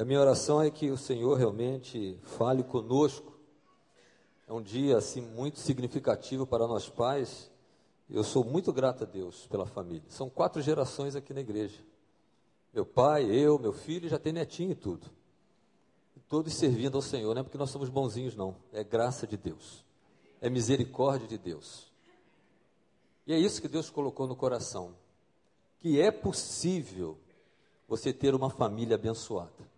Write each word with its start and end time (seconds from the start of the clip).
E 0.00 0.02
a 0.02 0.06
minha 0.06 0.18
oração 0.18 0.62
é 0.62 0.70
que 0.70 0.90
o 0.90 0.96
Senhor 0.96 1.36
realmente 1.36 2.18
fale 2.22 2.64
conosco. 2.64 3.38
É 4.48 4.52
um 4.54 4.62
dia 4.62 4.96
assim 4.96 5.20
muito 5.20 5.60
significativo 5.60 6.46
para 6.46 6.66
nós 6.66 6.88
pais. 6.88 7.50
Eu 8.08 8.24
sou 8.24 8.42
muito 8.42 8.72
grato 8.72 9.04
a 9.04 9.06
Deus 9.06 9.46
pela 9.48 9.66
família. 9.66 10.08
São 10.08 10.30
quatro 10.30 10.62
gerações 10.62 11.14
aqui 11.14 11.34
na 11.34 11.42
igreja. 11.42 11.84
Meu 12.72 12.86
pai, 12.86 13.26
eu, 13.26 13.58
meu 13.58 13.74
filho, 13.74 14.08
já 14.08 14.18
tem 14.18 14.32
netinho 14.32 14.70
e 14.70 14.74
tudo. 14.74 15.06
Todos 16.30 16.54
servindo 16.54 16.96
ao 16.96 17.02
Senhor, 17.02 17.34
não 17.34 17.40
é 17.42 17.44
porque 17.44 17.58
nós 17.58 17.68
somos 17.68 17.90
bonzinhos, 17.90 18.34
não. 18.34 18.56
É 18.72 18.82
graça 18.82 19.26
de 19.26 19.36
Deus. 19.36 19.84
É 20.40 20.48
misericórdia 20.48 21.28
de 21.28 21.36
Deus. 21.36 21.92
E 23.26 23.34
é 23.34 23.38
isso 23.38 23.60
que 23.60 23.68
Deus 23.68 23.90
colocou 23.90 24.26
no 24.26 24.34
coração. 24.34 24.94
Que 25.78 26.00
é 26.00 26.10
possível 26.10 27.18
você 27.86 28.14
ter 28.14 28.34
uma 28.34 28.48
família 28.48 28.94
abençoada. 28.94 29.68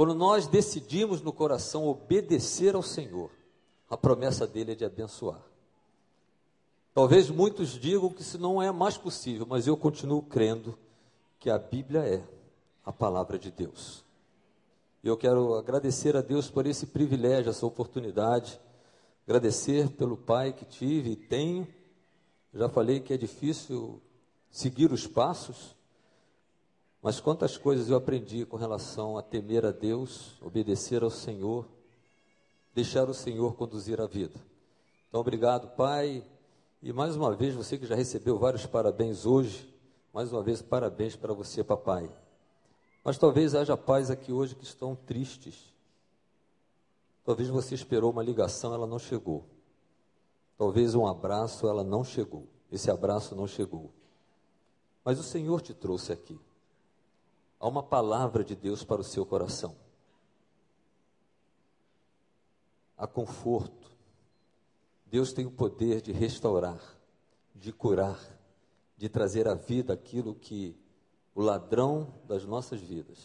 Quando 0.00 0.14
nós 0.14 0.46
decidimos 0.46 1.20
no 1.20 1.30
coração 1.30 1.86
obedecer 1.86 2.74
ao 2.74 2.82
Senhor, 2.82 3.30
a 3.86 3.98
promessa 3.98 4.46
dele 4.46 4.72
é 4.72 4.74
de 4.74 4.82
abençoar. 4.82 5.42
Talvez 6.94 7.28
muitos 7.28 7.78
digam 7.78 8.08
que 8.08 8.22
isso 8.22 8.38
não 8.38 8.62
é 8.62 8.72
mais 8.72 8.96
possível, 8.96 9.46
mas 9.46 9.66
eu 9.66 9.76
continuo 9.76 10.22
crendo 10.22 10.78
que 11.38 11.50
a 11.50 11.58
Bíblia 11.58 12.00
é 12.00 12.24
a 12.82 12.90
palavra 12.90 13.38
de 13.38 13.50
Deus. 13.50 14.02
E 15.04 15.08
eu 15.08 15.18
quero 15.18 15.52
agradecer 15.52 16.16
a 16.16 16.22
Deus 16.22 16.48
por 16.48 16.66
esse 16.66 16.86
privilégio, 16.86 17.50
essa 17.50 17.66
oportunidade, 17.66 18.58
agradecer 19.26 19.90
pelo 19.90 20.16
pai 20.16 20.54
que 20.54 20.64
tive 20.64 21.10
e 21.10 21.16
tenho. 21.16 21.68
Já 22.54 22.70
falei 22.70 23.00
que 23.00 23.12
é 23.12 23.18
difícil 23.18 24.00
seguir 24.50 24.92
os 24.92 25.06
passos, 25.06 25.76
mas 27.02 27.18
quantas 27.18 27.56
coisas 27.56 27.88
eu 27.88 27.96
aprendi 27.96 28.44
com 28.44 28.56
relação 28.56 29.16
a 29.16 29.22
temer 29.22 29.64
a 29.64 29.70
Deus, 29.70 30.40
obedecer 30.42 31.02
ao 31.02 31.10
Senhor, 31.10 31.66
deixar 32.74 33.08
o 33.08 33.14
Senhor 33.14 33.54
conduzir 33.54 34.00
a 34.00 34.06
vida. 34.06 34.38
Então, 35.08 35.20
obrigado, 35.20 35.68
Pai. 35.74 36.22
E 36.82 36.92
mais 36.92 37.16
uma 37.16 37.34
vez, 37.34 37.54
você 37.54 37.78
que 37.78 37.86
já 37.86 37.94
recebeu 37.94 38.38
vários 38.38 38.66
parabéns 38.66 39.24
hoje, 39.24 39.74
mais 40.12 40.30
uma 40.30 40.42
vez, 40.42 40.60
parabéns 40.60 41.16
para 41.16 41.32
você, 41.32 41.64
papai. 41.64 42.10
Mas 43.02 43.16
talvez 43.16 43.54
haja 43.54 43.76
pais 43.78 44.10
aqui 44.10 44.30
hoje 44.30 44.54
que 44.54 44.64
estão 44.64 44.94
tristes. 44.94 45.72
Talvez 47.24 47.48
você 47.48 47.74
esperou 47.74 48.10
uma 48.10 48.22
ligação, 48.22 48.74
ela 48.74 48.86
não 48.86 48.98
chegou. 48.98 49.46
Talvez 50.58 50.94
um 50.94 51.06
abraço, 51.06 51.66
ela 51.66 51.82
não 51.82 52.04
chegou. 52.04 52.46
Esse 52.70 52.90
abraço 52.90 53.34
não 53.34 53.46
chegou. 53.46 53.90
Mas 55.02 55.18
o 55.18 55.22
Senhor 55.22 55.62
te 55.62 55.72
trouxe 55.72 56.12
aqui 56.12 56.38
há 57.60 57.68
uma 57.68 57.82
palavra 57.82 58.42
de 58.42 58.56
Deus 58.56 58.82
para 58.82 59.02
o 59.02 59.04
seu 59.04 59.26
coração. 59.26 59.76
Há 62.96 63.06
conforto. 63.06 63.90
Deus 65.06 65.32
tem 65.32 65.44
o 65.44 65.50
poder 65.50 66.00
de 66.00 66.12
restaurar, 66.12 66.80
de 67.54 67.72
curar, 67.72 68.18
de 68.96 69.08
trazer 69.08 69.46
à 69.46 69.54
vida 69.54 69.92
aquilo 69.92 70.34
que 70.34 70.76
o 71.34 71.42
ladrão 71.42 72.14
das 72.24 72.44
nossas 72.44 72.80
vidas 72.80 73.18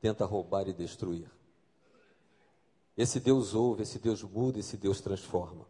tenta 0.00 0.24
roubar 0.24 0.68
e 0.68 0.72
destruir. 0.72 1.30
Esse 2.96 3.20
Deus 3.20 3.54
ouve, 3.54 3.82
esse 3.82 3.98
Deus 3.98 4.22
muda, 4.22 4.58
esse 4.58 4.76
Deus 4.76 5.00
transforma. 5.00 5.66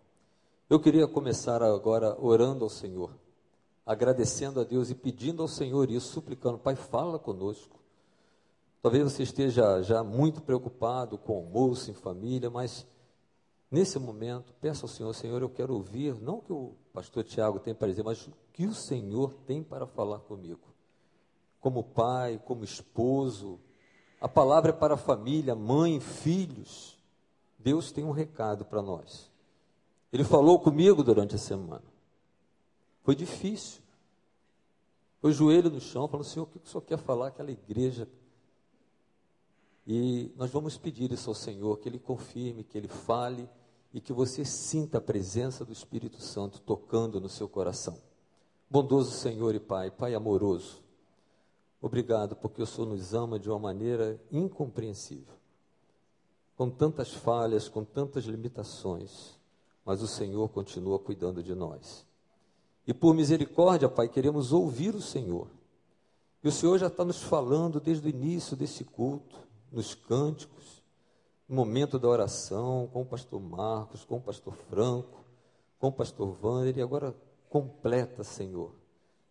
Eu 0.69 0.81
queria 0.81 1.07
começar 1.07 1.63
agora 1.63 2.17
orando 2.21 2.65
ao 2.65 2.71
Senhor, 2.71 3.11
agradecendo 3.85 4.61
a 4.61 4.65
Deus 4.65 4.91
e 4.91 4.95
pedindo 4.95 5.43
ao 5.43 5.49
Senhor 5.49 5.91
isso, 5.91 6.13
suplicando, 6.13 6.59
Pai, 6.59 6.75
fala 6.75 7.19
conosco. 7.19 7.78
Talvez 8.81 9.05
você 9.05 9.25
esteja 9.25 9.83
já 9.83 10.05
muito 10.05 10.41
preocupado 10.41 11.19
com 11.19 11.35
almoço 11.37 11.91
em 11.91 11.95
família, 11.95 12.49
mas 12.49 12.87
nesse 13.71 13.99
momento, 13.99 14.55
peça 14.61 14.85
ao 14.85 14.89
Senhor, 14.89 15.13
Senhor, 15.15 15.43
eu 15.43 15.51
quero 15.51 15.75
ouvir, 15.75 16.15
não 16.21 16.39
o 16.39 16.43
que 16.43 16.53
o 16.53 16.75
pastor 16.93 17.25
Tiago 17.25 17.59
tem 17.59 17.75
para 17.75 17.89
dizer, 17.89 18.05
mas 18.05 18.27
o 18.27 18.33
que 18.53 18.67
o 18.67 18.75
Senhor 18.75 19.35
tem 19.47 19.63
para 19.63 19.87
falar 19.87 20.21
comigo. 20.21 20.61
Como 21.61 21.83
pai, 21.83 22.41
como 22.45 22.63
esposo, 22.63 23.59
a 24.21 24.29
palavra 24.29 24.71
é 24.71 24.75
para 24.75 24.95
a 24.95 24.99
família, 24.99 25.57
mãe, 25.57 25.99
filhos. 25.99 26.97
Deus 27.59 27.91
tem 27.91 28.05
um 28.05 28.13
recado 28.13 28.65
para 28.65 28.81
nós. 28.81 29.29
Ele 30.13 30.23
falou 30.23 30.61
comigo 30.61 31.03
durante 31.03 31.35
a 31.35 31.39
semana. 31.39 31.85
Foi 33.03 33.17
difícil. 33.17 33.83
Foi 35.21 35.33
joelho 35.33 35.69
no 35.69 35.81
chão, 35.81 36.07
falando, 36.07 36.27
Senhor, 36.27 36.45
o 36.45 36.47
que 36.47 36.59
o 36.59 36.67
Senhor 36.67 36.83
quer 36.83 36.99
falar 36.99 37.29
àquela 37.29 37.51
igreja 37.51 38.09
e 39.91 40.31
nós 40.37 40.51
vamos 40.51 40.77
pedir 40.77 41.11
isso 41.13 41.31
ao 41.31 41.35
Senhor, 41.35 41.79
que 41.79 41.89
Ele 41.89 41.99
confirme, 41.99 42.63
que 42.63 42.77
Ele 42.77 42.89
fale 42.89 43.49
e 43.91 44.03
que 44.03 44.13
você 44.13 44.45
sinta 44.45 44.99
a 44.99 45.01
presença 45.01 45.65
do 45.65 45.73
Espírito 45.73 46.21
Santo 46.21 46.61
tocando 46.61 47.19
no 47.19 47.29
seu 47.31 47.49
coração. 47.49 47.97
Bondoso 48.69 49.13
Senhor 49.13 49.55
e 49.55 49.59
Pai, 49.59 49.91
Pai 49.91 50.15
amoroso, 50.15 50.85
obrigado 51.81 52.37
porque 52.37 52.61
o 52.61 52.67
Senhor 52.67 52.87
nos 52.87 53.15
ama 53.15 53.39
de 53.39 53.49
uma 53.49 53.59
maneira 53.59 54.21
incompreensível. 54.31 55.33
Com 56.55 56.69
tantas 56.69 57.15
falhas, 57.15 57.67
com 57.67 57.83
tantas 57.83 58.25
limitações, 58.25 59.41
mas 59.87 60.03
o 60.03 60.07
Senhor 60.07 60.51
continua 60.51 60.99
cuidando 60.99 61.43
de 61.43 61.55
nós. 61.55 62.05
E 62.87 62.93
por 62.93 63.15
misericórdia, 63.15 63.89
Pai, 63.89 64.07
queremos 64.07 64.53
ouvir 64.53 64.95
o 64.95 65.01
Senhor. 65.01 65.49
E 66.45 66.49
o 66.49 66.53
Senhor 66.53 66.77
já 66.77 66.89
está 66.89 67.07
nos 67.07 67.23
falando 67.23 67.81
desde 67.81 68.07
o 68.07 68.11
início 68.11 68.55
desse 68.55 68.85
culto 68.85 69.48
nos 69.71 69.95
cânticos, 69.95 70.83
no 71.49 71.57
momento 71.57 71.99
da 71.99 72.09
oração, 72.09 72.89
com 72.93 73.03
o 73.03 73.07
pastor 73.07 73.41
Marcos, 73.41 74.05
com 74.05 74.17
o 74.17 74.21
pastor 74.21 74.55
Franco, 74.55 75.25
com 75.79 75.89
o 75.89 75.93
pastor 75.93 76.37
Wander, 76.43 76.77
e 76.77 76.83
agora 76.83 77.15
completa, 77.49 78.23
Senhor, 78.23 78.75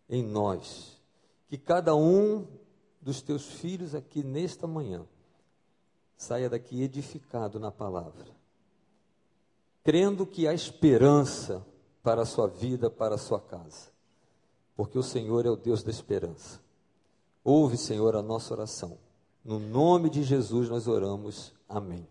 em 0.08 0.22
nós, 0.22 1.00
que 1.48 1.56
cada 1.56 1.94
um 1.94 2.46
dos 3.00 3.22
teus 3.22 3.46
filhos 3.46 3.94
aqui 3.94 4.22
nesta 4.22 4.66
manhã 4.66 5.06
saia 6.16 6.50
daqui 6.50 6.82
edificado 6.82 7.60
na 7.60 7.70
palavra, 7.70 8.26
crendo 9.84 10.26
que 10.26 10.48
há 10.48 10.52
esperança 10.52 11.64
para 12.02 12.22
a 12.22 12.26
sua 12.26 12.48
vida, 12.48 12.90
para 12.90 13.14
a 13.14 13.18
sua 13.18 13.40
casa, 13.40 13.92
porque 14.74 14.98
o 14.98 15.02
Senhor 15.02 15.46
é 15.46 15.50
o 15.50 15.56
Deus 15.56 15.82
da 15.82 15.90
esperança. 15.90 16.60
Ouve, 17.44 17.76
Senhor, 17.76 18.16
a 18.16 18.22
nossa 18.22 18.52
oração 18.52 18.98
no 19.44 19.58
nome 19.58 20.10
de 20.10 20.22
Jesus 20.22 20.68
nós 20.68 20.86
oramos. 20.86 21.52
Amém. 21.68 22.06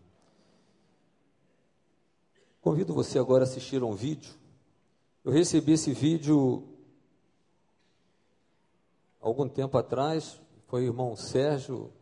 Convido 2.60 2.92
você 2.92 3.18
agora 3.18 3.44
a 3.44 3.46
assistir 3.46 3.82
a 3.82 3.86
um 3.86 3.94
vídeo. 3.94 4.34
Eu 5.24 5.32
recebi 5.32 5.72
esse 5.72 5.92
vídeo 5.92 6.66
algum 9.20 9.48
tempo 9.48 9.78
atrás. 9.78 10.40
Foi 10.66 10.82
o 10.82 10.86
irmão 10.86 11.16
Sérgio 11.16 11.92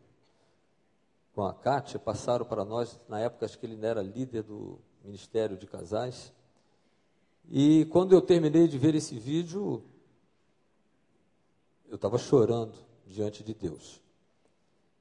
com 1.35 1.45
a 1.45 1.53
Kátia, 1.53 1.99
passaram 1.99 2.47
para 2.47 2.65
nós, 2.65 2.99
na 3.09 3.21
época 3.21 3.45
acho 3.45 3.59
que 3.59 3.67
ele 3.67 3.85
era 3.85 4.03
líder 4.03 4.43
do 4.43 4.79
Ministério 5.05 5.55
de 5.55 5.67
Casais. 5.67 6.33
E 7.51 7.85
quando 7.87 8.13
eu 8.13 8.23
terminei 8.23 8.67
de 8.67 8.79
ver 8.79 8.95
esse 8.95 9.19
vídeo, 9.19 9.85
eu 11.89 11.97
estava 11.97 12.17
chorando 12.17 12.75
diante 13.07 13.45
de 13.45 13.53
Deus. 13.53 14.03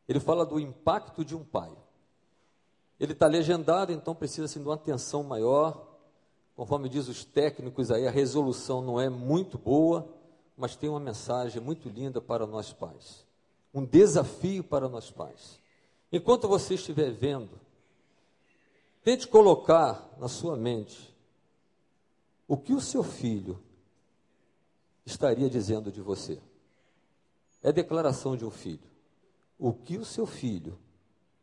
Ele 0.07 0.19
fala 0.19 0.45
do 0.45 0.59
impacto 0.59 1.25
de 1.25 1.35
um 1.35 1.43
pai. 1.43 1.71
Ele 2.99 3.13
está 3.13 3.27
legendado, 3.27 3.91
então 3.91 4.15
precisa 4.15 4.45
assim, 4.45 4.61
de 4.61 4.67
uma 4.67 4.75
atenção 4.75 5.23
maior. 5.23 5.95
Conforme 6.55 6.87
diz 6.87 7.07
os 7.07 7.25
técnicos 7.25 7.91
aí, 7.91 8.07
a 8.07 8.11
resolução 8.11 8.81
não 8.81 9.01
é 9.01 9.09
muito 9.09 9.57
boa, 9.57 10.07
mas 10.55 10.75
tem 10.75 10.89
uma 10.89 10.99
mensagem 10.99 11.61
muito 11.61 11.89
linda 11.89 12.21
para 12.21 12.45
nós 12.45 12.71
pais. 12.71 13.25
Um 13.73 13.83
desafio 13.83 14.63
para 14.63 14.87
nós 14.87 15.11
pais. 15.11 15.59
Enquanto 16.11 16.47
você 16.47 16.75
estiver 16.75 17.11
vendo, 17.11 17.59
tente 19.03 19.27
colocar 19.27 20.09
na 20.17 20.29
sua 20.29 20.55
mente 20.55 21.13
o 22.47 22.55
que 22.55 22.73
o 22.73 22.79
seu 22.79 23.03
filho 23.03 23.61
estaria 25.05 25.49
dizendo 25.49 25.91
de 25.91 25.99
você. 25.99 26.39
É 27.61 27.71
declaração 27.71 28.37
de 28.37 28.45
um 28.45 28.51
filho 28.51 28.94
o 29.57 29.73
que 29.73 29.97
o 29.97 30.05
seu 30.05 30.25
filho 30.25 30.77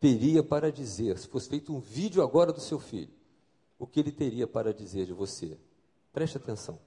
teria 0.01 0.43
para 0.43 0.71
dizer, 0.71 1.19
se 1.19 1.29
fosse 1.29 1.49
feito 1.49 1.75
um 1.75 1.81
vídeo 1.81 2.23
agora 2.23 2.53
do 2.53 2.61
seu 2.61 2.79
filho, 2.79 3.13
o 3.79 3.87
que 3.87 4.01
ele 4.01 4.13
teria 4.13 4.47
para 4.47 4.73
dizer 4.73 5.07
de 5.07 5.13
você. 5.13 5.59
Preste 6.13 6.37
atenção. 6.37 6.79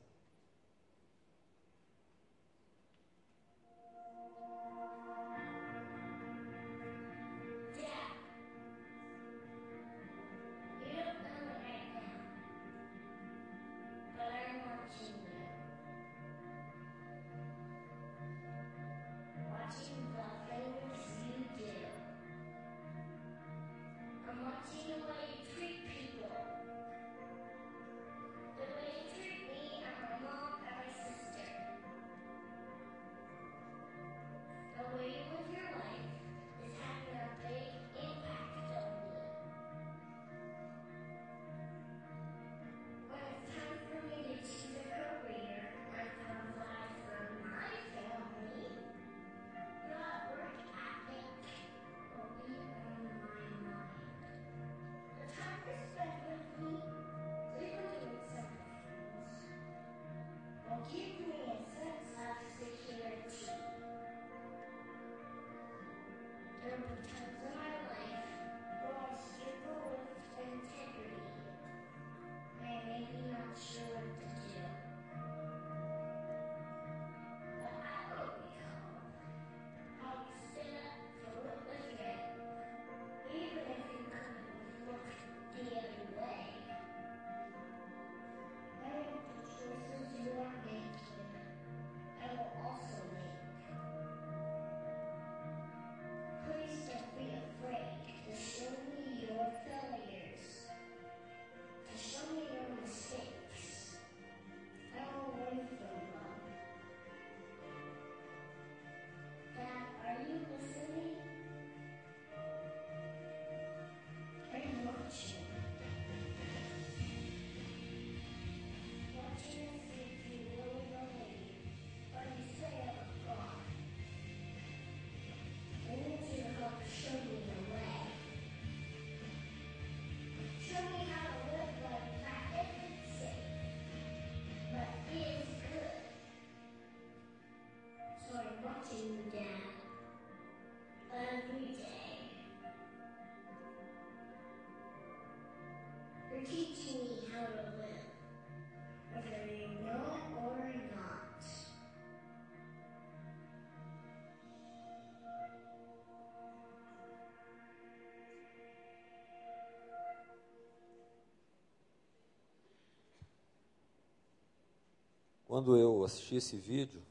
Quando 165.46 165.78
eu 165.78 166.04
assisti 166.04 166.36
esse 166.36 166.58
vídeo, 166.58 167.02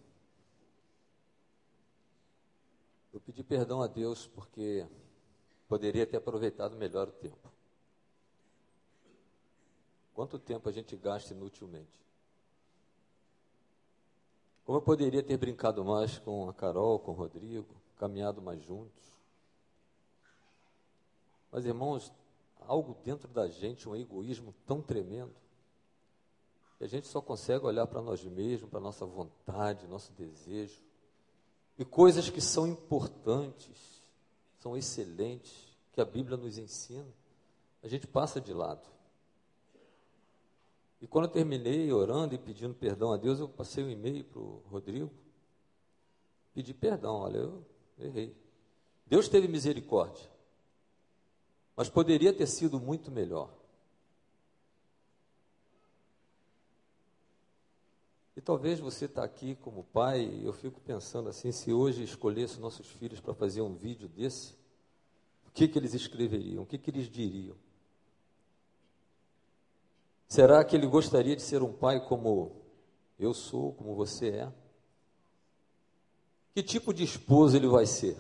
eu 3.13 3.21
pedi 3.21 3.45
perdão 3.45 3.81
a 3.81 3.87
Deus 3.87 4.27
porque 4.27 4.87
poderia 5.69 6.05
ter 6.05 6.17
aproveitado 6.17 6.77
melhor 6.77 7.09
o 7.09 7.13
tempo. 7.13 7.53
Quanto 10.13 10.39
tempo 10.39 10.69
a 10.69 10.73
gente 10.73 10.97
gasta 10.97 11.33
inutilmente? 11.33 12.05
Como 14.65 14.79
eu 14.79 14.83
poderia 14.83 15.23
ter 15.23 15.37
brincado 15.37 15.85
mais 15.85 16.19
com 16.19 16.49
a 16.49 16.55
Carol, 16.55 16.99
com 16.99 17.13
o 17.13 17.15
Rodrigo, 17.15 17.75
caminhado 17.97 18.43
mais 18.43 18.63
juntos? 18.63 19.05
Mas, 21.53 21.67
irmãos, 21.67 22.13
algo 22.61 22.97
dentro 23.05 23.29
da 23.29 23.47
gente, 23.47 23.89
um 23.89 23.95
egoísmo 23.95 24.55
tão 24.67 24.83
tremendo, 24.83 25.35
a 26.85 26.87
gente 26.87 27.07
só 27.07 27.19
consegue 27.19 27.65
olhar 27.65 27.87
para 27.87 28.03
nós 28.03 28.23
mesmos, 28.23 28.69
para 28.69 28.79
nossa 28.79 29.07
vontade, 29.07 29.87
nosso 29.87 30.13
desejo. 30.13 30.83
E 31.79 31.85
coisas 31.85 32.29
que 32.29 32.43
são 32.43 32.67
importantes, 32.67 34.03
são 34.59 34.77
excelentes, 34.77 35.75
que 35.95 36.01
a 36.01 36.05
Bíblia 36.05 36.37
nos 36.37 36.59
ensina, 36.59 37.09
a 37.83 37.89
gente 37.89 38.07
passa 38.07 38.39
de 38.39 38.53
lado. 38.53 38.87
E 41.01 41.07
quando 41.07 41.25
eu 41.25 41.31
terminei 41.31 41.91
orando 41.91 42.35
e 42.35 42.39
pedindo 42.39 42.75
perdão 42.75 43.15
a 43.15 43.17
Deus, 43.17 43.41
eu 43.41 43.49
passei 43.49 43.83
um 43.83 43.89
e-mail 43.89 44.23
para 44.23 44.41
o 44.41 44.63
Rodrigo, 44.71 45.11
pedi 46.53 46.75
perdão, 46.75 47.15
olha, 47.17 47.39
eu 47.39 47.65
errei. 47.99 48.37
Deus 49.07 49.27
teve 49.27 49.49
misericórdia, 49.49 50.31
mas 51.75 51.89
poderia 51.89 52.33
ter 52.33 52.47
sido 52.47 52.79
muito 52.79 53.11
melhor. 53.11 53.64
Talvez 58.45 58.79
você 58.79 59.07
está 59.07 59.25
aqui 59.25 59.57
como 59.57 59.85
pai, 59.85 60.41
eu 60.45 60.53
fico 60.53 60.81
pensando 60.81 61.29
assim, 61.29 61.51
se 61.51 61.73
hoje 61.73 62.05
escolhesse 62.05 62.61
nossos 62.61 62.87
filhos 62.87 63.19
para 63.19 63.33
fazer 63.33 63.63
um 63.63 63.75
vídeo 63.75 64.07
desse, 64.07 64.55
o 65.49 65.51
que, 65.51 65.67
que 65.67 65.79
eles 65.79 65.95
escreveriam? 65.95 66.63
O 66.63 66.67
que, 66.67 66.77
que 66.77 66.91
eles 66.91 67.09
diriam? 67.09 67.57
Será 70.29 70.63
que 70.65 70.77
ele 70.77 70.87
gostaria 70.87 71.35
de 71.35 71.43
ser 71.43 71.63
um 71.63 71.73
pai 71.73 72.07
como 72.07 72.53
eu 73.19 73.33
sou, 73.33 73.73
como 73.73 73.95
você 73.95 74.29
é? 74.29 74.53
Que 76.53 76.63
tipo 76.63 76.93
de 76.93 77.03
esposo 77.03 77.57
ele 77.57 77.69
vai 77.69 77.87
ser? 77.87 78.17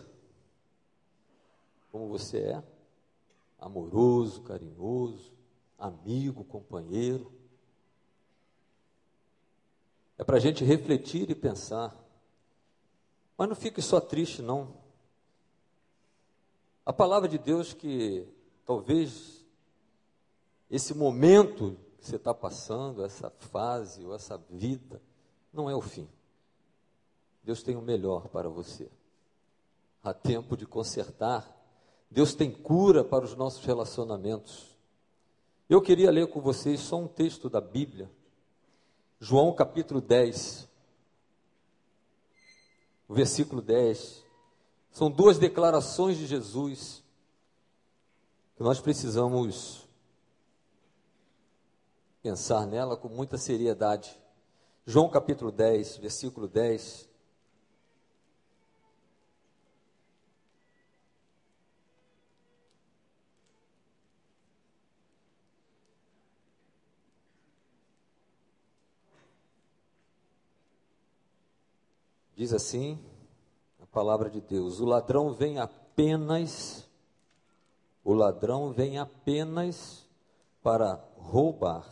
Como 1.92 2.08
você 2.08 2.38
é? 2.38 2.62
Amoroso, 3.58 4.42
carinhoso, 4.42 5.32
amigo, 5.78 6.44
companheiro 6.44 7.33
é 10.16 10.24
para 10.24 10.36
a 10.36 10.40
gente 10.40 10.64
refletir 10.64 11.30
e 11.30 11.34
pensar. 11.34 11.94
Mas 13.36 13.48
não 13.48 13.56
fique 13.56 13.82
só 13.82 14.00
triste, 14.00 14.42
não. 14.42 14.74
A 16.86 16.92
palavra 16.92 17.28
de 17.28 17.38
Deus 17.38 17.72
que 17.72 18.28
talvez 18.64 19.44
esse 20.70 20.94
momento 20.94 21.76
que 21.98 22.06
você 22.06 22.16
está 22.16 22.34
passando, 22.34 23.04
essa 23.04 23.30
fase 23.30 24.04
ou 24.04 24.14
essa 24.14 24.36
vida, 24.50 25.00
não 25.52 25.68
é 25.68 25.74
o 25.74 25.80
fim. 25.80 26.08
Deus 27.42 27.62
tem 27.62 27.76
o 27.76 27.82
melhor 27.82 28.28
para 28.28 28.48
você. 28.48 28.90
Há 30.02 30.12
tempo 30.12 30.56
de 30.56 30.66
consertar. 30.66 31.50
Deus 32.10 32.34
tem 32.34 32.50
cura 32.50 33.02
para 33.02 33.24
os 33.24 33.34
nossos 33.34 33.64
relacionamentos. 33.64 34.76
Eu 35.68 35.80
queria 35.80 36.10
ler 36.10 36.28
com 36.28 36.40
vocês 36.40 36.80
só 36.80 36.98
um 36.98 37.08
texto 37.08 37.48
da 37.48 37.60
Bíblia 37.60 38.10
João 39.26 39.54
capítulo 39.54 40.02
10, 40.02 40.68
versículo 43.08 43.62
10. 43.62 44.22
São 44.90 45.10
duas 45.10 45.38
declarações 45.38 46.18
de 46.18 46.26
Jesus 46.26 47.02
que 48.54 48.62
nós 48.62 48.80
precisamos 48.80 49.88
pensar 52.22 52.66
nela 52.66 52.98
com 52.98 53.08
muita 53.08 53.38
seriedade. 53.38 54.14
João 54.84 55.08
capítulo 55.08 55.50
10, 55.50 55.96
versículo 55.96 56.46
10. 56.46 57.08
Diz 72.36 72.52
assim 72.52 72.98
a 73.80 73.86
palavra 73.86 74.28
de 74.28 74.40
Deus: 74.40 74.80
o 74.80 74.84
ladrão 74.84 75.32
vem 75.32 75.58
apenas, 75.58 76.88
o 78.02 78.12
ladrão 78.12 78.72
vem 78.72 78.98
apenas 78.98 80.04
para 80.62 80.94
roubar, 81.16 81.86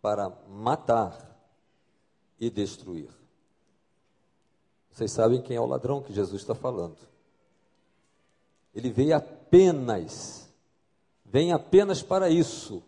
para 0.00 0.30
matar 0.48 1.36
e 2.40 2.48
destruir. 2.48 3.10
Vocês 4.90 5.12
sabem 5.12 5.42
quem 5.42 5.56
é 5.56 5.60
o 5.60 5.66
ladrão 5.66 6.02
que 6.02 6.14
Jesus 6.14 6.40
está 6.40 6.54
falando. 6.54 6.96
Ele 8.74 8.90
veio 8.90 9.16
apenas, 9.16 10.50
vem 11.24 11.52
apenas 11.52 12.02
para 12.02 12.30
isso, 12.30 12.82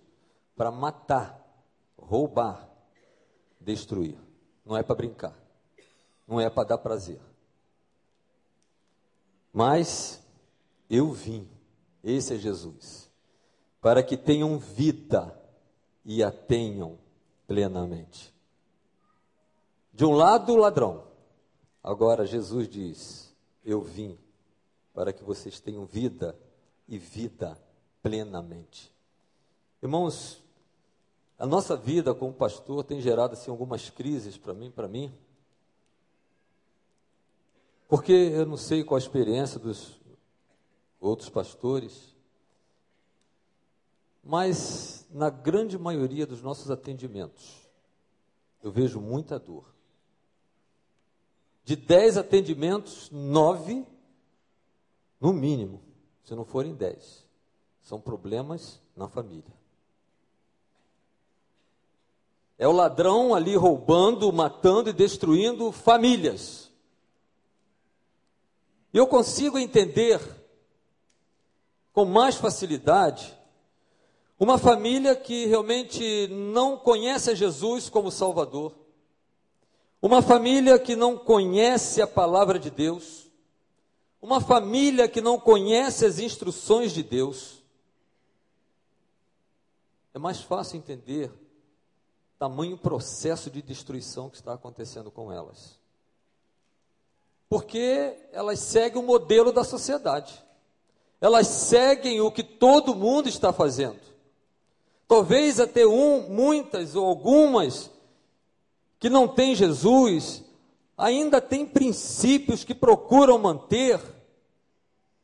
para 0.56 0.70
matar, 0.70 1.38
roubar, 1.98 2.66
destruir. 3.60 4.16
Não 4.64 4.76
é 4.76 4.82
para 4.82 4.94
brincar 4.94 5.47
não 6.28 6.38
é 6.38 6.50
para 6.50 6.68
dar 6.68 6.78
prazer. 6.78 7.18
Mas 9.52 10.22
eu 10.90 11.10
vim, 11.10 11.48
esse 12.04 12.34
é 12.34 12.38
Jesus, 12.38 13.10
para 13.80 14.02
que 14.02 14.16
tenham 14.16 14.58
vida 14.58 15.34
e 16.04 16.22
a 16.22 16.30
tenham 16.30 16.98
plenamente. 17.46 18.32
De 19.92 20.04
um 20.04 20.12
lado, 20.12 20.52
o 20.52 20.56
ladrão. 20.56 21.08
Agora 21.82 22.26
Jesus 22.26 22.68
diz: 22.68 23.34
Eu 23.64 23.80
vim 23.80 24.18
para 24.92 25.12
que 25.12 25.24
vocês 25.24 25.58
tenham 25.58 25.86
vida 25.86 26.38
e 26.86 26.98
vida 26.98 27.58
plenamente. 28.02 28.92
Irmãos, 29.82 30.42
a 31.38 31.46
nossa 31.46 31.76
vida 31.76 32.14
como 32.14 32.32
pastor 32.32 32.84
tem 32.84 33.00
gerado 33.00 33.34
assim 33.34 33.50
algumas 33.50 33.90
crises 33.90 34.36
para 34.36 34.52
mim, 34.52 34.70
para 34.70 34.88
mim. 34.88 35.12
Porque 37.88 38.12
eu 38.12 38.44
não 38.44 38.58
sei 38.58 38.84
qual 38.84 38.96
a 38.96 39.00
experiência 39.00 39.58
dos 39.58 39.98
outros 41.00 41.30
pastores, 41.30 42.14
mas 44.22 45.06
na 45.10 45.30
grande 45.30 45.78
maioria 45.78 46.26
dos 46.26 46.42
nossos 46.42 46.70
atendimentos, 46.70 47.66
eu 48.62 48.70
vejo 48.70 49.00
muita 49.00 49.38
dor. 49.38 49.64
De 51.64 51.76
dez 51.76 52.18
atendimentos, 52.18 53.10
nove, 53.10 53.86
no 55.18 55.32
mínimo, 55.32 55.80
se 56.24 56.34
não 56.34 56.44
forem 56.44 56.74
dez, 56.74 57.26
são 57.80 57.98
problemas 57.98 58.82
na 58.94 59.08
família. 59.08 59.56
É 62.58 62.68
o 62.68 62.72
ladrão 62.72 63.34
ali 63.34 63.56
roubando, 63.56 64.30
matando 64.30 64.90
e 64.90 64.92
destruindo 64.92 65.72
famílias. 65.72 66.67
Eu 68.98 69.06
consigo 69.06 69.56
entender 69.56 70.20
com 71.92 72.04
mais 72.04 72.34
facilidade 72.34 73.32
uma 74.40 74.58
família 74.58 75.14
que 75.14 75.46
realmente 75.46 76.26
não 76.26 76.76
conhece 76.76 77.30
a 77.30 77.34
Jesus 77.36 77.88
como 77.88 78.10
Salvador. 78.10 78.74
Uma 80.02 80.20
família 80.20 80.80
que 80.80 80.96
não 80.96 81.16
conhece 81.16 82.02
a 82.02 82.08
palavra 82.08 82.58
de 82.58 82.72
Deus. 82.72 83.30
Uma 84.20 84.40
família 84.40 85.06
que 85.06 85.20
não 85.20 85.38
conhece 85.38 86.04
as 86.04 86.18
instruções 86.18 86.90
de 86.90 87.04
Deus. 87.04 87.62
É 90.12 90.18
mais 90.18 90.40
fácil 90.40 90.76
entender 90.76 91.30
tamanho 92.36 92.76
processo 92.76 93.48
de 93.48 93.62
destruição 93.62 94.28
que 94.28 94.38
está 94.38 94.54
acontecendo 94.54 95.08
com 95.08 95.30
elas. 95.30 95.77
Porque 97.48 98.16
elas 98.32 98.58
seguem 98.58 99.00
o 99.00 99.06
modelo 99.06 99.52
da 99.52 99.64
sociedade. 99.64 100.44
Elas 101.20 101.46
seguem 101.46 102.20
o 102.20 102.30
que 102.30 102.42
todo 102.42 102.94
mundo 102.94 103.28
está 103.28 103.52
fazendo. 103.52 104.00
Talvez 105.06 105.58
até 105.58 105.86
um, 105.86 106.28
muitas 106.28 106.94
ou 106.94 107.06
algumas 107.06 107.90
que 108.98 109.08
não 109.08 109.26
têm 109.26 109.54
Jesus, 109.54 110.44
ainda 110.96 111.40
têm 111.40 111.64
princípios 111.64 112.64
que 112.64 112.74
procuram 112.74 113.38
manter 113.38 114.00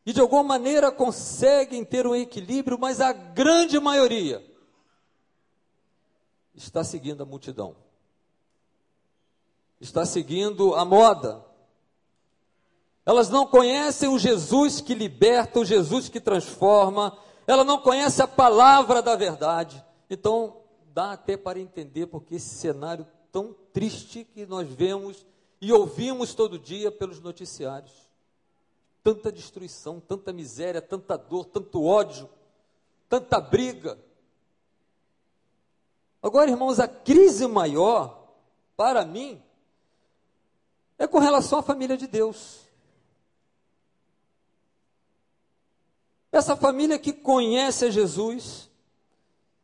e 0.06 0.12
de 0.12 0.20
alguma 0.20 0.42
maneira 0.42 0.92
conseguem 0.92 1.84
ter 1.84 2.06
um 2.06 2.14
equilíbrio, 2.14 2.78
mas 2.78 3.00
a 3.00 3.12
grande 3.12 3.80
maioria 3.80 4.44
está 6.54 6.84
seguindo 6.84 7.22
a 7.22 7.26
multidão, 7.26 7.74
está 9.80 10.06
seguindo 10.06 10.74
a 10.74 10.84
moda. 10.84 11.43
Elas 13.06 13.28
não 13.28 13.46
conhecem 13.46 14.08
o 14.08 14.18
Jesus 14.18 14.80
que 14.80 14.94
liberta, 14.94 15.60
o 15.60 15.64
Jesus 15.64 16.08
que 16.08 16.20
transforma, 16.20 17.16
ela 17.46 17.62
não 17.62 17.78
conhece 17.78 18.22
a 18.22 18.26
palavra 18.26 19.02
da 19.02 19.14
verdade. 19.14 19.84
Então, 20.08 20.56
dá 20.92 21.12
até 21.12 21.36
para 21.36 21.60
entender 21.60 22.06
porque 22.06 22.36
esse 22.36 22.54
cenário 22.54 23.06
tão 23.30 23.54
triste 23.72 24.24
que 24.24 24.46
nós 24.46 24.68
vemos 24.68 25.26
e 25.60 25.72
ouvimos 25.72 26.34
todo 26.34 26.58
dia 26.58 26.90
pelos 26.90 27.20
noticiários. 27.20 27.92
Tanta 29.02 29.30
destruição, 29.30 30.00
tanta 30.00 30.32
miséria, 30.32 30.80
tanta 30.80 31.16
dor, 31.16 31.44
tanto 31.44 31.84
ódio, 31.84 32.28
tanta 33.08 33.38
briga. 33.40 33.98
Agora, 36.22 36.50
irmãos, 36.50 36.80
a 36.80 36.88
crise 36.88 37.46
maior, 37.46 38.32
para 38.76 39.04
mim, 39.04 39.42
é 40.98 41.06
com 41.06 41.18
relação 41.18 41.58
à 41.58 41.62
família 41.62 41.98
de 41.98 42.06
Deus. 42.06 42.63
Essa 46.34 46.56
família 46.56 46.98
que 46.98 47.12
conhece 47.12 47.84
a 47.84 47.90
Jesus, 47.90 48.68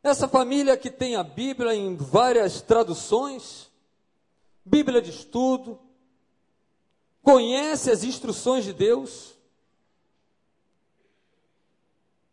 essa 0.01 0.25
família 0.25 0.77
que 0.77 0.89
tem 0.89 1.17
a 1.17 1.23
Bíblia 1.23 1.75
em 1.75 1.97
várias 1.97 2.61
traduções, 2.61 3.69
Bíblia 4.63 5.01
de 5.01 5.09
estudo, 5.09 5.77
conhece 7.21 7.91
as 7.91 8.05
instruções 8.05 8.63
de 8.63 8.71
Deus, 8.71 9.37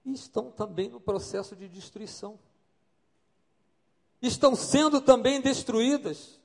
estão 0.04 0.52
também 0.52 0.88
no 0.88 1.00
processo 1.00 1.57
de 1.57 1.68
destruição. 1.68 2.38
Estão 4.23 4.54
sendo 4.54 5.00
também 5.00 5.40
destruídas. 5.40 6.38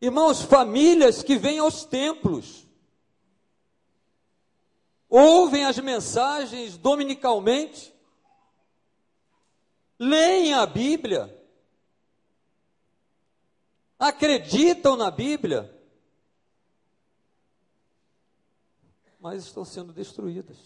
Irmãos, 0.00 0.40
famílias 0.40 1.22
que 1.22 1.36
vêm 1.36 1.58
aos 1.58 1.84
templos, 1.84 2.66
ouvem 5.08 5.64
as 5.64 5.78
mensagens 5.78 6.76
dominicalmente, 6.76 7.94
leem 9.98 10.54
a 10.54 10.66
Bíblia, 10.66 11.34
acreditam 13.98 14.96
na 14.96 15.10
Bíblia, 15.10 15.74
mas 19.18 19.44
estão 19.44 19.64
sendo 19.64 19.92
destruídas. 19.92 20.56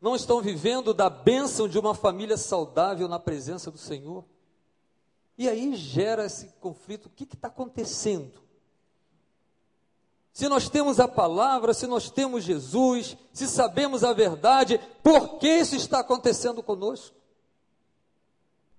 Não 0.00 0.16
estão 0.16 0.40
vivendo 0.40 0.92
da 0.92 1.08
bênção 1.08 1.68
de 1.68 1.78
uma 1.78 1.94
família 1.94 2.36
saudável 2.36 3.06
na 3.06 3.20
presença 3.20 3.70
do 3.70 3.78
Senhor. 3.78 4.24
E 5.38 5.48
aí 5.48 5.76
gera 5.76 6.24
esse 6.24 6.48
conflito: 6.54 7.06
o 7.06 7.10
que 7.10 7.22
está 7.22 7.46
acontecendo? 7.46 8.41
Se 10.32 10.48
nós 10.48 10.68
temos 10.68 10.98
a 10.98 11.06
palavra, 11.06 11.74
se 11.74 11.86
nós 11.86 12.10
temos 12.10 12.42
Jesus, 12.42 13.16
se 13.32 13.46
sabemos 13.46 14.02
a 14.02 14.14
verdade, 14.14 14.80
por 15.02 15.38
que 15.38 15.46
isso 15.46 15.76
está 15.76 16.00
acontecendo 16.00 16.62
conosco? 16.62 17.14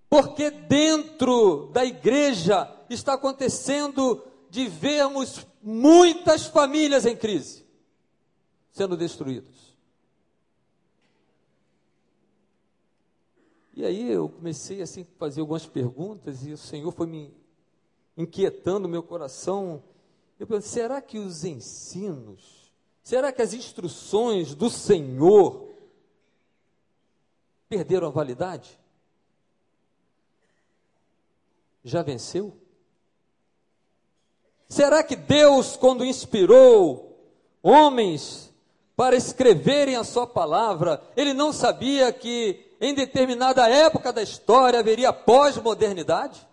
Porque 0.10 0.50
dentro 0.50 1.70
da 1.72 1.86
igreja 1.86 2.72
está 2.90 3.14
acontecendo 3.14 4.24
de 4.50 4.68
vermos 4.68 5.46
muitas 5.62 6.46
famílias 6.48 7.06
em 7.06 7.16
crise, 7.16 7.66
sendo 8.72 8.98
destruídas. 8.98 9.54
E 13.76 13.86
aí 13.86 14.12
eu 14.12 14.30
comecei 14.30 14.82
assim 14.82 15.02
a 15.02 15.20
fazer 15.20 15.42
algumas 15.42 15.66
perguntas 15.66 16.46
e 16.46 16.52
o 16.52 16.58
Senhor 16.58 16.92
foi 16.92 17.08
me 17.08 17.34
inquietando 18.16 18.88
meu 18.88 19.02
coração 19.02 19.84
eu 20.44 20.48
penso, 20.48 20.68
será 20.68 21.02
que 21.02 21.18
os 21.18 21.46
ensinos, 21.46 22.70
será 23.02 23.32
que 23.32 23.42
as 23.42 23.54
instruções 23.54 24.54
do 24.54 24.70
Senhor 24.70 25.70
perderam 27.70 28.10
a 28.10 28.12
validade? 28.12 28.78
Já 31.82 32.04
venceu? 32.04 32.58
Será 34.68 35.02
que 35.02 35.16
Deus, 35.16 35.78
quando 35.78 36.04
inspirou 36.04 37.18
homens 37.62 38.54
para 38.98 39.16
escreverem 39.16 39.96
a 39.96 40.04
sua 40.04 40.28
palavra, 40.28 41.02
ele 41.16 41.34
não 41.34 41.54
sabia 41.54 42.12
que 42.12 42.76
em 42.82 42.94
determinada 42.94 43.70
época 43.70 44.12
da 44.12 44.22
história 44.22 44.80
haveria 44.80 45.14
pós-modernidade? 45.14 46.46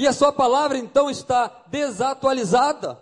E 0.00 0.06
a 0.06 0.14
sua 0.14 0.32
palavra 0.32 0.78
então 0.78 1.10
está 1.10 1.46
desatualizada, 1.66 2.98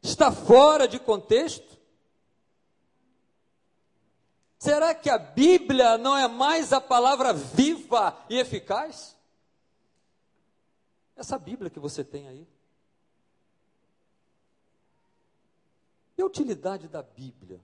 está 0.00 0.30
fora 0.30 0.86
de 0.86 1.00
contexto. 1.00 1.76
Será 4.56 4.94
que 4.94 5.10
a 5.10 5.18
Bíblia 5.18 5.98
não 5.98 6.16
é 6.16 6.28
mais 6.28 6.72
a 6.72 6.80
palavra 6.80 7.32
viva 7.32 8.16
e 8.30 8.38
eficaz? 8.38 9.16
Essa 11.16 11.36
Bíblia 11.40 11.70
que 11.70 11.80
você 11.80 12.04
tem 12.04 12.28
aí. 12.28 12.46
E 16.16 16.22
a 16.22 16.24
utilidade 16.24 16.86
da 16.86 17.02
Bíblia? 17.02 17.60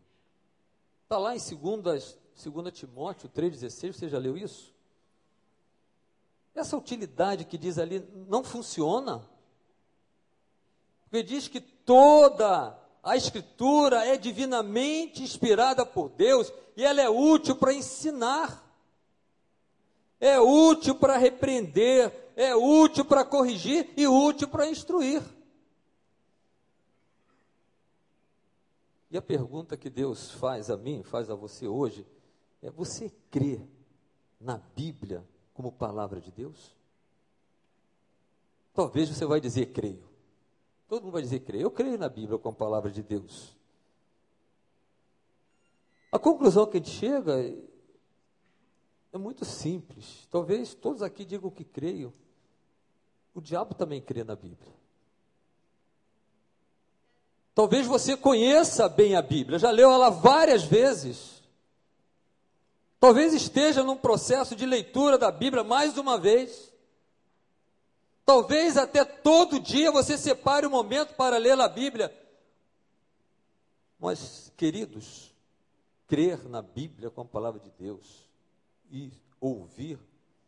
Está 1.05 1.17
lá 1.17 1.37
em 1.37 1.39
2, 1.39 2.19
2 2.45 2.73
Timóteo 2.73 3.29
3,16, 3.29 3.93
você 3.93 4.09
já 4.09 4.19
leu 4.19 4.37
isso? 4.37 4.72
Essa 6.55 6.77
utilidade 6.77 7.45
que 7.45 7.57
diz 7.57 7.79
ali 7.79 8.01
não 8.29 8.45
funciona. 8.45 9.27
Porque 11.05 11.23
diz 11.23 11.49
que 11.49 11.61
toda 11.61 12.79
a 13.03 13.17
Escritura 13.17 14.07
é 14.07 14.17
divinamente 14.17 15.23
inspirada 15.23 15.85
por 15.85 16.11
Deus 16.11 16.53
e 16.77 16.85
ela 16.85 17.01
é 17.01 17.09
útil 17.09 17.57
para 17.57 17.73
ensinar, 17.73 18.63
é 20.21 20.39
útil 20.39 20.95
para 20.95 21.17
repreender, 21.17 22.33
é 22.37 22.55
útil 22.55 23.05
para 23.05 23.25
corrigir 23.25 23.93
e 23.97 24.07
útil 24.07 24.49
para 24.49 24.69
instruir. 24.69 25.23
E 29.11 29.17
a 29.17 29.23
pergunta 29.23 29.77
que 29.77 29.91
Deus 29.91 30.31
faz 30.31 30.71
a 30.71 30.77
mim, 30.77 31.03
faz 31.03 31.29
a 31.29 31.35
você 31.35 31.67
hoje, 31.67 32.07
é: 32.63 32.71
você 32.71 33.13
crê 33.31 33.61
na 34.41 34.57
Bíblia 34.57 35.23
como 35.55 35.73
palavra 35.73 36.21
de 36.21 36.31
Deus? 36.31 36.75
Talvez 38.75 39.09
você 39.09 39.25
vai 39.27 39.41
dizer 39.41 39.67
creio. 39.67 40.03
Todo 40.89 41.05
mundo 41.05 41.13
vai 41.13 41.23
dizer 41.23 41.41
creio. 41.41 41.65
Eu 41.65 41.71
creio 41.71 41.99
na 41.99 42.09
Bíblia 42.09 42.39
como 42.39 42.57
palavra 42.57 42.91
de 42.91 43.03
Deus. 43.03 43.57
A 46.11 46.19
conclusão 46.19 46.67
que 46.67 46.77
a 46.77 46.81
gente 46.81 46.91
chega 46.91 47.57
é 49.13 49.19
muito 49.19 49.45
simples. 49.45 50.27
Talvez 50.31 50.75
todos 50.75 51.03
aqui 51.03 51.25
digam 51.25 51.51
que 51.51 51.65
creio. 51.65 52.13
O 53.35 53.41
diabo 53.41 53.75
também 53.75 54.01
crê 54.01 54.23
na 54.23 54.37
Bíblia. 54.37 54.73
Talvez 57.55 57.87
você 57.87 58.17
conheça 58.17 58.89
bem 58.89 59.15
a 59.15 59.23
Bíblia, 59.23 59.59
já 59.59 59.71
leu 59.71 59.91
ela 59.91 60.09
várias 60.09 60.65
vezes. 60.65 61.32
Talvez 63.03 63.35
esteja 63.35 63.83
num 63.83 63.97
processo 63.97 64.55
de 64.55 64.65
leitura 64.65 65.19
da 65.19 65.29
Bíblia 65.33 65.65
mais 65.65 65.99
uma 65.99 66.17
vez. 66.17 66.73
Talvez 68.25 68.77
até 68.77 69.05
todo 69.05 69.59
dia 69.59 69.91
você 69.91 70.17
separe 70.17 70.69
um 70.69 70.71
momento 70.71 71.13
para 71.17 71.37
ler 71.37 71.59
a 71.59 71.69
Bíblia. 71.69 72.17
Mas, 73.99 74.53
queridos, 74.57 75.35
crer 76.07 76.49
na 76.49 76.63
Bíblia 76.63 77.11
com 77.11 77.23
a 77.23 77.25
palavra 77.25 77.59
de 77.59 77.71
Deus 77.73 78.31
e 78.89 79.11
ouvir 79.41 79.99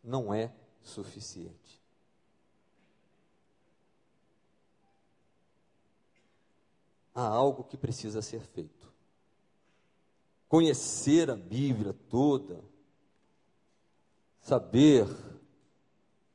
não 0.00 0.32
é 0.32 0.54
suficiente. 0.80 1.82
Há 7.12 7.26
algo 7.26 7.64
que 7.64 7.76
precisa 7.76 8.22
ser 8.22 8.42
feito. 8.42 8.93
Conhecer 10.48 11.30
a 11.30 11.36
Bíblia 11.36 11.94
toda, 12.08 12.62
saber 14.40 15.06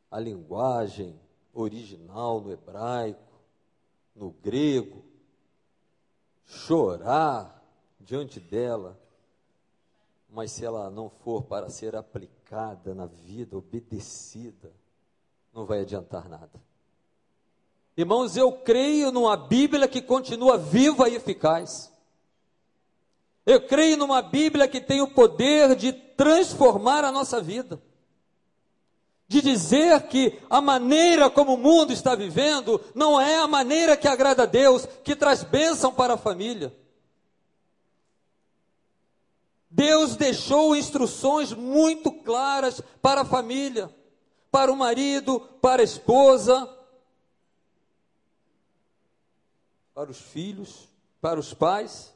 a 0.09 0.19
linguagem 0.19 1.19
original 1.53 2.41
no 2.41 2.51
hebraico, 2.51 3.21
no 4.15 4.31
grego, 4.31 5.03
chorar 6.45 7.63
diante 7.99 8.39
dela, 8.39 8.99
mas 10.29 10.51
se 10.51 10.65
ela 10.65 10.89
não 10.89 11.09
for 11.09 11.43
para 11.43 11.69
ser 11.69 11.95
aplicada 11.95 12.93
na 12.93 13.05
vida, 13.05 13.57
obedecida, 13.57 14.71
não 15.53 15.65
vai 15.65 15.81
adiantar 15.81 16.27
nada. 16.27 16.61
Irmãos, 17.95 18.37
eu 18.37 18.51
creio 18.51 19.11
numa 19.11 19.35
Bíblia 19.35 19.87
que 19.87 20.01
continua 20.01 20.57
viva 20.57 21.09
e 21.09 21.15
eficaz. 21.15 21.91
Eu 23.49 23.59
creio 23.59 23.97
numa 23.97 24.21
Bíblia 24.21 24.67
que 24.67 24.79
tem 24.79 25.01
o 25.01 25.07
poder 25.07 25.75
de 25.75 25.91
transformar 25.91 27.03
a 27.03 27.11
nossa 27.11 27.41
vida. 27.41 27.81
De 29.27 29.41
dizer 29.41 30.03
que 30.03 30.39
a 30.47 30.61
maneira 30.61 31.31
como 31.31 31.55
o 31.55 31.57
mundo 31.57 31.91
está 31.91 32.13
vivendo 32.13 32.79
não 32.93 33.19
é 33.19 33.37
a 33.37 33.47
maneira 33.47 33.97
que 33.97 34.07
agrada 34.07 34.43
a 34.43 34.45
Deus, 34.45 34.85
que 35.03 35.15
traz 35.15 35.41
bênção 35.41 35.91
para 35.91 36.13
a 36.13 36.17
família. 36.17 36.71
Deus 39.67 40.15
deixou 40.15 40.75
instruções 40.75 41.51
muito 41.51 42.11
claras 42.11 42.79
para 43.01 43.21
a 43.21 43.25
família, 43.25 43.89
para 44.51 44.71
o 44.71 44.75
marido, 44.75 45.39
para 45.59 45.81
a 45.81 45.85
esposa, 45.85 46.69
para 49.95 50.11
os 50.11 50.21
filhos, 50.21 50.87
para 51.19 51.39
os 51.39 51.51
pais. 51.51 52.13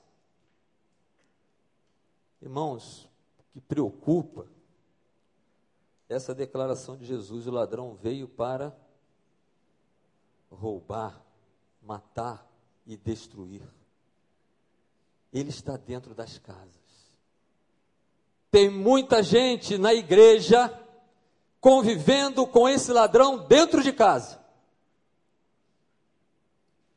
Irmãos, 2.43 3.09
que 3.53 3.61
preocupa 3.61 4.45
essa 6.09 6.35
declaração 6.35 6.97
de 6.97 7.05
Jesus: 7.05 7.47
o 7.47 7.51
ladrão 7.51 7.95
veio 7.95 8.27
para 8.27 8.75
roubar, 10.51 11.23
matar 11.81 12.45
e 12.85 12.97
destruir. 12.97 13.61
Ele 15.31 15.51
está 15.51 15.77
dentro 15.77 16.13
das 16.13 16.37
casas. 16.37 16.83
Tem 18.51 18.69
muita 18.69 19.23
gente 19.23 19.77
na 19.77 19.93
igreja 19.93 20.77
convivendo 21.61 22.45
com 22.45 22.67
esse 22.67 22.91
ladrão 22.91 23.37
dentro 23.47 23.81
de 23.81 23.93
casa. 23.93 24.43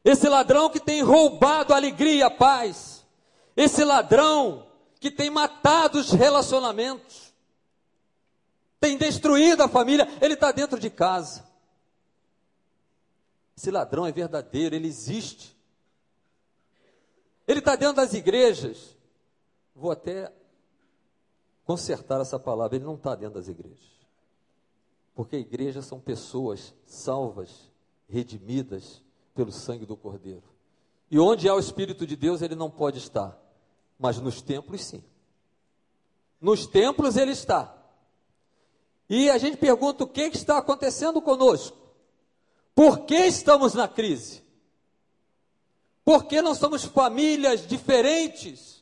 Esse 0.05 0.29
ladrão 0.29 0.69
que 0.69 0.81
tem 0.81 1.03
roubado 1.03 1.73
alegria, 1.73 2.29
paz. 2.29 3.07
Esse 3.57 3.85
ladrão 3.85 4.66
que 5.01 5.11
tem 5.11 5.31
matado 5.31 5.99
os 5.99 6.11
relacionamentos. 6.11 7.33
Tem 8.81 8.97
destruído 8.97 9.63
a 9.63 9.69
família. 9.69 10.07
Ele 10.21 10.35
está 10.35 10.53
dentro 10.53 10.79
de 10.79 10.91
casa. 10.91 11.45
Esse 13.57 13.71
ladrão 13.71 14.07
é 14.07 14.13
verdadeiro, 14.13 14.75
ele 14.75 14.87
existe. 14.87 15.57
Ele 17.49 17.61
está 17.61 17.75
dentro 17.75 17.97
das 17.97 18.13
igrejas. 18.13 18.95
Vou 19.75 19.91
até 19.91 20.33
consertar 21.65 22.21
essa 22.21 22.39
palavra, 22.39 22.77
ele 22.77 22.85
não 22.85 22.95
está 22.95 23.15
dentro 23.15 23.35
das 23.35 23.49
igrejas. 23.49 23.97
Porque 25.15 25.37
igrejas 25.37 25.87
são 25.87 25.99
pessoas 25.99 26.75
salvas, 26.85 27.71
redimidas 28.09 29.03
pelo 29.35 29.51
sangue 29.51 29.87
do 29.87 29.97
Cordeiro. 29.97 30.45
E 31.11 31.19
onde 31.19 31.49
há 31.49 31.55
o 31.55 31.59
Espírito 31.59 32.07
de 32.07 32.17
Deus, 32.17 32.43
ele 32.43 32.55
não 32.55 32.71
pode 32.71 32.99
estar. 32.99 33.37
Mas 33.99 34.19
nos 34.19 34.43
templos, 34.43 34.85
sim. 34.85 35.03
Nos 36.41 36.67
templos 36.67 37.17
ele 37.17 37.33
está. 37.33 37.75
E 39.09 39.31
a 39.31 39.39
gente 39.39 39.57
pergunta 39.57 40.05
o 40.05 40.09
que 40.09 40.23
está 40.23 40.59
acontecendo 40.59 41.21
conosco. 41.23 41.77
Por 42.75 43.01
que 43.01 43.17
estamos 43.17 43.75
na 43.75 43.89
crise? 43.89 44.43
Por 46.05 46.25
que 46.25 46.43
não 46.43 46.55
somos 46.55 46.85
famílias 46.85 47.67
diferentes 47.67 48.77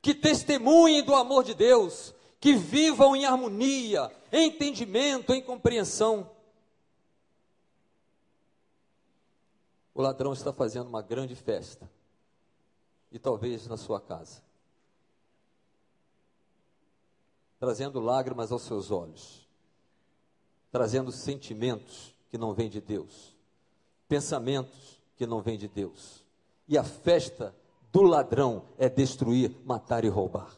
que 0.00 0.14
testemunhem 0.14 1.02
do 1.02 1.14
amor 1.14 1.44
de 1.44 1.54
Deus, 1.54 2.14
que 2.40 2.54
vivam 2.54 3.16
em 3.16 3.24
harmonia, 3.24 4.10
em 4.32 4.48
entendimento, 4.48 5.32
em 5.32 5.42
compreensão. 5.42 6.30
O 9.94 10.00
ladrão 10.00 10.32
está 10.32 10.52
fazendo 10.52 10.86
uma 10.86 11.02
grande 11.02 11.34
festa, 11.34 11.90
e 13.10 13.18
talvez 13.18 13.66
na 13.66 13.76
sua 13.76 14.00
casa, 14.00 14.40
trazendo 17.58 18.00
lágrimas 18.00 18.52
aos 18.52 18.62
seus 18.62 18.90
olhos, 18.90 19.46
trazendo 20.70 21.10
sentimentos 21.10 22.14
que 22.30 22.38
não 22.38 22.52
vêm 22.52 22.68
de 22.68 22.80
Deus, 22.80 23.34
pensamentos 24.08 25.00
que 25.16 25.26
não 25.26 25.42
vêm 25.42 25.58
de 25.58 25.68
Deus. 25.68 26.22
E 26.68 26.76
a 26.76 26.84
festa 26.84 27.54
do 27.92 28.02
ladrão 28.02 28.64
é 28.76 28.88
destruir, 28.88 29.54
matar 29.64 30.04
e 30.04 30.08
roubar. 30.08 30.56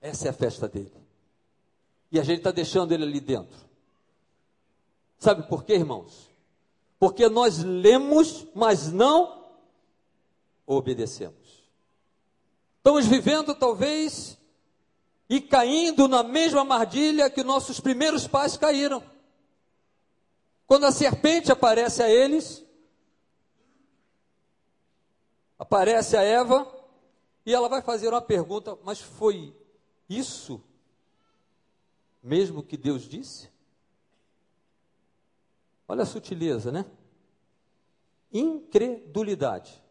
Essa 0.00 0.28
é 0.28 0.30
a 0.30 0.34
festa 0.34 0.68
dele. 0.68 0.92
E 2.10 2.18
a 2.18 2.22
gente 2.22 2.38
está 2.38 2.50
deixando 2.50 2.92
ele 2.92 3.04
ali 3.04 3.20
dentro. 3.20 3.58
Sabe 5.18 5.48
por 5.48 5.64
quê, 5.64 5.74
irmãos? 5.74 6.30
Porque 6.98 7.28
nós 7.28 7.62
lemos, 7.62 8.46
mas 8.54 8.92
não 8.92 9.44
obedecemos. 10.66 11.64
Estamos 12.78 13.06
vivendo, 13.06 13.54
talvez, 13.54 14.38
e 15.28 15.40
caindo 15.40 16.06
na 16.06 16.22
mesma 16.22 16.60
armadilha 16.60 17.30
que 17.30 17.42
nossos 17.42 17.80
primeiros 17.80 18.26
pais 18.26 18.56
caíram. 18.56 19.02
Quando 20.66 20.84
a 20.84 20.92
serpente 20.92 21.50
aparece 21.52 22.02
a 22.02 22.10
eles, 22.10 22.64
aparece 25.58 26.16
a 26.16 26.22
Eva, 26.22 26.70
e 27.46 27.52
ela 27.52 27.68
vai 27.68 27.82
fazer 27.82 28.08
uma 28.08 28.22
pergunta: 28.22 28.78
Mas 28.82 29.00
foi 29.00 29.54
isso 30.08 30.62
mesmo 32.24 32.62
que 32.62 32.76
Deus 32.76 33.06
disse? 33.06 33.50
Olha 35.86 36.02
a 36.02 36.06
sutileza, 36.06 36.72
né? 36.72 36.86
Incredulidade. 38.32 39.82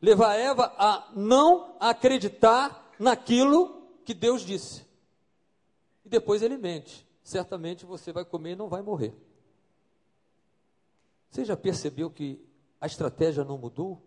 Levar 0.00 0.36
Eva 0.36 0.72
a 0.78 1.10
não 1.16 1.76
acreditar 1.80 2.94
naquilo 3.00 3.77
que 4.08 4.14
Deus 4.14 4.40
disse. 4.40 4.86
E 6.02 6.08
depois 6.08 6.40
ele 6.40 6.56
mente. 6.56 7.06
Certamente 7.22 7.84
você 7.84 8.10
vai 8.10 8.24
comer 8.24 8.52
e 8.52 8.56
não 8.56 8.66
vai 8.66 8.80
morrer. 8.80 9.14
Você 11.30 11.44
já 11.44 11.54
percebeu 11.54 12.08
que 12.08 12.42
a 12.80 12.86
estratégia 12.86 13.44
não 13.44 13.58
mudou? 13.58 14.00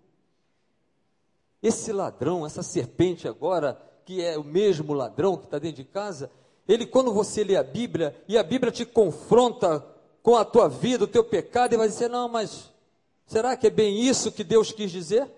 Esse 1.62 1.94
ladrão, 1.94 2.44
essa 2.44 2.64
serpente 2.64 3.28
agora, 3.28 3.80
que 4.04 4.24
é 4.24 4.40
o 4.40 4.44
mesmo 4.44 4.92
ladrão 4.92 5.38
que 5.38 5.46
está 5.46 5.60
dentro 5.60 5.84
de 5.84 5.88
casa, 5.88 6.32
ele, 6.68 6.88
quando 6.88 7.14
você 7.14 7.44
lê 7.44 7.56
a 7.56 7.62
Bíblia 7.62 8.20
e 8.28 8.40
a 8.40 8.44
Bíblia 8.44 8.72
te 8.72 8.88
confronta 8.88 9.86
com 10.24 10.36
a 10.36 10.44
tua 10.44 10.68
vida, 10.68 11.04
o 11.04 11.08
teu 11.08 11.24
pecado, 11.24 11.74
ele 11.74 11.78
vai 11.78 11.88
dizer: 11.88 12.10
Não, 12.10 12.28
mas 12.28 12.72
será 13.28 13.56
que 13.56 13.68
é 13.68 13.70
bem 13.70 14.02
isso 14.02 14.32
que 14.32 14.44
Deus 14.44 14.72
quis 14.72 14.90
dizer? 14.90 15.32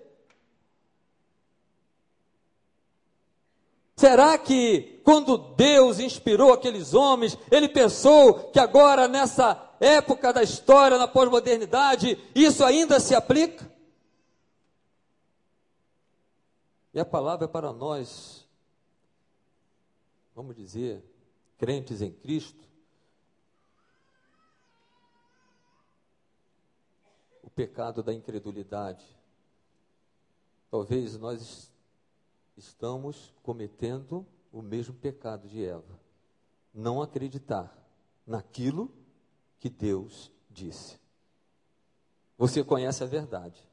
Será 3.95 4.37
que 4.37 5.01
quando 5.03 5.37
Deus 5.55 5.99
inspirou 5.99 6.51
aqueles 6.51 6.93
homens, 6.93 7.37
ele 7.51 7.69
pensou 7.69 8.51
que 8.51 8.59
agora 8.59 9.07
nessa 9.07 9.71
época 9.79 10.33
da 10.33 10.41
história, 10.41 10.97
na 10.97 11.07
pós-modernidade, 11.07 12.17
isso 12.33 12.63
ainda 12.63 12.99
se 12.99 13.13
aplica? 13.13 13.71
E 16.93 16.99
a 16.99 17.05
palavra 17.05 17.45
é 17.45 17.47
para 17.47 17.73
nós, 17.73 18.47
vamos 20.35 20.55
dizer, 20.55 21.03
crentes 21.57 22.01
em 22.01 22.11
Cristo, 22.11 22.63
o 27.41 27.49
pecado 27.49 28.01
da 28.01 28.13
incredulidade. 28.13 29.05
Talvez 30.69 31.17
nós 31.17 31.72
estamos 32.57 33.33
cometendo 33.41 34.25
o 34.51 34.61
mesmo 34.61 34.93
pecado 34.93 35.47
de 35.47 35.63
Eva. 35.63 35.99
Não 36.73 37.01
acreditar 37.01 37.75
naquilo 38.25 38.91
que 39.59 39.69
Deus 39.69 40.31
disse. 40.49 40.99
Você 42.37 42.63
conhece 42.63 43.03
a 43.03 43.07
verdade. 43.07 43.67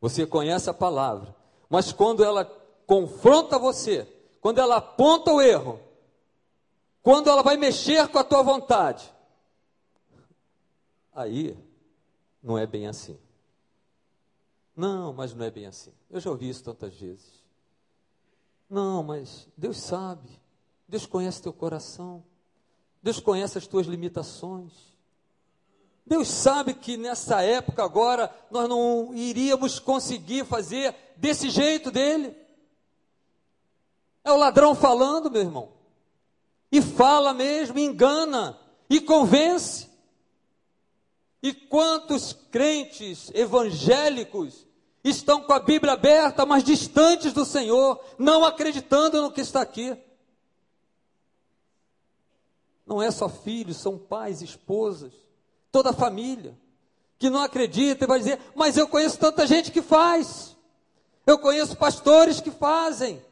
Você 0.00 0.26
conhece 0.26 0.68
a 0.68 0.74
palavra. 0.74 1.34
Mas 1.68 1.92
quando 1.92 2.24
ela 2.24 2.44
confronta 2.86 3.58
você, 3.58 4.04
quando 4.40 4.58
ela 4.58 4.76
aponta 4.76 5.32
o 5.32 5.40
erro, 5.40 5.80
quando 7.02 7.28
ela 7.28 7.42
vai 7.42 7.56
mexer 7.56 8.08
com 8.08 8.18
a 8.18 8.24
tua 8.24 8.42
vontade, 8.42 9.12
aí 11.12 11.56
não 12.42 12.58
é 12.58 12.66
bem 12.66 12.86
assim. 12.86 13.18
Não, 14.74 15.12
mas 15.12 15.34
não 15.34 15.44
é 15.44 15.50
bem 15.50 15.66
assim. 15.66 15.92
Eu 16.10 16.20
já 16.20 16.30
ouvi 16.30 16.48
isso 16.48 16.64
tantas 16.64 16.94
vezes. 16.94 17.39
Não, 18.70 19.02
mas 19.02 19.48
Deus 19.56 19.78
sabe. 19.78 20.30
Deus 20.88 21.04
conhece 21.04 21.42
teu 21.42 21.52
coração. 21.52 22.22
Deus 23.02 23.18
conhece 23.18 23.58
as 23.58 23.66
tuas 23.66 23.86
limitações. 23.86 24.72
Deus 26.06 26.28
sabe 26.28 26.74
que 26.74 26.96
nessa 26.96 27.42
época 27.42 27.84
agora 27.84 28.32
nós 28.50 28.68
não 28.68 29.12
iríamos 29.14 29.78
conseguir 29.78 30.44
fazer 30.44 30.94
desse 31.16 31.50
jeito 31.50 31.90
dele. 31.90 32.36
É 34.24 34.30
o 34.30 34.36
ladrão 34.36 34.74
falando, 34.74 35.30
meu 35.30 35.42
irmão. 35.42 35.72
E 36.70 36.80
fala 36.80 37.32
mesmo, 37.32 37.78
engana 37.78 38.58
e 38.88 39.00
convence. 39.00 39.88
E 41.42 41.52
quantos 41.52 42.32
crentes 42.32 43.30
evangélicos 43.34 44.66
estão 45.02 45.42
com 45.42 45.52
a 45.52 45.58
Bíblia 45.58 45.94
aberta, 45.94 46.44
mas 46.44 46.62
distantes 46.62 47.32
do 47.32 47.44
Senhor, 47.44 48.02
não 48.18 48.44
acreditando 48.44 49.22
no 49.22 49.32
que 49.32 49.40
está 49.40 49.62
aqui. 49.62 49.96
Não 52.86 53.00
é 53.00 53.10
só 53.10 53.28
filhos, 53.28 53.76
são 53.76 53.96
pais, 53.96 54.42
esposas, 54.42 55.12
toda 55.70 55.90
a 55.90 55.94
família, 55.94 56.58
que 57.18 57.30
não 57.30 57.40
acredita 57.40 58.04
e 58.04 58.08
vai 58.08 58.18
dizer: 58.18 58.40
Mas 58.54 58.76
eu 58.76 58.88
conheço 58.88 59.18
tanta 59.18 59.46
gente 59.46 59.70
que 59.70 59.80
faz, 59.80 60.56
eu 61.26 61.38
conheço 61.38 61.76
pastores 61.76 62.40
que 62.40 62.50
fazem, 62.50 63.22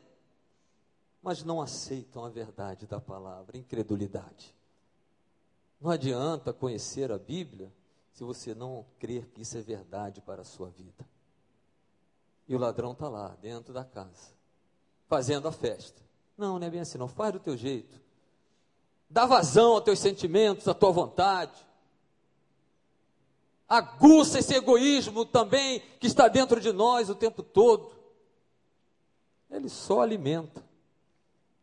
mas 1.21 1.43
não 1.43 1.61
aceitam 1.61 2.25
a 2.25 2.29
verdade 2.29 2.87
da 2.87 3.01
palavra, 3.01 3.59
incredulidade. 3.59 4.55
Não 5.81 5.91
adianta 5.91 6.53
conhecer 6.53 7.13
a 7.13 7.19
Bíblia 7.19 7.73
se 8.13 8.25
você 8.25 8.55
não 8.55 8.85
crer 8.99 9.27
que 9.29 9.43
isso 9.43 9.57
é 9.57 9.61
verdade 9.61 10.21
para 10.21 10.43
a 10.43 10.45
sua 10.45 10.71
vida. 10.71 11.07
E 12.49 12.57
o 12.57 12.59
ladrão 12.59 12.93
está 12.93 13.09
lá, 13.09 13.37
dentro 13.43 13.75
da 13.75 13.85
casa, 13.85 14.33
fazendo 15.07 15.47
a 15.47 15.53
festa. 15.53 16.01
Não, 16.37 16.59
não 16.59 16.67
é 16.67 16.71
bem 16.71 16.81
assim, 16.81 16.97
não. 16.97 17.09
Faz 17.09 17.33
do 17.33 17.41
teu 17.41 17.57
jeito. 17.57 18.01
Dá 19.11 19.27
vazão 19.27 19.73
aos 19.73 19.85
teus 19.85 19.99
sentimentos, 19.99 20.67
à 20.67 20.73
tua 20.73 20.91
vontade. 20.91 21.67
Aguça 23.69 24.39
esse 24.39 24.55
egoísmo 24.55 25.27
também 25.27 25.81
que 26.01 26.07
está 26.07 26.27
dentro 26.29 26.61
de 26.61 26.73
nós 26.73 27.11
o 27.11 27.15
tempo 27.15 27.43
todo. 27.43 27.93
Ele 29.51 29.69
só 29.69 30.01
alimenta. 30.01 30.67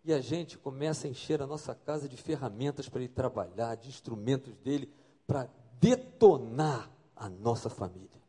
E 0.03 0.13
a 0.13 0.21
gente 0.21 0.55
começa 0.57 1.07
a 1.07 1.09
encher 1.09 1.41
a 1.41 1.47
nossa 1.47 1.73
casa 1.73 2.07
de 2.07 2.15
ferramentas 2.15 2.87
para 2.87 3.01
ele 3.01 3.09
trabalhar, 3.11 3.73
de 3.75 3.89
instrumentos 3.89 4.55
dele 4.57 4.93
para 5.25 5.49
detonar 5.79 6.91
a 7.15 7.27
nossa 7.27 7.71
família. 7.71 8.21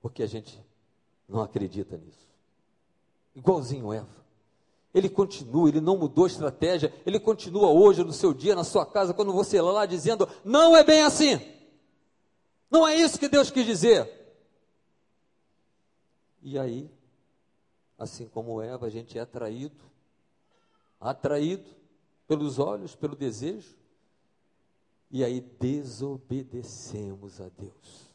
Porque 0.00 0.22
a 0.22 0.26
gente 0.26 0.58
não 1.28 1.42
acredita 1.42 1.96
nisso. 1.96 2.28
Igualzinho 3.34 3.92
Eva. 3.92 4.18
Ele 4.94 5.08
continua, 5.08 5.68
ele 5.68 5.80
não 5.80 5.98
mudou 5.98 6.24
a 6.24 6.28
estratégia, 6.28 6.94
ele 7.04 7.20
continua 7.20 7.68
hoje 7.68 8.02
no 8.02 8.12
seu 8.12 8.32
dia, 8.32 8.56
na 8.56 8.64
sua 8.64 8.86
casa, 8.86 9.12
quando 9.12 9.32
você 9.32 9.60
lá 9.60 9.84
dizendo: 9.84 10.26
não 10.44 10.76
é 10.76 10.82
bem 10.82 11.02
assim. 11.02 11.38
Não 12.70 12.88
é 12.88 12.96
isso 12.96 13.18
que 13.18 13.28
Deus 13.28 13.50
quis 13.50 13.66
dizer. 13.66 14.10
E 16.42 16.58
aí, 16.58 16.90
assim 17.98 18.26
como 18.28 18.62
Eva, 18.62 18.86
a 18.86 18.90
gente 18.90 19.18
é 19.18 19.20
atraído, 19.20 19.84
atraído 21.00 21.68
pelos 22.26 22.58
olhos, 22.58 22.94
pelo 22.94 23.14
desejo, 23.14 23.76
e 25.10 25.24
aí 25.24 25.40
desobedecemos 25.40 27.40
a 27.40 27.48
Deus. 27.48 28.08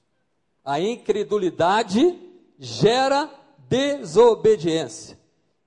A 0.64 0.80
incredulidade 0.80 2.33
gera 2.60 3.30
desobediência. 3.68 5.20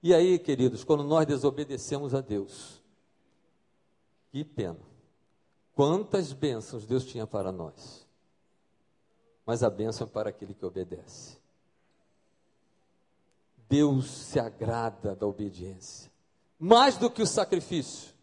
E 0.02 0.14
aí, 0.14 0.38
queridos, 0.38 0.84
quando 0.84 1.02
nós 1.02 1.26
desobedecemos 1.26 2.14
a 2.14 2.20
Deus, 2.20 2.82
que 4.30 4.44
pena. 4.44 4.78
Quantas 5.74 6.32
bênçãos 6.32 6.86
Deus 6.86 7.04
tinha 7.04 7.26
para 7.26 7.52
nós. 7.52 8.06
Mas 9.44 9.62
a 9.62 9.70
bênção 9.70 10.06
é 10.06 10.10
para 10.10 10.30
aquele 10.30 10.54
que 10.54 10.64
obedece. 10.64 11.38
Deus 13.68 14.08
se 14.08 14.38
agrada 14.38 15.14
da 15.14 15.26
obediência, 15.26 16.10
mais 16.58 16.96
do 16.96 17.10
que 17.10 17.20
o 17.20 17.26
sacrifício. 17.26 18.14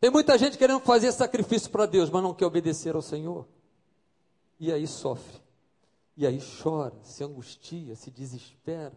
Tem 0.00 0.10
muita 0.10 0.38
gente 0.38 0.56
querendo 0.56 0.80
fazer 0.80 1.12
sacrifício 1.12 1.70
para 1.70 1.86
Deus, 1.86 2.08
mas 2.08 2.22
não 2.22 2.34
quer 2.34 2.46
obedecer 2.46 2.94
ao 2.94 3.02
Senhor. 3.02 3.46
E 4.58 4.72
aí 4.72 4.86
sofre. 4.86 5.41
E 6.16 6.26
aí 6.26 6.40
chora, 6.62 6.94
se 7.02 7.24
angustia, 7.24 7.96
se 7.96 8.10
desespera, 8.10 8.92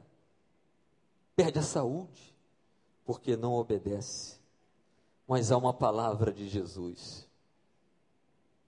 perde 1.36 1.60
a 1.60 1.64
saúde, 1.64 2.36
porque 3.06 3.38
não 3.38 3.54
obedece. 3.54 4.38
Mas 5.28 5.52
há 5.52 5.58
uma 5.58 5.74
palavra 5.74 6.32
de 6.32 6.48
Jesus. 6.48 7.28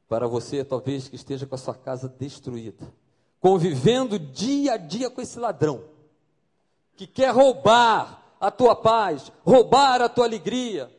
Para 0.08 0.28
você, 0.28 0.64
talvez 0.64 1.10
que 1.10 1.16
esteja 1.16 1.46
com 1.46 1.56
a 1.56 1.58
sua 1.58 1.76
casa 1.76 2.08
destruída, 2.08 2.94
convivendo 3.40 4.18
dia 4.18 4.74
a 4.74 4.78
dia 4.78 5.10
com 5.10 5.22
esse 5.22 5.38
ladrão, 5.38 5.84
que 6.96 7.06
quer 7.06 7.32
roubar 7.34 8.24
a 8.40 8.50
tua 8.50 8.76
paz, 8.76 9.32
roubar 9.46 10.02
a 10.02 10.10
tua 10.10 10.26
alegria, 10.26 10.90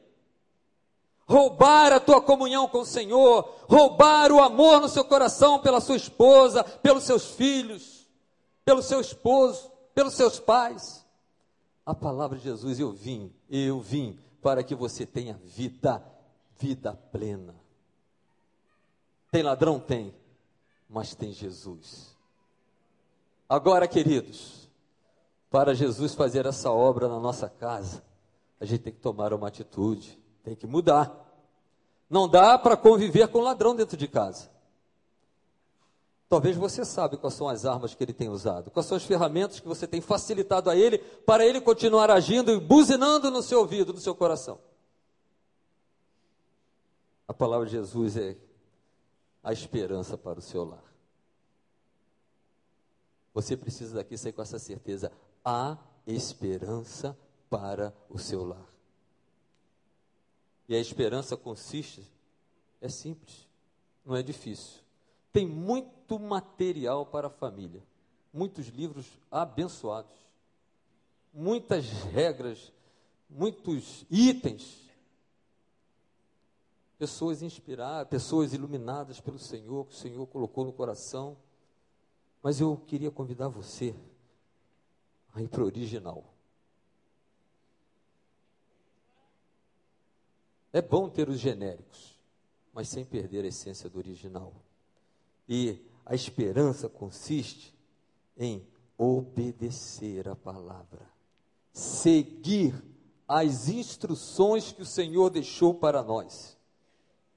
roubar 1.29 1.93
a 1.93 2.01
tua 2.01 2.23
comunhão 2.23 2.67
com 2.67 2.81
o 2.81 2.87
Senhor, 2.87 3.55
roubar 3.69 4.33
o 4.33 4.41
amor 4.41 4.81
no 4.81 4.89
seu 4.89 5.05
coração 5.05 5.61
pela 5.61 5.81
sua 5.81 5.97
esposa, 5.97 6.65
pelos 6.65 7.05
seus 7.05 7.27
filhos, 7.27 8.09
pelo 8.65 8.83
seu 8.83 9.01
esposo, 9.01 9.71
pelos 9.95 10.15
seus 10.15 10.41
pais. 10.41 11.05
A 11.85 11.95
palavra 11.95 12.39
de 12.39 12.45
Jesus, 12.45 12.81
eu 12.81 12.91
vim, 12.93 13.33
eu 13.49 13.79
vim 13.81 14.19
para 14.41 14.63
que 14.63 14.75
você 14.75 15.05
tenha 15.05 15.39
vida, 15.45 16.03
vida 16.59 16.95
plena. 17.13 17.55
Tem 19.31 19.43
ladrão? 19.43 19.79
Tem, 19.79 20.15
mas 20.89 21.15
tem 21.15 21.33
Jesus. 21.33 22.17
Agora, 23.47 23.87
queridos, 23.87 24.69
para 25.51 25.75
Jesus 25.75 26.15
fazer 26.15 26.47
essa 26.47 26.71
obra 26.71 27.09
na 27.09 27.19
nossa 27.19 27.49
casa, 27.49 28.03
a 28.59 28.65
gente 28.65 28.81
tem 28.81 28.93
que 28.93 29.01
tomar 29.01 29.35
uma 29.35 29.49
atitude. 29.49 30.19
Tem 30.49 30.57
que 30.57 30.67
mudar. 30.67 31.27
Não 32.09 32.27
dá 32.27 32.59
para 32.59 32.75
conviver 32.75 33.29
com 33.29 33.41
ladrão 33.41 33.77
dentro 33.77 33.99
de 33.99 34.09
casa. 34.09 34.51
Talvez 36.27 36.57
você 36.57 36.87
sabe 36.87 37.19
quais 37.19 37.35
são 37.35 37.49
as 37.49 37.67
armas 37.67 37.95
que 37.95 38.03
ele 38.03 38.15
tem 38.15 38.31
usado, 38.31 38.71
quais 38.71 38.87
são 38.87 38.97
as 38.97 39.05
ferramentas 39.05 39.61
que 39.61 39.69
você 39.69 39.87
tem 39.87 40.01
facilitado 40.01 40.71
a 40.71 40.77
ele 40.77 40.99
para 40.99 41.45
ele 41.45 41.61
continuar 41.61 42.11
agindo 42.11 42.51
e 42.51 42.59
buzinando 42.59 43.31
no 43.31 43.43
seu 43.43 43.61
ouvido, 43.61 43.93
no 43.93 44.01
seu 44.01 44.15
coração. 44.15 44.59
A 47.27 47.35
palavra 47.35 47.67
de 47.67 47.73
Jesus 47.73 48.17
é 48.17 48.37
a 49.43 49.53
esperança 49.53 50.17
para 50.17 50.39
o 50.39 50.43
seu 50.43 50.65
lar. 50.65 50.85
Você 53.35 53.55
precisa 53.55 53.97
daqui 53.97 54.17
sair 54.17 54.33
com 54.33 54.41
essa 54.41 54.59
certeza. 54.59 55.13
Há 55.45 55.77
esperança 56.07 57.17
para 57.51 57.95
o 58.09 58.19
seu 58.19 58.45
lar. 58.47 58.78
E 60.69 60.77
a 60.77 60.79
esperança 60.79 61.37
consiste, 61.37 62.07
é 62.81 62.89
simples, 62.89 63.49
não 64.05 64.15
é 64.15 64.23
difícil. 64.23 64.81
Tem 65.33 65.47
muito 65.47 66.19
material 66.19 67.07
para 67.07 67.29
a 67.29 67.31
família, 67.31 67.83
muitos 68.33 68.67
livros 68.69 69.07
abençoados, 69.31 70.13
muitas 71.33 71.87
regras 72.13 72.73
muitos 73.29 74.07
itens, 74.11 74.89
pessoas 76.97 77.43
inspiradas, 77.43 78.09
pessoas 78.09 78.53
iluminadas 78.53 79.21
pelo 79.21 79.39
Senhor, 79.39 79.87
que 79.87 79.95
o 79.95 79.97
Senhor 79.97 80.27
colocou 80.27 80.65
no 80.65 80.73
coração. 80.73 81.37
Mas 82.43 82.61
eu 82.61 82.77
queria 82.77 83.11
convidar 83.11 83.49
você 83.49 83.95
a 85.35 85.43
ir 85.43 85.49
para 85.49 85.63
o 85.63 85.67
original. 85.67 86.25
É 90.73 90.83
bom 90.83 91.09
ter 91.09 91.29
os 91.29 91.39
genéricos, 91.39 92.19
mas 92.73 92.89
sem 92.89 93.05
perder 93.05 93.45
a 93.45 93.49
essência 93.49 93.89
do 93.89 93.99
original. 93.99 94.53
E 95.49 95.79
a 96.05 96.15
esperança 96.15 96.89
consiste 96.89 97.75
em 98.37 98.67
obedecer 98.97 100.29
a 100.29 100.37
palavra, 100.37 101.09
seguir 101.73 102.75
as 103.27 103.69
instruções 103.69 104.73
que 104.73 104.83
o 104.83 104.87
Senhor 104.87 105.31
deixou 105.31 105.75
para 105.75 106.03
nós. 106.03 106.57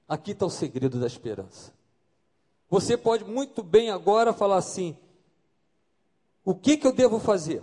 Aqui 0.08 0.32
está 0.32 0.44
o 0.44 0.50
segredo 0.50 1.00
da 1.00 1.06
esperança. 1.06 1.72
Você 2.68 2.96
pode 2.96 3.24
muito 3.24 3.62
bem 3.62 3.90
agora 3.90 4.32
falar 4.32 4.56
assim: 4.56 4.96
o 6.44 6.54
que, 6.54 6.76
que 6.76 6.86
eu 6.86 6.92
devo 6.92 7.18
fazer? 7.18 7.62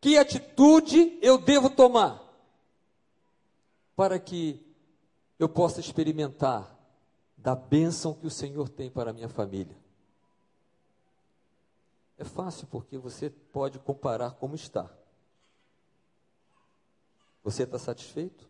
Que 0.00 0.18
atitude 0.18 1.18
eu 1.22 1.38
devo 1.38 1.70
tomar 1.70 2.29
para 4.00 4.18
que 4.18 4.58
eu 5.38 5.46
possa 5.46 5.78
experimentar 5.78 6.74
da 7.36 7.54
bênção 7.54 8.14
que 8.14 8.26
o 8.26 8.30
Senhor 8.30 8.66
tem 8.70 8.90
para 8.90 9.10
a 9.10 9.12
minha 9.12 9.28
família? 9.28 9.76
É 12.16 12.24
fácil 12.24 12.66
porque 12.68 12.96
você 12.96 13.28
pode 13.28 13.78
comparar 13.78 14.30
como 14.36 14.54
está. 14.54 14.90
Você 17.44 17.64
está 17.64 17.78
satisfeito? 17.78 18.48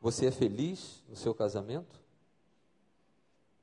Você 0.00 0.24
é 0.24 0.30
feliz 0.30 1.02
no 1.06 1.16
seu 1.16 1.34
casamento? 1.34 2.00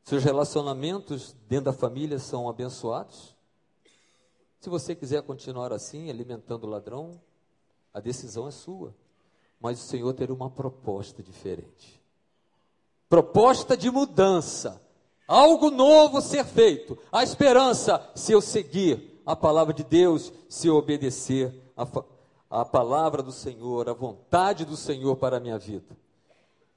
Seus 0.04 0.24
relacionamentos 0.24 1.36
dentro 1.50 1.72
da 1.72 1.74
família 1.74 2.20
são 2.20 2.48
abençoados? 2.48 3.36
Se 4.60 4.70
você 4.70 4.94
quiser 4.94 5.24
continuar 5.24 5.74
assim, 5.74 6.12
alimentando 6.12 6.68
o 6.68 6.70
ladrão, 6.70 7.20
a 7.92 8.00
decisão 8.00 8.48
é 8.48 8.52
sua. 8.52 8.94
Mas 9.62 9.80
o 9.80 9.88
Senhor 9.88 10.12
terá 10.14 10.34
uma 10.34 10.50
proposta 10.50 11.22
diferente. 11.22 12.02
Proposta 13.08 13.78
de 13.78 13.92
mudança. 13.92 14.82
Algo 15.28 15.70
novo 15.70 16.20
ser 16.20 16.44
feito. 16.44 16.98
A 17.12 17.24
esperança, 17.24 18.10
se 18.16 18.32
eu 18.32 18.42
seguir 18.42 19.22
a 19.26 19.36
palavra 19.36 19.74
de 19.74 19.84
Deus, 19.84 20.34
se 20.50 20.68
eu 20.68 20.76
obedecer 20.76 21.54
a, 21.78 21.88
a 22.50 22.66
palavra 22.66 23.22
do 23.22 23.32
Senhor, 23.32 23.88
a 23.88 23.94
vontade 23.94 24.66
do 24.66 24.76
Senhor 24.76 25.16
para 25.16 25.38
a 25.38 25.40
minha 25.40 25.60
vida. 25.60 25.96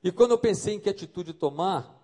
E 0.03 0.13
quando 0.13 0.33
eu 0.33 0.39
pensei 0.39 0.75
em 0.75 0.81
que 0.81 0.91
atitude 0.91 1.33
tomar, 1.33 1.99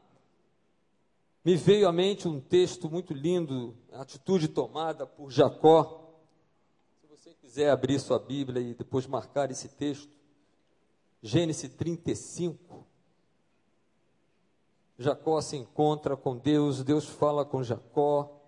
me 1.44 1.56
veio 1.56 1.86
à 1.86 1.92
mente 1.92 2.26
um 2.26 2.40
texto 2.40 2.90
muito 2.90 3.12
lindo, 3.12 3.74
a 3.92 4.02
atitude 4.02 4.48
tomada 4.48 5.06
por 5.06 5.30
Jacó. 5.30 6.14
Se 7.00 7.06
você 7.06 7.34
quiser 7.34 7.70
abrir 7.70 7.98
sua 7.98 8.18
Bíblia 8.18 8.62
e 8.62 8.74
depois 8.74 9.06
marcar 9.06 9.50
esse 9.50 9.68
texto, 9.68 10.19
Gênesis 11.22 11.70
35. 11.74 12.86
Jacó 14.98 15.40
se 15.40 15.56
encontra 15.56 16.16
com 16.16 16.36
Deus, 16.36 16.84
Deus 16.84 17.06
fala 17.06 17.44
com 17.44 17.62
Jacó, 17.62 18.40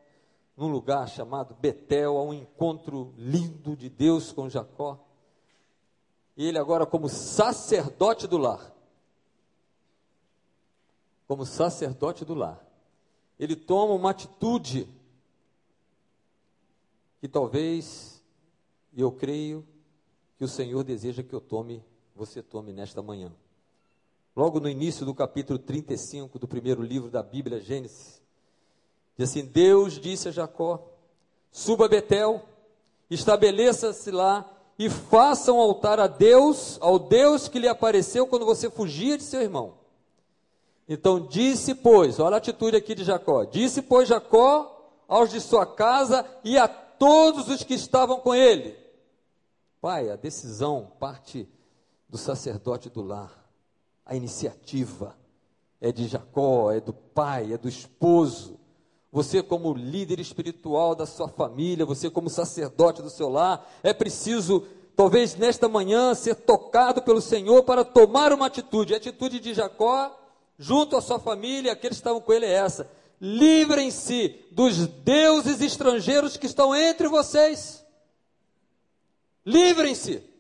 num 0.56 0.68
lugar 0.68 1.08
chamado 1.08 1.54
Betel, 1.54 2.16
há 2.18 2.22
um 2.22 2.35
encontro 2.35 3.14
lindo 3.16 3.74
de 3.74 3.88
Deus 3.88 4.32
com 4.32 4.48
Jacó. 4.48 5.02
E 6.37 6.46
ele 6.46 6.58
agora 6.58 6.85
como 6.85 7.08
sacerdote 7.08 8.26
do 8.26 8.37
lar. 8.37 8.74
Como 11.26 11.46
sacerdote 11.46 12.24
do 12.24 12.35
lar. 12.35 12.62
Ele 13.38 13.56
toma 13.56 13.94
uma 13.94 14.11
atitude 14.11 14.88
que 17.18 17.28
talvez, 17.28 18.22
e 18.92 19.00
eu 19.00 19.11
creio, 19.11 19.66
que 20.37 20.44
o 20.44 20.48
Senhor 20.48 20.82
deseja 20.82 21.22
que 21.22 21.32
eu 21.32 21.40
tome, 21.40 21.82
você 22.14 22.42
tome 22.42 22.72
nesta 22.72 23.03
manhã. 23.03 23.33
Logo 24.35 24.61
no 24.61 24.68
início 24.68 25.05
do 25.05 25.14
capítulo 25.14 25.59
35 25.59 26.38
do 26.38 26.48
primeiro 26.48 26.83
livro 26.83 27.11
da 27.11 27.22
Bíblia, 27.22 27.61
Gênesis, 27.61 28.22
diz 29.16 29.29
assim: 29.29 29.44
Deus 29.44 30.01
disse 30.01 30.29
a 30.29 30.33
Jacó: 30.33 30.88
Suba 31.51 31.87
a 31.87 31.88
Betel, 31.88 32.42
estabeleça-se 33.11 34.11
lá 34.11 34.51
e 34.79 34.88
faça 34.88 35.53
um 35.53 35.61
altar 35.61 36.01
a 36.01 36.07
Deus, 36.07 36.79
ao 36.81 36.98
Deus 36.98 37.46
que 37.46 37.59
lhe 37.59 37.68
apareceu 37.68 38.27
quando 38.27 38.46
você 38.46 38.70
fugia 38.70 39.18
de 39.18 39.25
seu 39.25 39.42
irmão. 39.42 39.75
Então 40.88 41.20
disse, 41.20 41.75
pois, 41.75 42.18
olha 42.18 42.35
a 42.35 42.38
atitude 42.38 42.77
aqui 42.77 42.94
de 42.94 43.05
Jacó: 43.05 43.44
disse, 43.44 43.83
pois, 43.83 44.09
Jacó 44.09 44.72
aos 45.07 45.31
de 45.31 45.40
sua 45.40 45.66
casa 45.66 46.27
e 46.42 46.57
a 46.57 46.66
todos 46.66 47.48
os 47.48 47.62
que 47.62 47.75
estavam 47.75 48.18
com 48.20 48.35
ele. 48.35 48.75
Pai, 49.81 50.09
a 50.09 50.16
decisão 50.16 50.92
parte 50.98 51.46
do 52.12 52.18
sacerdote 52.18 52.90
do 52.90 53.01
lar, 53.01 53.33
a 54.05 54.14
iniciativa 54.14 55.16
é 55.81 55.90
de 55.90 56.07
Jacó, 56.07 56.70
é 56.70 56.79
do 56.79 56.92
pai, 56.92 57.55
é 57.55 57.57
do 57.57 57.70
esposo. 57.70 58.61
Você, 59.11 59.42
como 59.42 59.72
líder 59.72 60.20
espiritual 60.20 60.94
da 60.94 61.07
sua 61.07 61.27
família, 61.27 61.87
você, 61.87 62.11
como 62.11 62.29
sacerdote 62.29 63.01
do 63.01 63.09
seu 63.09 63.31
lar, 63.31 63.66
é 63.83 63.94
preciso, 63.94 64.66
talvez 64.94 65.37
nesta 65.37 65.70
manhã, 65.70 66.14
ser 66.14 66.35
tocado 66.35 67.01
pelo 67.01 67.22
Senhor 67.22 67.62
para 67.62 67.83
tomar 67.83 68.31
uma 68.31 68.46
atitude. 68.46 68.92
A 68.92 68.98
atitude 68.98 69.40
de 69.40 69.55
Jacó, 69.55 70.14
junto 70.59 70.98
à 70.98 71.01
sua 71.01 71.18
família, 71.18 71.72
aqueles 71.72 71.96
que 71.96 72.03
estavam 72.03 72.20
com 72.20 72.33
ele, 72.35 72.44
é 72.44 72.53
essa: 72.53 72.90
livrem-se 73.18 74.38
dos 74.51 74.87
deuses 74.87 75.62
estrangeiros 75.62 76.37
que 76.37 76.44
estão 76.44 76.75
entre 76.75 77.09
vocês. 77.09 77.83
Livrem-se. 79.46 80.32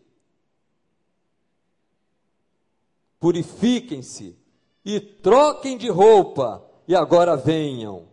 Purifiquem-se 3.22 4.36
e 4.84 5.00
troquem 5.00 5.78
de 5.78 5.88
roupa, 5.88 6.62
e 6.86 6.94
agora 6.94 7.36
venham 7.36 8.12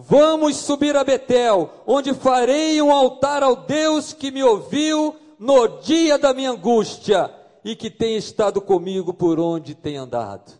Vamos 0.00 0.56
subir 0.58 0.94
a 0.96 1.02
Betel, 1.02 1.70
onde 1.84 2.14
farei 2.14 2.80
um 2.80 2.92
altar 2.92 3.42
ao 3.42 3.56
Deus 3.56 4.12
que 4.12 4.30
me 4.30 4.44
ouviu 4.44 5.16
no 5.38 5.80
dia 5.80 6.16
da 6.16 6.34
minha 6.34 6.50
angústia 6.52 7.34
e 7.64 7.74
que 7.74 7.90
tem 7.90 8.16
estado 8.16 8.60
comigo 8.60 9.12
por 9.12 9.40
onde 9.40 9.74
tem 9.74 9.96
andado. 9.96 10.52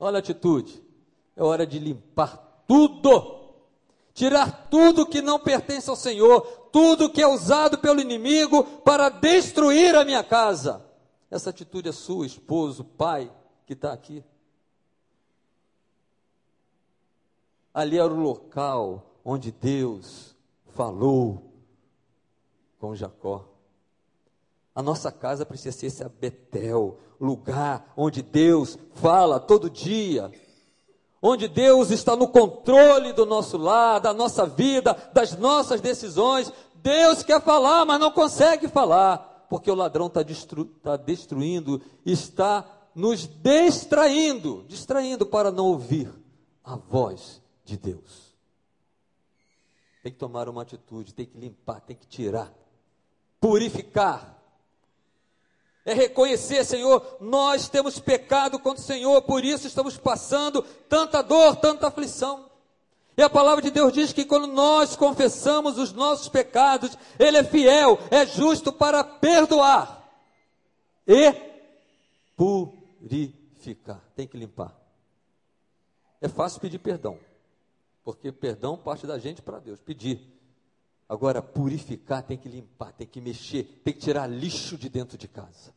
Olha 0.00 0.16
a 0.16 0.18
atitude. 0.20 0.82
É 1.36 1.42
hora 1.42 1.66
de 1.66 1.78
limpar 1.78 2.62
tudo. 2.66 3.40
Tirar 4.14 4.68
tudo 4.70 5.04
que 5.04 5.20
não 5.20 5.38
pertence 5.38 5.90
ao 5.90 5.96
Senhor, 5.96 6.40
tudo 6.72 7.10
que 7.10 7.20
é 7.20 7.26
usado 7.26 7.76
pelo 7.78 8.00
inimigo 8.00 8.64
para 8.84 9.10
destruir 9.10 9.94
a 9.94 10.06
minha 10.06 10.22
casa. 10.22 10.82
Essa 11.32 11.48
atitude 11.48 11.88
é 11.88 11.92
sua, 11.92 12.26
esposo, 12.26 12.84
pai, 12.84 13.32
que 13.64 13.72
está 13.72 13.90
aqui. 13.90 14.22
Ali 17.72 17.98
era 17.98 18.12
o 18.12 18.20
local 18.20 19.02
onde 19.24 19.50
Deus 19.50 20.36
falou 20.74 21.50
com 22.78 22.94
Jacó. 22.94 23.48
A 24.74 24.82
nossa 24.82 25.10
casa 25.10 25.46
precisa 25.46 25.74
ser 25.74 25.86
esse 25.86 26.06
Betel, 26.06 26.98
lugar 27.18 27.90
onde 27.96 28.20
Deus 28.20 28.78
fala 28.92 29.40
todo 29.40 29.70
dia, 29.70 30.30
onde 31.22 31.48
Deus 31.48 31.90
está 31.90 32.14
no 32.14 32.28
controle 32.28 33.14
do 33.14 33.24
nosso 33.24 33.56
lar, 33.56 34.00
da 34.00 34.12
nossa 34.12 34.44
vida, 34.44 34.92
das 35.14 35.34
nossas 35.38 35.80
decisões. 35.80 36.52
Deus 36.74 37.22
quer 37.22 37.40
falar, 37.40 37.86
mas 37.86 37.98
não 37.98 38.10
consegue 38.10 38.68
falar, 38.68 39.31
porque 39.52 39.70
o 39.70 39.74
ladrão 39.74 40.06
está 40.06 40.22
destru 40.22 40.64
tá 40.64 40.96
destruindo, 40.96 41.82
está 42.06 42.64
nos 42.94 43.28
distraindo, 43.28 44.64
distraindo 44.66 45.26
para 45.26 45.52
não 45.52 45.66
ouvir 45.66 46.10
a 46.64 46.74
voz 46.74 47.42
de 47.62 47.76
Deus. 47.76 48.34
Tem 50.02 50.10
que 50.10 50.16
tomar 50.16 50.48
uma 50.48 50.62
atitude, 50.62 51.12
tem 51.12 51.26
que 51.26 51.36
limpar, 51.36 51.82
tem 51.82 51.94
que 51.94 52.06
tirar, 52.06 52.50
purificar. 53.38 54.42
É 55.84 55.92
reconhecer, 55.92 56.64
Senhor, 56.64 57.18
nós 57.20 57.68
temos 57.68 57.98
pecado 57.98 58.58
contra 58.58 58.82
o 58.82 58.86
Senhor, 58.86 59.20
por 59.20 59.44
isso 59.44 59.66
estamos 59.66 59.98
passando 59.98 60.62
tanta 60.88 61.20
dor, 61.20 61.56
tanta 61.56 61.88
aflição. 61.88 62.50
E 63.16 63.22
a 63.22 63.28
palavra 63.28 63.62
de 63.62 63.70
Deus 63.70 63.92
diz 63.92 64.12
que 64.12 64.24
quando 64.24 64.46
nós 64.46 64.96
confessamos 64.96 65.78
os 65.78 65.92
nossos 65.92 66.28
pecados, 66.28 66.96
Ele 67.18 67.36
é 67.36 67.44
fiel, 67.44 67.98
é 68.10 68.24
justo 68.24 68.72
para 68.72 69.04
perdoar 69.04 70.02
e 71.06 71.32
purificar. 72.36 74.00
Tem 74.16 74.26
que 74.26 74.36
limpar. 74.36 74.74
É 76.20 76.28
fácil 76.28 76.60
pedir 76.60 76.78
perdão. 76.78 77.18
Porque 78.04 78.32
perdão 78.32 78.76
parte 78.76 79.06
da 79.06 79.18
gente 79.18 79.42
para 79.42 79.58
Deus, 79.58 79.80
pedir. 79.80 80.20
Agora, 81.08 81.42
purificar 81.42 82.22
tem 82.22 82.38
que 82.38 82.48
limpar, 82.48 82.92
tem 82.92 83.06
que 83.06 83.20
mexer, 83.20 83.64
tem 83.84 83.92
que 83.92 84.00
tirar 84.00 84.26
lixo 84.26 84.78
de 84.78 84.88
dentro 84.88 85.18
de 85.18 85.28
casa. 85.28 85.74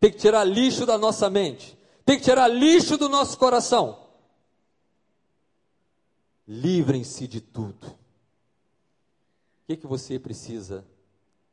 Tem 0.00 0.10
que 0.10 0.18
tirar 0.18 0.42
lixo 0.42 0.84
da 0.84 0.98
nossa 0.98 1.30
mente. 1.30 1.78
Tem 2.04 2.18
que 2.18 2.24
tirar 2.24 2.48
lixo 2.48 2.96
do 2.96 3.08
nosso 3.08 3.38
coração. 3.38 4.09
Livrem-se 6.52 7.28
de 7.28 7.40
tudo. 7.40 7.86
O 7.86 7.96
que, 9.68 9.76
que 9.76 9.86
você 9.86 10.18
precisa 10.18 10.84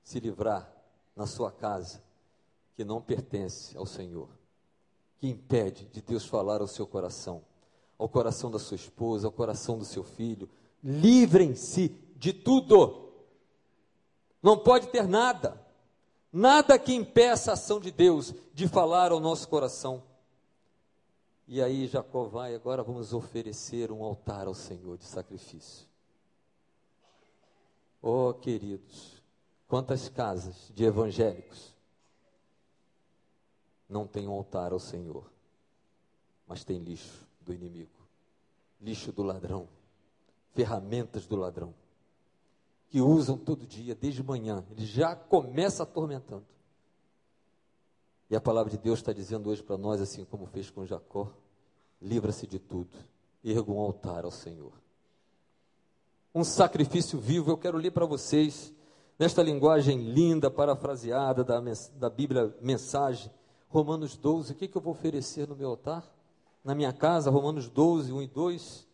se 0.02 0.20
livrar 0.20 0.68
na 1.16 1.28
sua 1.28 1.52
casa 1.52 2.02
que 2.76 2.84
não 2.84 3.00
pertence 3.00 3.78
ao 3.78 3.86
Senhor? 3.86 4.28
Que 5.20 5.28
impede 5.28 5.86
de 5.94 6.02
Deus 6.02 6.26
falar 6.26 6.62
ao 6.62 6.68
seu 6.68 6.88
coração, 6.88 7.44
ao 7.96 8.10
coração 8.10 8.50
da 8.50 8.58
sua 8.58 8.74
esposa, 8.74 9.28
ao 9.28 9.32
coração 9.32 9.78
do 9.78 9.86
seu 9.86 10.04
filho. 10.04 10.50
Livrem-se 10.84 11.90
de 12.16 12.34
tudo. 12.34 13.12
Não 14.42 14.58
pode 14.58 14.88
ter 14.88 15.08
nada. 15.08 15.64
Nada 16.34 16.80
que 16.80 16.96
impeça 16.96 17.52
a 17.52 17.54
ação 17.54 17.80
de 17.80 17.92
Deus 17.92 18.34
de 18.52 18.68
falar 18.68 19.12
ao 19.12 19.20
nosso 19.20 19.48
coração. 19.48 20.02
E 21.48 21.62
aí 21.62 21.88
Jacó 21.88 22.26
vai, 22.26 22.54
agora 22.54 22.84
vamos 22.84 23.14
oferecer 23.14 23.90
um 23.90 24.04
altar 24.04 24.48
ao 24.48 24.54
Senhor 24.54 24.98
de 24.98 25.06
sacrifício. 25.06 25.88
Oh, 28.02 28.34
queridos, 28.34 29.24
quantas 29.66 30.10
casas 30.10 30.70
de 30.76 30.84
evangélicos 30.84 31.74
não 33.88 34.06
tem 34.06 34.28
um 34.28 34.34
altar 34.34 34.74
ao 34.74 34.80
Senhor, 34.80 35.32
mas 36.46 36.66
tem 36.66 36.80
lixo 36.80 37.26
do 37.40 37.54
inimigo, 37.54 38.06
lixo 38.82 39.14
do 39.14 39.24
ladrão, 39.24 39.70
ferramentas 40.54 41.26
do 41.26 41.38
ladrão, 41.38 41.74
que 42.90 43.00
usam 43.00 43.38
todo 43.38 43.66
dia, 43.66 43.96
desde 43.96 44.22
manhã, 44.22 44.66
ele 44.70 44.86
já 44.86 45.16
começa 45.16 45.84
atormentando. 45.84 46.57
E 48.30 48.36
a 48.36 48.42
palavra 48.42 48.70
de 48.70 48.78
Deus 48.78 49.00
está 49.00 49.14
dizendo 49.14 49.50
hoje 49.50 49.64
para 49.64 49.78
nós, 49.78 50.02
assim 50.02 50.26
como 50.26 50.46
fez 50.46 50.70
com 50.70 50.86
Jacó: 50.86 51.32
livra-se 52.02 52.46
de 52.46 52.60
tudo, 52.60 52.98
erga 53.44 53.72
um 53.72 53.80
altar 53.80 54.26
ao 54.26 54.32
Senhor. 54.32 54.74
Um 56.36 56.44
sacrifício 56.44 57.20
vivo, 57.20 57.50
eu 57.50 57.58
quero 57.58 57.78
ler 57.78 57.92
para 57.92 58.06
vocês, 58.06 58.74
nesta 59.18 59.42
linguagem 59.42 60.12
linda, 60.12 60.52
parafraseada 60.52 61.44
da, 61.44 61.62
da 61.96 62.10
Bíblia 62.10 62.56
Mensagem, 62.62 63.32
Romanos 63.70 64.18
12. 64.18 64.54
O 64.54 64.56
que, 64.56 64.68
que 64.68 64.78
eu 64.78 64.82
vou 64.82 64.94
oferecer 64.94 65.48
no 65.48 65.56
meu 65.56 65.70
altar? 65.70 66.04
Na 66.64 66.76
minha 66.76 66.92
casa, 66.92 67.32
Romanos 67.32 67.70
12, 67.70 68.12
1 68.12 68.22
e 68.22 68.28
2. 68.28 68.88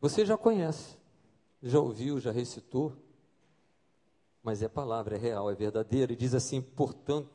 Você 0.00 0.26
já 0.26 0.36
conhece, 0.36 0.98
já 1.62 1.80
ouviu, 1.80 2.20
já 2.20 2.30
recitou 2.30 2.92
mas 4.42 4.62
é 4.62 4.68
palavra, 4.68 5.16
é 5.16 5.18
real, 5.18 5.50
é 5.50 5.54
verdadeira. 5.54 6.12
E 6.12 6.16
diz 6.16 6.34
assim: 6.34 6.60
portanto, 6.60 7.30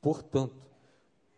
portanto, 0.00 0.54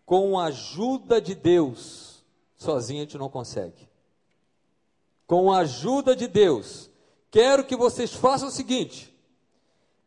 com 0.05 0.39
a 0.39 0.47
ajuda 0.47 1.21
de 1.21 1.35
Deus, 1.35 2.25
sozinho 2.57 3.01
a 3.01 3.05
gente 3.05 3.17
não 3.19 3.29
consegue. 3.29 3.89
Com 5.27 5.53
a 5.53 5.59
ajuda 5.59 6.17
de 6.17 6.27
Deus, 6.27 6.91
quero 7.31 7.65
que 7.65 7.77
vocês 7.77 8.13
façam 8.13 8.49
o 8.49 8.53
seguinte: 8.53 9.17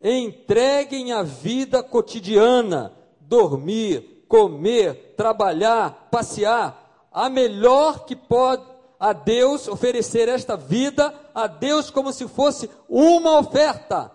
entreguem 0.01 1.13
a 1.13 1.23
vida 1.23 1.81
cotidiana, 1.81 2.93
dormir, 3.21 4.25
comer, 4.27 5.13
trabalhar, 5.15 6.09
passear, 6.11 7.07
a 7.11 7.29
melhor 7.29 8.05
que 8.05 8.15
pode 8.15 8.73
a 8.99 9.13
Deus, 9.13 9.67
oferecer 9.67 10.29
esta 10.29 10.55
vida 10.55 11.13
a 11.35 11.45
Deus 11.45 11.89
como 11.89 12.11
se 12.13 12.25
fosse 12.27 12.69
uma 12.87 13.37
oferta 13.37 14.11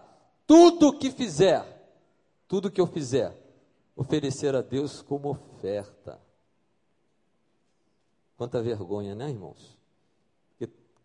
tudo 0.49 0.99
que 0.99 1.11
fizer, 1.11 1.63
tudo 2.49 2.71
que 2.71 2.81
eu 2.81 2.87
fizer, 2.87 3.37
oferecer 3.95 4.57
a 4.57 4.63
Deus 4.63 5.03
como 5.03 5.29
oferta. 5.29 6.19
Quanta 8.35 8.63
vergonha, 8.63 9.15
né, 9.15 9.29
irmãos? 9.29 9.77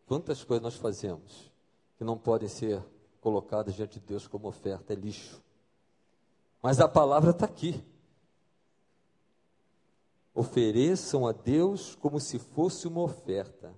Quantas 0.07 0.43
coisas 0.43 0.63
nós 0.63 0.75
fazemos 0.75 1.51
que 1.97 2.05
não 2.05 2.17
podem 2.17 2.47
ser 2.47 2.81
colocadas 3.19 3.75
diante 3.75 3.99
de 3.99 4.05
Deus 4.05 4.27
como 4.27 4.47
oferta, 4.47 4.93
é 4.93 4.95
lixo. 4.95 5.41
Mas 6.61 6.79
a 6.79 6.87
palavra 6.87 7.31
está 7.31 7.45
aqui. 7.45 7.83
Ofereçam 10.33 11.27
a 11.27 11.33
Deus 11.33 11.95
como 11.95 12.19
se 12.19 12.39
fosse 12.39 12.87
uma 12.87 13.01
oferta. 13.01 13.73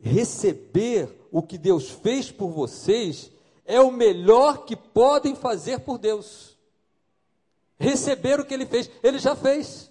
Receber 0.00 1.28
o 1.30 1.42
que 1.42 1.58
Deus 1.58 1.90
fez 1.90 2.30
por 2.30 2.50
vocês 2.50 3.30
é 3.64 3.80
o 3.80 3.90
melhor 3.90 4.64
que 4.64 4.76
podem 4.76 5.34
fazer 5.34 5.80
por 5.80 5.98
Deus. 5.98 6.56
Receber 7.78 8.40
o 8.40 8.44
que 8.44 8.54
ele 8.54 8.66
fez, 8.66 8.90
ele 9.02 9.18
já 9.18 9.34
fez. 9.34 9.90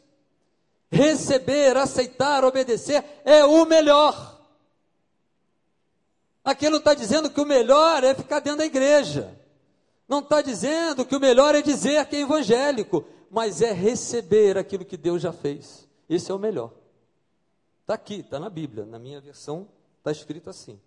Receber, 0.89 1.77
aceitar, 1.77 2.43
obedecer 2.43 3.03
é 3.23 3.43
o 3.45 3.65
melhor. 3.65 4.39
Aqui 6.43 6.69
não 6.69 6.79
está 6.79 6.93
dizendo 6.93 7.29
que 7.29 7.39
o 7.39 7.45
melhor 7.45 8.03
é 8.03 8.15
ficar 8.15 8.39
dentro 8.39 8.59
da 8.59 8.65
igreja. 8.65 9.37
Não 10.07 10.19
está 10.19 10.41
dizendo 10.41 11.05
que 11.05 11.15
o 11.15 11.19
melhor 11.19 11.55
é 11.55 11.61
dizer 11.61 12.05
que 12.07 12.17
é 12.17 12.21
evangélico, 12.21 13.05
mas 13.29 13.61
é 13.61 13.71
receber 13.71 14.57
aquilo 14.57 14.83
que 14.83 14.97
Deus 14.97 15.21
já 15.21 15.31
fez. 15.31 15.87
Esse 16.09 16.31
é 16.31 16.33
o 16.33 16.39
melhor. 16.39 16.73
Está 17.81 17.93
aqui, 17.93 18.15
está 18.15 18.39
na 18.39 18.49
Bíblia. 18.49 18.85
Na 18.85 18.99
minha 18.99 19.21
versão 19.21 19.67
está 19.99 20.11
escrito 20.11 20.49
assim. 20.49 20.79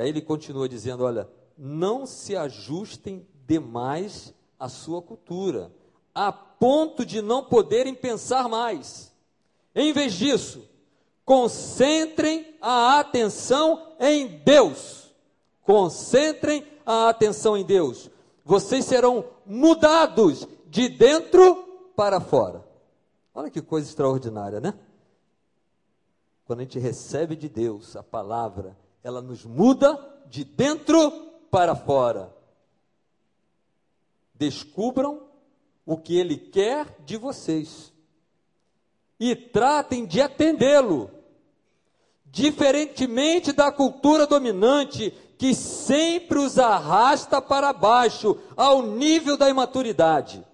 Aí 0.00 0.08
ele 0.08 0.20
continua 0.22 0.68
dizendo: 0.68 1.04
olha, 1.04 1.28
não 1.56 2.06
se 2.06 2.34
ajustem 2.36 3.26
demais 3.46 4.32
à 4.58 4.68
sua 4.68 5.02
cultura, 5.02 5.70
a 6.14 6.32
ponto 6.32 7.04
de 7.04 7.20
não 7.20 7.44
poderem 7.44 7.94
pensar 7.94 8.48
mais. 8.48 9.12
Em 9.74 9.92
vez 9.92 10.14
disso, 10.14 10.68
concentrem 11.24 12.54
a 12.60 12.98
atenção 12.98 13.94
em 14.00 14.26
Deus. 14.26 15.12
Concentrem 15.62 16.66
a 16.84 17.08
atenção 17.08 17.56
em 17.56 17.64
Deus. 17.64 18.10
Vocês 18.44 18.84
serão 18.84 19.24
mudados 19.44 20.48
de 20.66 20.88
dentro 20.88 21.56
para 21.94 22.20
fora. 22.20 22.64
Olha 23.34 23.50
que 23.50 23.60
coisa 23.60 23.88
extraordinária, 23.88 24.60
né? 24.60 24.74
Quando 26.46 26.60
a 26.60 26.62
gente 26.62 26.78
recebe 26.78 27.36
de 27.36 27.48
Deus 27.48 27.94
a 27.94 28.02
palavra, 28.02 28.76
ela 29.02 29.20
nos 29.20 29.44
muda 29.44 29.98
de 30.26 30.44
dentro 30.44 31.10
para 31.50 31.74
fora. 31.74 32.34
Descubram 34.34 35.22
o 35.84 35.96
que 35.96 36.16
Ele 36.16 36.36
quer 36.36 36.86
de 37.04 37.16
vocês 37.16 37.92
e 39.18 39.36
tratem 39.36 40.06
de 40.06 40.20
atendê-lo, 40.20 41.10
diferentemente 42.24 43.52
da 43.52 43.70
cultura 43.70 44.26
dominante 44.26 45.12
que 45.36 45.54
sempre 45.54 46.38
os 46.38 46.58
arrasta 46.58 47.40
para 47.40 47.72
baixo, 47.72 48.38
ao 48.56 48.82
nível 48.82 49.36
da 49.36 49.48
imaturidade. 49.48 50.46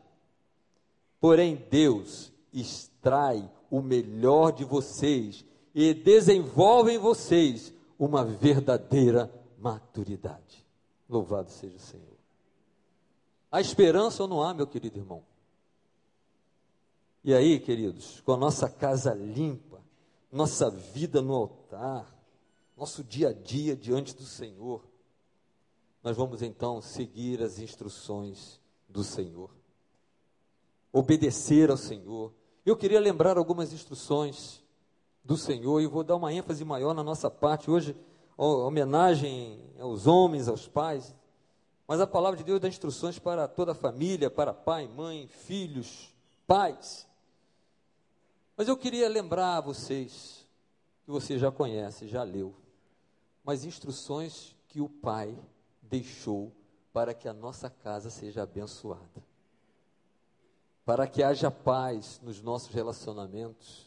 Porém, 1.20 1.64
Deus 1.70 2.32
extrai 2.52 3.50
o 3.70 3.82
melhor 3.82 4.52
de 4.52 4.64
vocês 4.64 5.44
e 5.74 5.92
desenvolve 5.92 6.92
em 6.92 6.98
vocês 6.98 7.72
uma 7.98 8.24
verdadeira 8.24 9.32
maturidade. 9.58 10.66
Louvado 11.08 11.50
seja 11.50 11.76
o 11.76 11.80
Senhor. 11.80 12.16
Há 13.50 13.60
esperança 13.60 14.22
ou 14.22 14.28
não 14.28 14.42
há, 14.42 14.52
meu 14.52 14.66
querido 14.66 14.98
irmão? 14.98 15.24
E 17.24 17.34
aí, 17.34 17.58
queridos, 17.58 18.20
com 18.20 18.32
a 18.32 18.36
nossa 18.36 18.68
casa 18.68 19.12
limpa, 19.12 19.82
nossa 20.30 20.70
vida 20.70 21.20
no 21.22 21.34
altar, 21.34 22.14
nosso 22.76 23.02
dia 23.02 23.30
a 23.30 23.32
dia 23.32 23.74
diante 23.74 24.14
do 24.14 24.24
Senhor, 24.24 24.84
nós 26.02 26.16
vamos 26.16 26.42
então 26.42 26.80
seguir 26.80 27.42
as 27.42 27.58
instruções 27.58 28.60
do 28.88 29.02
Senhor, 29.02 29.50
obedecer 30.92 31.70
ao 31.70 31.76
Senhor. 31.76 32.32
Eu 32.64 32.76
queria 32.76 33.00
lembrar 33.00 33.36
algumas 33.36 33.72
instruções 33.72 34.62
do 35.26 35.36
Senhor, 35.36 35.80
e 35.80 35.88
vou 35.88 36.04
dar 36.04 36.14
uma 36.14 36.32
ênfase 36.32 36.64
maior 36.64 36.94
na 36.94 37.02
nossa 37.02 37.28
parte 37.28 37.68
hoje, 37.68 37.96
homenagem 38.36 39.60
aos 39.80 40.06
homens, 40.06 40.46
aos 40.46 40.68
pais, 40.68 41.14
mas 41.86 42.00
a 42.00 42.06
palavra 42.06 42.36
de 42.36 42.44
Deus 42.44 42.60
dá 42.60 42.68
instruções 42.68 43.18
para 43.18 43.48
toda 43.48 43.72
a 43.72 43.74
família, 43.74 44.30
para 44.30 44.54
pai, 44.54 44.86
mãe, 44.86 45.26
filhos, 45.26 46.14
pais. 46.46 47.08
Mas 48.56 48.68
eu 48.68 48.76
queria 48.76 49.08
lembrar 49.08 49.56
a 49.56 49.60
vocês, 49.60 50.46
que 51.04 51.10
você 51.10 51.38
já 51.38 51.50
conhece, 51.50 52.06
já 52.06 52.22
leu, 52.22 52.54
mas 53.42 53.64
instruções 53.64 54.54
que 54.68 54.80
o 54.80 54.88
pai 54.88 55.36
deixou 55.82 56.52
para 56.92 57.12
que 57.12 57.28
a 57.28 57.32
nossa 57.32 57.68
casa 57.68 58.10
seja 58.10 58.44
abençoada. 58.44 59.26
Para 60.84 61.06
que 61.08 61.20
haja 61.20 61.50
paz 61.50 62.20
nos 62.22 62.40
nossos 62.40 62.72
relacionamentos, 62.72 63.85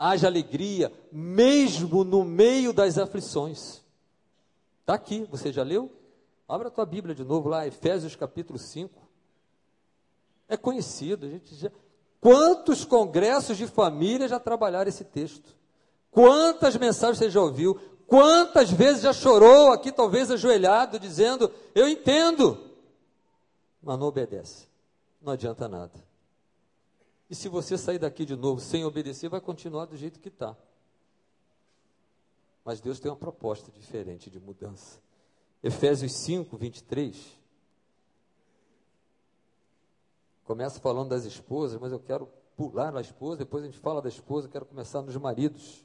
haja 0.00 0.26
alegria, 0.26 0.90
mesmo 1.12 2.02
no 2.04 2.24
meio 2.24 2.72
das 2.72 2.96
aflições. 2.96 3.82
Está 4.80 4.94
aqui, 4.94 5.28
você 5.30 5.52
já 5.52 5.62
leu? 5.62 5.92
Abra 6.48 6.68
a 6.68 6.70
tua 6.70 6.86
Bíblia 6.86 7.14
de 7.14 7.22
novo 7.22 7.50
lá, 7.50 7.66
Efésios 7.66 8.16
capítulo 8.16 8.58
5. 8.58 8.98
É 10.48 10.56
conhecido, 10.56 11.26
a 11.26 11.28
gente 11.28 11.54
já. 11.54 11.70
Quantos 12.18 12.84
congressos 12.84 13.58
de 13.58 13.66
família 13.66 14.26
já 14.26 14.40
trabalharam 14.40 14.88
esse 14.88 15.04
texto? 15.04 15.54
Quantas 16.10 16.76
mensagens 16.76 17.18
você 17.18 17.30
já 17.30 17.40
ouviu? 17.40 17.78
Quantas 18.06 18.70
vezes 18.70 19.02
já 19.02 19.12
chorou 19.12 19.70
aqui, 19.70 19.92
talvez 19.92 20.30
ajoelhado, 20.30 20.98
dizendo: 20.98 21.52
Eu 21.74 21.86
entendo, 21.86 22.58
mas 23.82 23.98
não 23.98 24.06
obedece. 24.06 24.66
Não 25.20 25.34
adianta 25.34 25.68
nada. 25.68 26.09
E 27.30 27.34
se 27.36 27.48
você 27.48 27.78
sair 27.78 28.00
daqui 28.00 28.24
de 28.24 28.34
novo 28.34 28.60
sem 28.60 28.84
obedecer, 28.84 29.28
vai 29.28 29.40
continuar 29.40 29.86
do 29.86 29.96
jeito 29.96 30.18
que 30.18 30.28
está. 30.28 30.56
Mas 32.64 32.80
Deus 32.80 32.98
tem 32.98 33.08
uma 33.08 33.16
proposta 33.16 33.70
diferente 33.70 34.28
de 34.28 34.40
mudança. 34.40 35.00
Efésios 35.62 36.12
5, 36.12 36.56
23. 36.56 37.38
Começa 40.44 40.80
falando 40.80 41.10
das 41.10 41.24
esposas, 41.24 41.80
mas 41.80 41.92
eu 41.92 42.00
quero 42.00 42.28
pular 42.56 42.90
na 42.90 43.00
esposa, 43.00 43.38
depois 43.38 43.62
a 43.62 43.66
gente 43.68 43.78
fala 43.78 44.02
da 44.02 44.08
esposa, 44.08 44.48
eu 44.48 44.50
quero 44.50 44.66
começar 44.66 45.00
nos 45.00 45.16
maridos. 45.16 45.84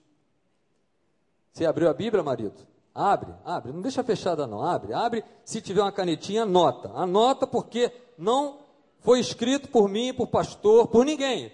Você 1.51 1.65
abriu 1.65 1.87
a 1.87 1.93
Bíblia, 1.93 2.23
marido? 2.23 2.65
Abre, 2.93 3.33
abre, 3.43 3.71
não 3.71 3.81
deixa 3.81 4.03
fechada 4.03 4.47
não, 4.47 4.63
abre, 4.63 4.93
abre, 4.93 5.23
se 5.43 5.61
tiver 5.61 5.81
uma 5.81 5.91
canetinha, 5.91 6.43
anota, 6.43 6.89
anota 6.93 7.45
porque 7.45 7.91
não 8.17 8.64
foi 9.05 9.19
escrito 9.19 9.69
por 9.69 9.87
mim, 9.87 10.11
por 10.11 10.27
pastor, 10.27 10.87
por 10.87 11.05
ninguém. 11.05 11.51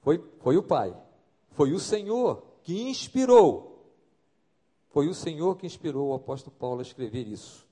Foi, 0.00 0.18
foi 0.40 0.56
o 0.56 0.62
Pai, 0.62 0.96
foi 1.50 1.74
o 1.74 1.78
Senhor 1.78 2.42
que 2.62 2.80
inspirou. 2.88 3.84
Foi 4.88 5.06
o 5.06 5.14
Senhor 5.14 5.56
que 5.56 5.66
inspirou 5.66 6.08
o 6.08 6.14
apóstolo 6.14 6.56
Paulo 6.56 6.78
a 6.78 6.82
escrever 6.82 7.28
isso. 7.28 7.68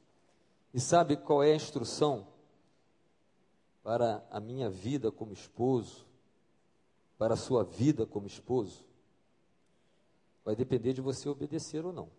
E 0.75 0.79
sabe 0.79 1.17
qual 1.17 1.43
é 1.43 1.53
a 1.53 1.57
instrução 1.57 2.27
para 3.83 4.23
a 4.31 4.39
minha 4.39 4.69
vida 4.69 5.11
como 5.11 5.33
esposo, 5.33 6.07
para 7.17 7.33
a 7.33 7.39
sua 7.39 7.65
vida 7.65 8.05
como 8.05 8.27
esposo? 8.27 8.85
Vai 10.45 10.55
depender 10.55 10.93
de 10.93 11.01
você 11.01 11.27
obedecer 11.27 11.87
ou 11.87 11.93
não. 11.93 12.11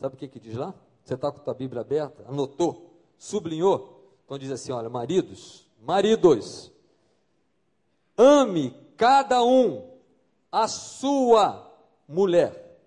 Sabe 0.00 0.14
o 0.14 0.18
que, 0.18 0.28
que 0.28 0.40
diz 0.40 0.56
lá? 0.56 0.74
Você 1.04 1.12
está 1.12 1.30
com 1.30 1.40
a 1.40 1.44
tua 1.44 1.54
Bíblia 1.54 1.82
aberta? 1.82 2.24
Anotou? 2.26 2.90
Sublinhou? 3.18 3.99
Então 4.30 4.38
diz 4.38 4.52
assim: 4.52 4.70
olha, 4.70 4.88
maridos, 4.88 5.66
maridos, 5.82 6.70
ame 8.16 8.70
cada 8.96 9.42
um 9.42 9.98
a 10.52 10.68
sua 10.68 11.68
mulher, 12.06 12.80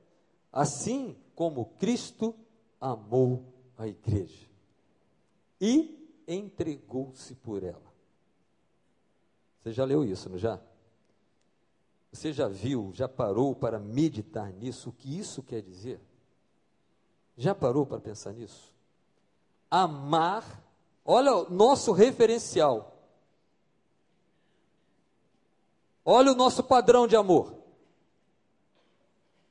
assim 0.53 1.17
como 1.35 1.65
Cristo 1.77 2.33
amou 2.79 3.43
a 3.77 3.85
igreja 3.85 4.47
e 5.59 6.23
entregou-se 6.25 7.35
por 7.35 7.61
ela. 7.61 7.93
Você 9.61 9.73
já 9.73 9.83
leu 9.83 10.05
isso, 10.05 10.29
não 10.29 10.37
já? 10.37 10.61
Você 12.09 12.31
já 12.31 12.47
viu, 12.47 12.89
já 12.93 13.09
parou 13.09 13.53
para 13.53 13.79
meditar 13.79 14.49
nisso, 14.53 14.91
o 14.91 14.93
que 14.93 15.19
isso 15.19 15.43
quer 15.43 15.61
dizer? 15.61 15.99
Já 17.35 17.53
parou 17.53 17.85
para 17.85 17.99
pensar 17.99 18.31
nisso? 18.31 18.71
Amar 19.69 20.71
Olha 21.05 21.35
o 21.35 21.49
nosso 21.49 21.91
referencial. 21.91 22.97
Olha 26.05 26.31
o 26.31 26.35
nosso 26.35 26.63
padrão 26.63 27.07
de 27.07 27.15
amor. 27.15 27.55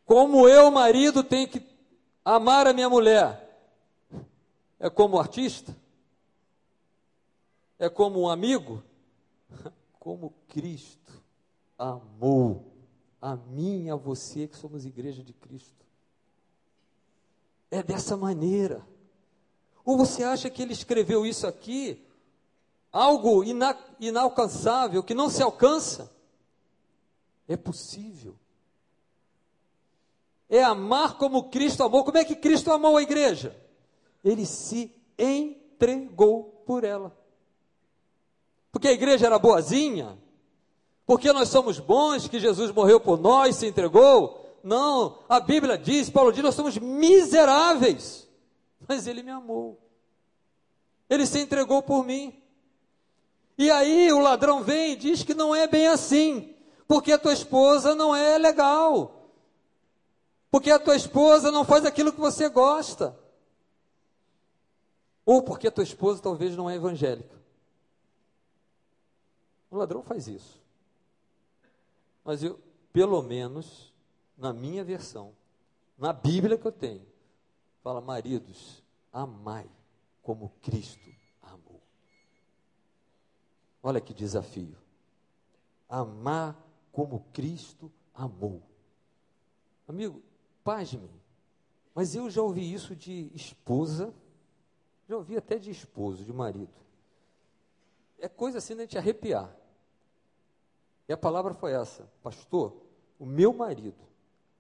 Como 0.05 0.49
eu, 0.49 0.71
marido, 0.71 1.23
tenho 1.25 1.49
que 1.49 1.63
amar 2.25 2.67
a 2.67 2.73
minha 2.73 2.89
mulher? 2.89 3.43
É 4.79 4.91
como 4.91 5.19
artista? 5.19 5.75
É 7.79 7.89
como 7.89 8.21
um 8.21 8.29
amigo? 8.29 8.83
Como 9.99 10.35
Cristo 10.49 11.23
amou 11.79 12.73
a 13.21 13.37
mim 13.37 13.85
e 13.85 13.91
a 13.91 13.97
você 13.97 14.47
que 14.47 14.57
somos 14.57 14.85
igreja 14.85 15.23
de 15.23 15.33
Cristo. 15.33 15.87
É 17.71 17.83
dessa 17.83 18.17
maneira. 18.17 18.87
Ou 19.85 19.97
você 19.97 20.22
acha 20.22 20.49
que 20.49 20.62
ele 20.62 20.72
escreveu 20.72 21.26
isso 21.26 21.47
aqui, 21.47 22.01
algo 22.93 23.43
ina 23.43 23.76
inalcançável, 23.99 25.03
que 25.03 25.14
não 25.14 25.28
se 25.28 25.43
alcança? 25.43 26.12
É 27.49 27.57
possível. 27.57 28.37
É 30.49 30.62
amar 30.62 31.16
como 31.16 31.51
Cristo 31.51 31.83
amou. 31.83 32.05
Como 32.05 32.18
é 32.18 32.24
que 32.24 32.37
Cristo 32.37 32.70
amou 32.70 32.97
a 32.97 33.03
igreja? 33.03 33.57
Ele 34.22 34.47
se 34.47 34.95
entregou 35.18 36.62
por 36.66 36.85
ela. 36.85 37.16
Porque 38.70 38.89
a 38.89 38.93
igreja 38.93 39.26
era 39.26 39.39
boazinha? 39.39 40.18
Porque 41.05 41.33
nós 41.33 41.49
somos 41.49 41.78
bons, 41.78 42.28
que 42.28 42.39
Jesus 42.39 42.70
morreu 42.70 43.01
por 43.01 43.18
nós, 43.18 43.57
se 43.57 43.66
entregou? 43.66 44.47
Não, 44.62 45.18
a 45.28 45.41
Bíblia 45.41 45.76
diz, 45.76 46.09
Paulo 46.09 46.33
diz, 46.33 46.43
nós 46.43 46.55
somos 46.55 46.78
miseráveis 46.78 48.22
mas 48.89 49.07
ele 49.07 49.22
me 49.22 49.30
amou. 49.30 49.80
Ele 51.09 51.26
se 51.26 51.39
entregou 51.39 51.83
por 51.83 52.05
mim. 52.05 52.43
E 53.59 53.70
aí 53.70 54.12
o 54.12 54.18
ladrão 54.20 54.62
vem 54.62 54.93
e 54.93 54.97
diz 54.97 55.22
que 55.22 55.35
não 55.35 55.55
é 55.55 55.66
bem 55.66 55.87
assim, 55.87 56.55
porque 56.89 57.12
a 57.12 57.18
tua 57.18 57.33
esposa 57.33 57.95
não 57.95 58.14
é 58.14 58.39
legal. 58.39 59.30
Porque 60.51 60.70
a 60.70 60.78
tua 60.78 60.97
esposa 60.97 61.51
não 61.51 61.64
faz 61.64 61.85
aquilo 61.85 62.12
que 62.12 62.20
você 62.20 62.49
gosta. 62.49 63.18
Ou 65.24 65.43
porque 65.43 65.68
a 65.68 65.70
tua 65.70 65.85
esposa 65.85 66.22
talvez 66.22 66.57
não 66.57 66.68
é 66.68 66.74
evangélica. 66.74 67.41
O 69.70 69.76
ladrão 69.76 70.03
faz 70.03 70.28
isso. 70.28 70.61
Mas 72.24 72.43
eu, 72.43 72.61
pelo 72.93 73.22
menos, 73.22 73.93
na 74.37 74.53
minha 74.53 74.85
versão, 74.85 75.33
na 75.97 76.12
Bíblia 76.12 76.59
que 76.59 76.66
eu 76.66 76.72
tenho, 76.72 77.07
fala: 77.83 78.01
maridos, 78.01 78.83
amai 79.12 79.68
como 80.22 80.51
Cristo 80.62 81.11
amou. 81.43 81.80
Olha 83.83 84.01
que 84.01 84.14
desafio. 84.14 84.76
Amar 85.89 86.57
como 86.93 87.24
Cristo 87.33 87.93
amou. 88.14 88.62
Amigo, 89.87 90.22
pasme, 90.64 91.11
mas 91.95 92.14
eu 92.14 92.30
já 92.30 92.41
ouvi 92.41 92.72
isso 92.72 92.97
de 92.97 93.30
esposa, 93.35 94.14
já 95.09 95.16
ouvi 95.16 95.37
até 95.37 95.59
de 95.59 95.70
esposo, 95.70 96.24
de 96.24 96.33
marido. 96.33 96.72
É 98.18 98.28
coisa 98.28 98.59
assim 98.59 98.74
de 98.74 98.83
gente 98.83 98.97
arrepiar. 98.97 99.55
E 101.09 101.12
a 101.12 101.16
palavra 101.16 101.53
foi 101.53 101.72
essa: 101.72 102.09
Pastor, 102.22 102.74
o 103.18 103.26
meu 103.26 103.53
marido 103.53 104.12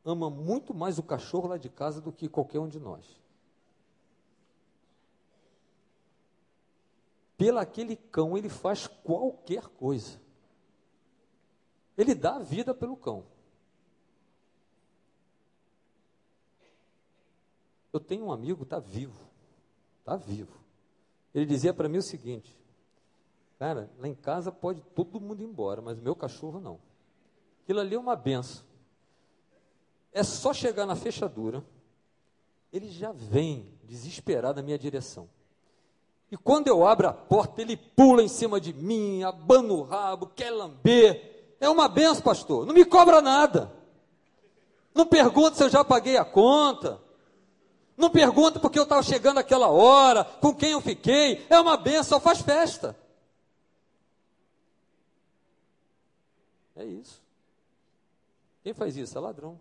ama 0.04 0.28
muito 0.28 0.74
mais 0.74 0.98
o 0.98 1.02
cachorro 1.02 1.48
lá 1.48 1.56
de 1.56 1.68
casa 1.68 2.00
do 2.00 2.12
que 2.12 2.28
qualquer 2.28 2.58
um 2.58 2.68
de 2.68 2.78
nós. 2.78 3.22
pelo 7.42 7.58
aquele 7.58 7.96
cão 7.96 8.38
ele 8.38 8.48
faz 8.48 8.86
qualquer 8.86 9.66
coisa. 9.66 10.20
Ele 11.98 12.14
dá 12.14 12.36
a 12.36 12.38
vida 12.38 12.72
pelo 12.72 12.96
cão. 12.96 13.24
Eu 17.92 17.98
tenho 17.98 18.26
um 18.26 18.32
amigo, 18.32 18.62
está 18.62 18.78
vivo, 18.78 19.28
está 19.98 20.14
vivo. 20.14 20.56
Ele 21.34 21.44
dizia 21.44 21.74
para 21.74 21.88
mim 21.88 21.98
o 21.98 22.02
seguinte: 22.02 22.56
Cara, 23.58 23.90
lá 23.98 24.06
em 24.06 24.14
casa 24.14 24.52
pode 24.52 24.80
todo 24.94 25.20
mundo 25.20 25.42
ir 25.42 25.46
embora, 25.46 25.82
mas 25.82 25.98
o 25.98 26.02
meu 26.02 26.14
cachorro 26.14 26.60
não. 26.60 26.78
Aquilo 27.64 27.80
ali 27.80 27.96
é 27.96 27.98
uma 27.98 28.14
benção. 28.14 28.64
É 30.12 30.22
só 30.22 30.52
chegar 30.52 30.86
na 30.86 30.94
fechadura, 30.94 31.64
ele 32.72 32.90
já 32.90 33.12
vem 33.12 33.72
desesperado 33.84 34.56
na 34.56 34.62
minha 34.62 34.78
direção. 34.78 35.28
E 36.30 36.36
quando 36.36 36.68
eu 36.68 36.86
abro 36.86 37.08
a 37.08 37.12
porta, 37.12 37.60
ele 37.60 37.76
pula 37.76 38.22
em 38.22 38.28
cima 38.28 38.58
de 38.58 38.72
mim, 38.72 39.22
abana 39.22 39.72
o 39.72 39.82
rabo, 39.82 40.26
quer 40.28 40.50
lamber. 40.50 41.56
É 41.60 41.68
uma 41.68 41.88
benção, 41.88 42.22
pastor. 42.22 42.64
Não 42.64 42.72
me 42.74 42.84
cobra 42.84 43.20
nada. 43.20 43.70
Não 44.94 45.06
pergunta 45.06 45.56
se 45.56 45.62
eu 45.62 45.68
já 45.68 45.84
paguei 45.84 46.16
a 46.16 46.24
conta. 46.24 47.00
Não 47.96 48.08
pergunta 48.10 48.58
porque 48.58 48.78
eu 48.78 48.84
estava 48.84 49.02
chegando 49.02 49.38
aquela 49.38 49.68
hora, 49.68 50.24
com 50.24 50.54
quem 50.54 50.70
eu 50.70 50.80
fiquei. 50.80 51.46
É 51.50 51.60
uma 51.60 51.76
benção, 51.76 52.18
só 52.18 52.20
faz 52.20 52.40
festa. 52.40 52.96
É 56.74 56.84
isso. 56.84 57.22
Quem 58.62 58.72
faz 58.72 58.96
isso? 58.96 59.16
É 59.16 59.20
ladrão. 59.20 59.60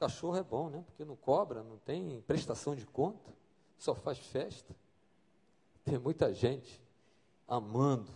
Cachorro 0.00 0.38
é 0.38 0.42
bom, 0.42 0.70
né? 0.70 0.82
Porque 0.86 1.04
não 1.04 1.14
cobra, 1.14 1.62
não 1.62 1.76
tem 1.76 2.22
prestação 2.26 2.74
de 2.74 2.86
conta, 2.86 3.30
só 3.76 3.94
faz 3.94 4.18
festa. 4.18 4.74
Tem 5.84 5.98
muita 5.98 6.32
gente 6.32 6.80
amando 7.46 8.10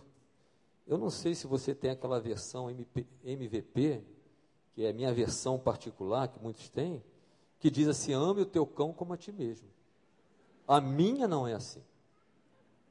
Eu 0.87 0.97
não 0.97 1.09
sei 1.09 1.35
se 1.35 1.45
você 1.45 1.75
tem 1.75 1.91
aquela 1.91 2.19
versão 2.19 2.69
MP, 2.69 3.05
MVP, 3.23 4.03
que 4.73 4.83
é 4.85 4.89
a 4.89 4.93
minha 4.93 5.13
versão 5.13 5.59
particular, 5.59 6.27
que 6.27 6.39
muitos 6.41 6.69
têm, 6.69 7.03
que 7.59 7.69
diz 7.69 7.87
assim: 7.87 8.13
ame 8.13 8.41
o 8.41 8.45
teu 8.45 8.65
cão 8.65 8.91
como 8.91 9.13
a 9.13 9.17
ti 9.17 9.31
mesmo. 9.31 9.67
A 10.67 10.81
minha 10.81 11.27
não 11.27 11.47
é 11.47 11.53
assim. 11.53 11.83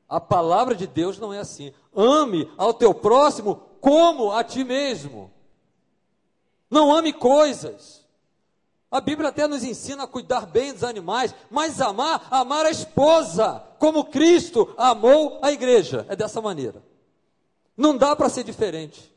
A 0.09 0.21
palavra 0.21 0.77
de 0.77 0.87
Deus 0.87 1.19
não 1.19 1.33
é 1.33 1.39
assim. 1.41 1.73
Ame 1.95 2.49
ao 2.57 2.73
teu 2.73 2.95
próximo 2.95 3.57
como 3.81 4.31
a 4.31 4.45
ti 4.45 4.63
mesmo. 4.63 5.33
Não 6.71 6.95
ame 6.95 7.13
coisas. 7.13 8.04
A 8.95 9.01
Bíblia 9.01 9.31
até 9.31 9.49
nos 9.49 9.65
ensina 9.65 10.05
a 10.05 10.07
cuidar 10.07 10.47
bem 10.47 10.73
dos 10.73 10.85
animais, 10.85 11.35
mas 11.51 11.81
amar, 11.81 12.29
amar 12.31 12.65
a 12.65 12.71
esposa, 12.71 13.59
como 13.77 14.05
Cristo 14.05 14.73
amou 14.79 15.41
a 15.43 15.51
igreja. 15.51 16.07
É 16.09 16.15
dessa 16.15 16.41
maneira. 16.41 16.81
Não 17.77 17.97
dá 17.97 18.15
para 18.15 18.29
ser 18.29 18.45
diferente. 18.45 19.13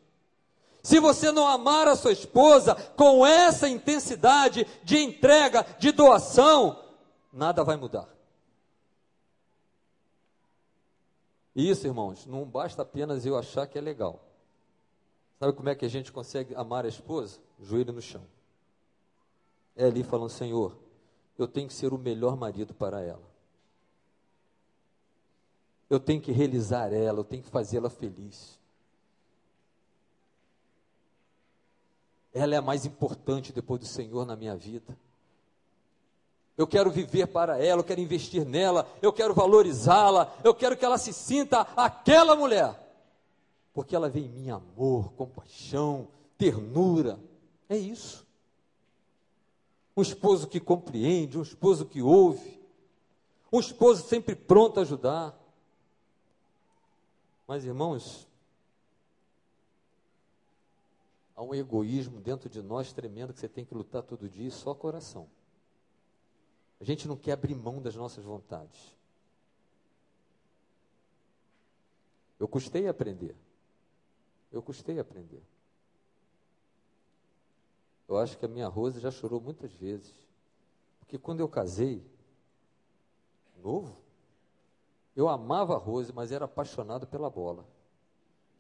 Se 0.82 1.00
você 1.00 1.32
não 1.32 1.46
amar 1.46 1.88
a 1.88 1.96
sua 1.96 2.12
esposa 2.12 2.74
com 2.96 3.24
essa 3.24 3.70
intensidade 3.70 4.66
de 4.84 4.98
entrega, 4.98 5.64
de 5.78 5.92
doação, 5.92 6.84
nada 7.32 7.64
vai 7.64 7.76
mudar. 7.76 8.10
Isso, 11.56 11.86
irmãos, 11.86 12.26
não 12.26 12.46
basta 12.46 12.82
apenas 12.82 13.28
eu 13.28 13.38
achar 13.38 13.68
que 13.68 13.78
é 13.78 13.82
legal. 13.82 14.26
Sabe 15.40 15.54
como 15.54 15.70
é 15.70 15.76
que 15.76 15.86
a 15.86 15.90
gente 15.90 16.12
consegue 16.12 16.56
amar 16.56 16.84
a 16.84 16.90
esposa? 16.90 17.40
Joelho 17.60 17.94
no 17.94 18.02
chão. 18.02 18.24
É 19.78 19.86
ali 19.86 20.04
falando, 20.04 20.30
Senhor, 20.30 20.76
eu 21.38 21.48
tenho 21.48 21.68
que 21.68 21.74
ser 21.74 21.94
o 21.94 21.98
melhor 21.98 22.36
marido 22.36 22.74
para 22.74 23.02
ela. 23.02 23.24
Eu 25.90 26.00
tenho 26.00 26.20
que 26.20 26.34
realizar 26.34 26.92
ela, 26.92 27.20
eu 27.20 27.24
tenho 27.24 27.44
que 27.44 27.50
fazê-la 27.50 27.90
feliz. 27.90 28.60
Ela 32.34 32.56
é 32.56 32.58
a 32.58 32.62
mais 32.62 32.86
importante 32.86 33.54
depois 33.54 33.80
do 33.80 33.88
Senhor 33.88 34.26
na 34.26 34.36
minha 34.36 34.56
vida 34.56 34.98
eu 36.58 36.66
quero 36.66 36.90
viver 36.90 37.28
para 37.28 37.64
ela, 37.64 37.82
eu 37.82 37.86
quero 37.86 38.02
investir 38.02 38.44
nela, 38.44 38.88
eu 39.00 39.14
quero 39.14 39.34
valorizá-la, 39.34 40.34
eu 40.44 40.56
quero 40.56 40.76
que 40.76 40.84
ela 40.84 40.98
se 40.98 41.14
sinta 41.14 41.62
aquela 41.76 42.36
mulher, 42.36 42.76
porque 43.74 43.96
ela 43.96 44.10
vê 44.10 44.22
em 44.22 44.30
mim 44.30 44.50
amor, 44.50 45.14
compaixão, 45.14 46.08
ternura. 46.36 47.20
É 47.70 47.78
isso. 47.78 48.26
Um 49.98 50.02
esposo 50.04 50.48
que 50.48 50.60
compreende, 50.60 51.40
um 51.40 51.42
esposo 51.42 51.84
que 51.84 52.04
ouve, 52.04 52.62
um 53.52 53.60
esposo 53.60 54.08
sempre 54.08 54.36
pronto 54.36 54.78
a 54.78 54.84
ajudar. 54.84 55.36
Mas, 57.48 57.66
irmãos, 57.66 58.28
há 61.36 61.42
um 61.42 61.56
egoísmo 61.56 62.22
dentro 62.22 62.48
de 62.48 62.62
nós 62.62 62.94
tremendo 62.94 63.34
que 63.34 63.40
você 63.40 63.50
tem 63.50 63.66
que 63.66 63.74
lutar 63.74 64.04
todo 64.04 64.30
dia, 64.30 64.52
só 64.52 64.76
coração. 64.76 65.28
A 66.80 66.84
gente 66.84 67.08
não 67.08 67.18
quer 67.18 67.32
abrir 67.32 67.56
mão 67.56 67.82
das 67.82 67.96
nossas 67.96 68.24
vontades. 68.24 68.96
Eu 72.40 72.48
custei 72.48 72.86
a 72.86 72.92
aprender. 72.92 73.36
Eu 74.52 74.62
custei 74.62 75.00
a 75.00 75.02
aprender. 75.02 75.42
Eu 78.08 78.18
acho 78.18 78.38
que 78.38 78.46
a 78.46 78.50
minha 78.50 78.68
Rosa 78.68 79.00
já 79.00 79.12
chorou 79.12 79.42
muitas 79.42 79.72
vezes. 79.74 80.14
Porque 81.00 81.18
quando 81.18 81.40
eu 81.40 81.48
casei, 81.48 82.06
novo, 83.64 83.98
eu 85.16 85.28
amava 85.28 85.76
a 85.76 85.78
Rose, 85.78 86.14
mas 86.14 86.32
era 86.32 86.46
apaixonado 86.46 87.08
pela 87.08 87.30
bola. 87.30 87.66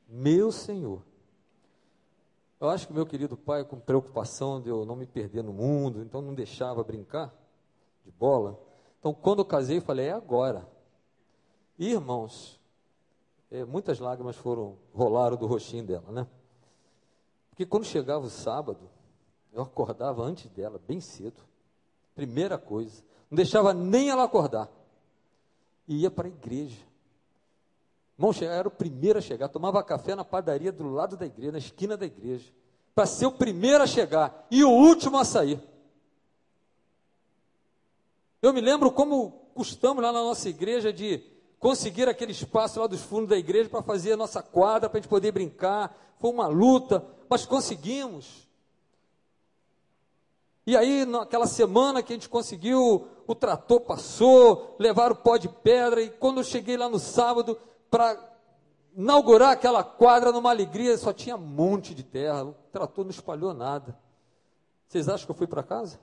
Meu 0.08 0.52
Senhor. 0.52 1.04
Eu 2.60 2.70
acho 2.70 2.88
que 2.88 2.94
meu 2.94 3.06
querido 3.06 3.38
pai, 3.38 3.64
com 3.64 3.80
preocupação 3.80 4.60
de 4.60 4.70
eu 4.70 4.84
não 4.84 4.96
me 4.96 5.06
perder 5.06 5.44
no 5.44 5.54
mundo, 5.54 6.02
então 6.02 6.22
não 6.22 6.34
deixava 6.34 6.84
brincar 6.84 7.34
de 8.04 8.12
bola. 8.12 8.60
Então, 9.00 9.14
quando 9.14 9.40
eu 9.40 9.46
casei, 9.46 9.78
eu 9.78 9.82
falei, 9.82 10.08
é 10.08 10.12
agora. 10.12 10.68
E, 11.78 11.92
irmãos, 11.92 12.60
é, 13.52 13.64
muitas 13.64 14.00
lágrimas 14.00 14.36
foram, 14.36 14.78
rolaram 14.94 15.38
do 15.38 15.46
rostinho 15.46 15.86
dela, 15.86 16.12
né? 16.12 16.28
Porque 17.50 17.66
quando 17.66 17.86
chegava 17.86 18.26
o 18.26 18.30
sábado, 18.30 18.90
eu 19.54 19.64
acordava 19.64 20.24
antes 20.24 20.50
dela, 20.52 20.80
bem 20.88 21.00
cedo. 21.00 21.42
Primeira 22.16 22.58
coisa. 22.58 23.04
Não 23.30 23.36
deixava 23.36 23.74
nem 23.74 24.10
ela 24.10 24.24
acordar. 24.24 24.70
E 25.88 26.02
ia 26.02 26.12
para 26.12 26.28
a 26.28 26.32
igreja. 26.32 26.78
Irmão, 28.18 28.34
era 28.42 28.68
o 28.68 28.72
primeiro 28.72 29.20
a 29.20 29.22
chegar. 29.22 29.48
Tomava 29.48 29.84
café 29.84 30.16
na 30.16 30.26
padaria 30.26 30.72
do 30.72 30.90
lado 30.90 31.16
da 31.16 31.26
igreja, 31.26 31.52
na 31.52 31.58
esquina 31.60 31.96
da 31.96 32.06
igreja. 32.06 32.52
Para 32.96 33.06
ser 33.06 33.28
o 33.28 33.32
primeiro 33.32 33.84
a 33.84 33.88
chegar 33.88 34.48
e 34.50 34.64
o 34.64 34.72
último 34.72 35.18
a 35.18 35.24
sair. 35.24 35.62
Eu 38.42 38.52
me 38.54 38.62
lembro 38.62 38.92
como 38.92 39.32
custamos 39.54 40.02
lá 40.02 40.12
na 40.12 40.24
nossa 40.24 40.50
igreja 40.50 40.92
de 40.92 41.24
conseguir 41.60 42.08
aquele 42.08 42.32
espaço 42.32 42.80
lá 42.80 42.88
dos 42.88 43.02
fundos 43.02 43.30
da 43.30 43.38
igreja 43.38 43.70
para 43.70 43.84
fazer 43.84 44.14
a 44.14 44.18
nossa 44.18 44.42
quadra, 44.42 44.90
para 44.90 44.98
a 44.98 45.02
gente 45.02 45.10
poder 45.10 45.32
brincar. 45.32 45.96
Foi 46.20 46.32
uma 46.32 46.48
luta, 46.48 47.06
mas 47.30 47.46
conseguimos. 47.46 48.47
E 50.68 50.76
aí, 50.76 51.06
naquela 51.06 51.48
semana 51.48 52.04
que 52.04 52.12
a 52.12 52.16
gente 52.18 52.28
conseguiu, 52.28 53.08
o 53.26 53.34
trator 53.34 53.80
passou, 53.80 54.76
levaram 54.78 55.16
o 55.16 55.18
pó 55.18 55.38
de 55.38 55.48
pedra, 55.48 56.02
e 56.02 56.10
quando 56.10 56.42
eu 56.42 56.44
cheguei 56.44 56.76
lá 56.76 56.90
no 56.90 57.00
sábado 57.00 57.58
para 57.90 58.20
inaugurar 58.94 59.52
aquela 59.52 59.82
quadra 59.82 60.30
numa 60.30 60.50
alegria, 60.50 60.98
só 60.98 61.14
tinha 61.14 61.38
um 61.38 61.40
monte 61.40 61.96
de 61.96 62.04
terra, 62.04 62.44
o 62.44 62.54
trator 62.70 63.06
não 63.06 63.12
espalhou 63.12 63.54
nada. 63.54 63.98
Vocês 64.90 65.08
acham 65.08 65.26
que 65.26 65.32
eu 65.32 65.36
fui 65.38 65.48
para 65.48 65.64
casa? 65.64 66.02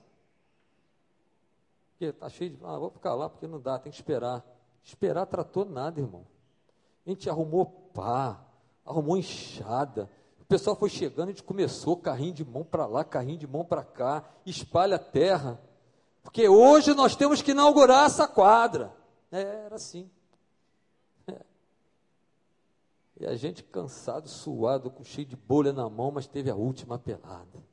Porque 1.90 2.06
está 2.06 2.30
cheio 2.30 2.52
de. 2.52 2.58
Ah, 2.64 2.78
vou 2.78 2.88
ficar 2.88 3.14
lá 3.14 3.28
porque 3.28 3.46
não 3.46 3.60
dá, 3.60 3.78
tem 3.78 3.92
que 3.92 3.98
esperar. 3.98 4.42
Esperar 4.82 5.26
tratou 5.26 5.66
nada, 5.66 6.00
irmão. 6.00 6.26
A 7.04 7.10
gente 7.10 7.28
arrumou 7.28 7.66
pá, 7.66 8.42
arrumou 8.82 9.18
enxada. 9.18 10.08
O 10.44 10.46
pessoal 10.46 10.76
foi 10.76 10.90
chegando, 10.90 11.28
a 11.28 11.32
gente 11.32 11.42
começou 11.42 11.96
carrinho 11.96 12.34
de 12.34 12.44
mão 12.44 12.62
para 12.64 12.86
lá, 12.86 13.02
carrinho 13.02 13.38
de 13.38 13.46
mão 13.46 13.64
para 13.64 13.82
cá, 13.82 14.22
espalha 14.44 14.96
a 14.96 14.98
terra. 14.98 15.58
Porque 16.22 16.46
hoje 16.46 16.92
nós 16.92 17.16
temos 17.16 17.40
que 17.40 17.52
inaugurar 17.52 18.06
essa 18.06 18.28
quadra. 18.28 18.94
É, 19.32 19.40
era 19.40 19.76
assim. 19.76 20.08
É. 21.26 21.40
E 23.20 23.26
a 23.26 23.34
gente 23.36 23.62
cansado, 23.62 24.28
suado, 24.28 24.90
com 24.90 25.02
cheio 25.02 25.26
de 25.26 25.34
bolha 25.34 25.72
na 25.72 25.88
mão, 25.88 26.10
mas 26.10 26.26
teve 26.26 26.50
a 26.50 26.54
última 26.54 26.98
pelada. 26.98 27.64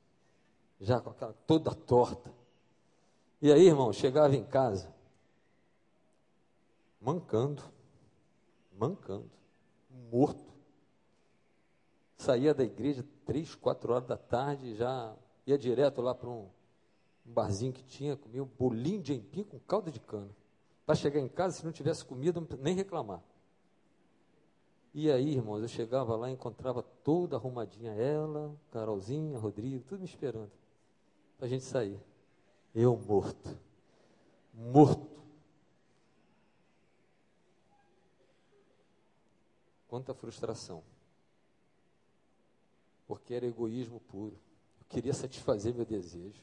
Já 0.80 1.02
com 1.02 1.10
aquela 1.10 1.34
toda 1.46 1.76
torta. 1.76 2.34
E 3.42 3.52
aí, 3.52 3.68
irmão, 3.68 3.92
chegava 3.92 4.34
em 4.36 4.46
casa, 4.46 4.94
mancando, 7.02 7.64
mancando, 8.78 9.30
morto. 10.10 10.51
Saía 12.22 12.54
da 12.54 12.64
igreja 12.64 13.04
três, 13.26 13.56
quatro 13.56 13.94
horas 13.94 14.08
da 14.08 14.16
tarde, 14.16 14.76
já 14.76 15.16
ia 15.44 15.58
direto 15.58 16.04
lá 16.04 16.14
para 16.14 16.30
um, 16.30 16.48
barzinho 17.26 17.74
que 17.74 17.82
tinha, 17.82 18.16
comia 18.16 18.44
um 18.44 18.50
bolinho 18.60 19.02
de 19.02 19.12
empim 19.12 19.44
com 19.44 19.58
calda 19.62 19.90
de 19.90 20.00
cana. 20.00 20.30
Para 20.86 20.94
chegar 20.94 21.20
em 21.20 21.28
casa, 21.28 21.58
se 21.58 21.66
não 21.66 21.72
tivesse 21.72 22.06
comida, 22.06 22.40
nem 22.60 22.76
reclamar. 22.76 23.24
E 24.94 25.10
aí, 25.10 25.34
irmãos, 25.34 25.64
eu 25.64 25.68
chegava 25.68 26.16
lá 26.16 26.30
e 26.30 26.34
encontrava 26.34 26.84
toda 27.04 27.38
arrumadinha, 27.38 27.92
ela, 27.94 28.56
Carolzinha, 28.70 29.40
Rodrigo, 29.40 29.84
tudo 29.88 30.02
me 30.02 30.06
esperando, 30.06 30.52
para 31.40 31.48
a 31.48 31.50
gente 31.50 31.64
sair. 31.64 32.00
Eu 32.76 32.96
morto. 32.96 33.58
Morto. 34.54 35.24
Quanta 39.88 40.14
frustração. 40.14 40.84
Porque 43.12 43.34
era 43.34 43.45
egoísmo 43.45 43.99
puro. 43.99 44.39
Eu 44.80 44.86
queria 44.88 45.14
satisfazer 45.14 45.76
meu 45.76 45.84
desejo. 45.84 46.41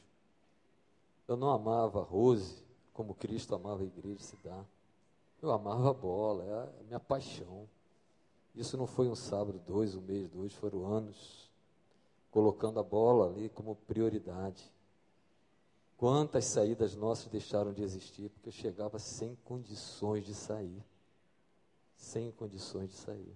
Eu 1.27 1.35
não 1.35 1.49
amava 1.49 1.99
a 1.99 2.03
Rose 2.03 2.63
como 2.93 3.15
Cristo 3.15 3.55
amava 3.55 3.81
a 3.81 3.87
igreja 3.87 4.21
se 4.21 4.37
dá. 4.43 4.63
Eu 5.41 5.51
amava 5.51 5.89
a 5.89 5.93
bola, 5.95 6.43
é 6.43 6.81
a 6.81 6.83
minha 6.83 6.99
paixão. 6.99 7.67
Isso 8.53 8.77
não 8.77 8.85
foi 8.85 9.07
um 9.07 9.15
sábado, 9.15 9.59
dois, 9.65 9.95
um 9.95 10.01
mês, 10.01 10.29
dois, 10.29 10.53
foram 10.53 10.85
anos 10.85 11.49
colocando 12.29 12.79
a 12.79 12.83
bola 12.83 13.25
ali 13.25 13.49
como 13.49 13.75
prioridade. 13.75 14.71
Quantas 15.97 16.45
saídas 16.45 16.93
nossas 16.95 17.29
deixaram 17.29 17.73
de 17.73 17.81
existir 17.81 18.29
porque 18.29 18.49
eu 18.49 18.53
chegava 18.53 18.99
sem 18.99 19.35
condições 19.43 20.23
de 20.23 20.35
sair. 20.35 20.85
Sem 21.95 22.31
condições 22.31 22.91
de 22.91 22.95
sair. 22.95 23.35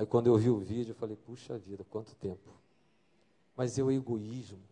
Aí 0.00 0.06
quando 0.06 0.28
eu 0.28 0.38
vi 0.38 0.48
o 0.48 0.56
vídeo, 0.56 0.92
eu 0.92 0.94
falei: 0.94 1.14
puxa 1.14 1.58
vida, 1.58 1.84
quanto 1.90 2.14
tempo. 2.14 2.50
Mas 3.54 3.78
é 3.78 3.82
o 3.82 3.90
egoísmo. 3.90 4.62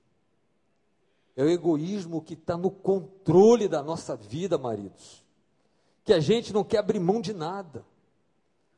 É 1.36 1.44
o 1.44 1.50
egoísmo 1.50 2.22
que 2.22 2.32
está 2.32 2.56
no 2.56 2.70
controle 2.70 3.68
da 3.68 3.82
nossa 3.82 4.16
vida, 4.16 4.56
maridos. 4.56 5.22
Que 6.02 6.14
a 6.14 6.18
gente 6.18 6.50
não 6.50 6.64
quer 6.64 6.78
abrir 6.78 6.98
mão 6.98 7.20
de 7.20 7.34
nada. 7.34 7.84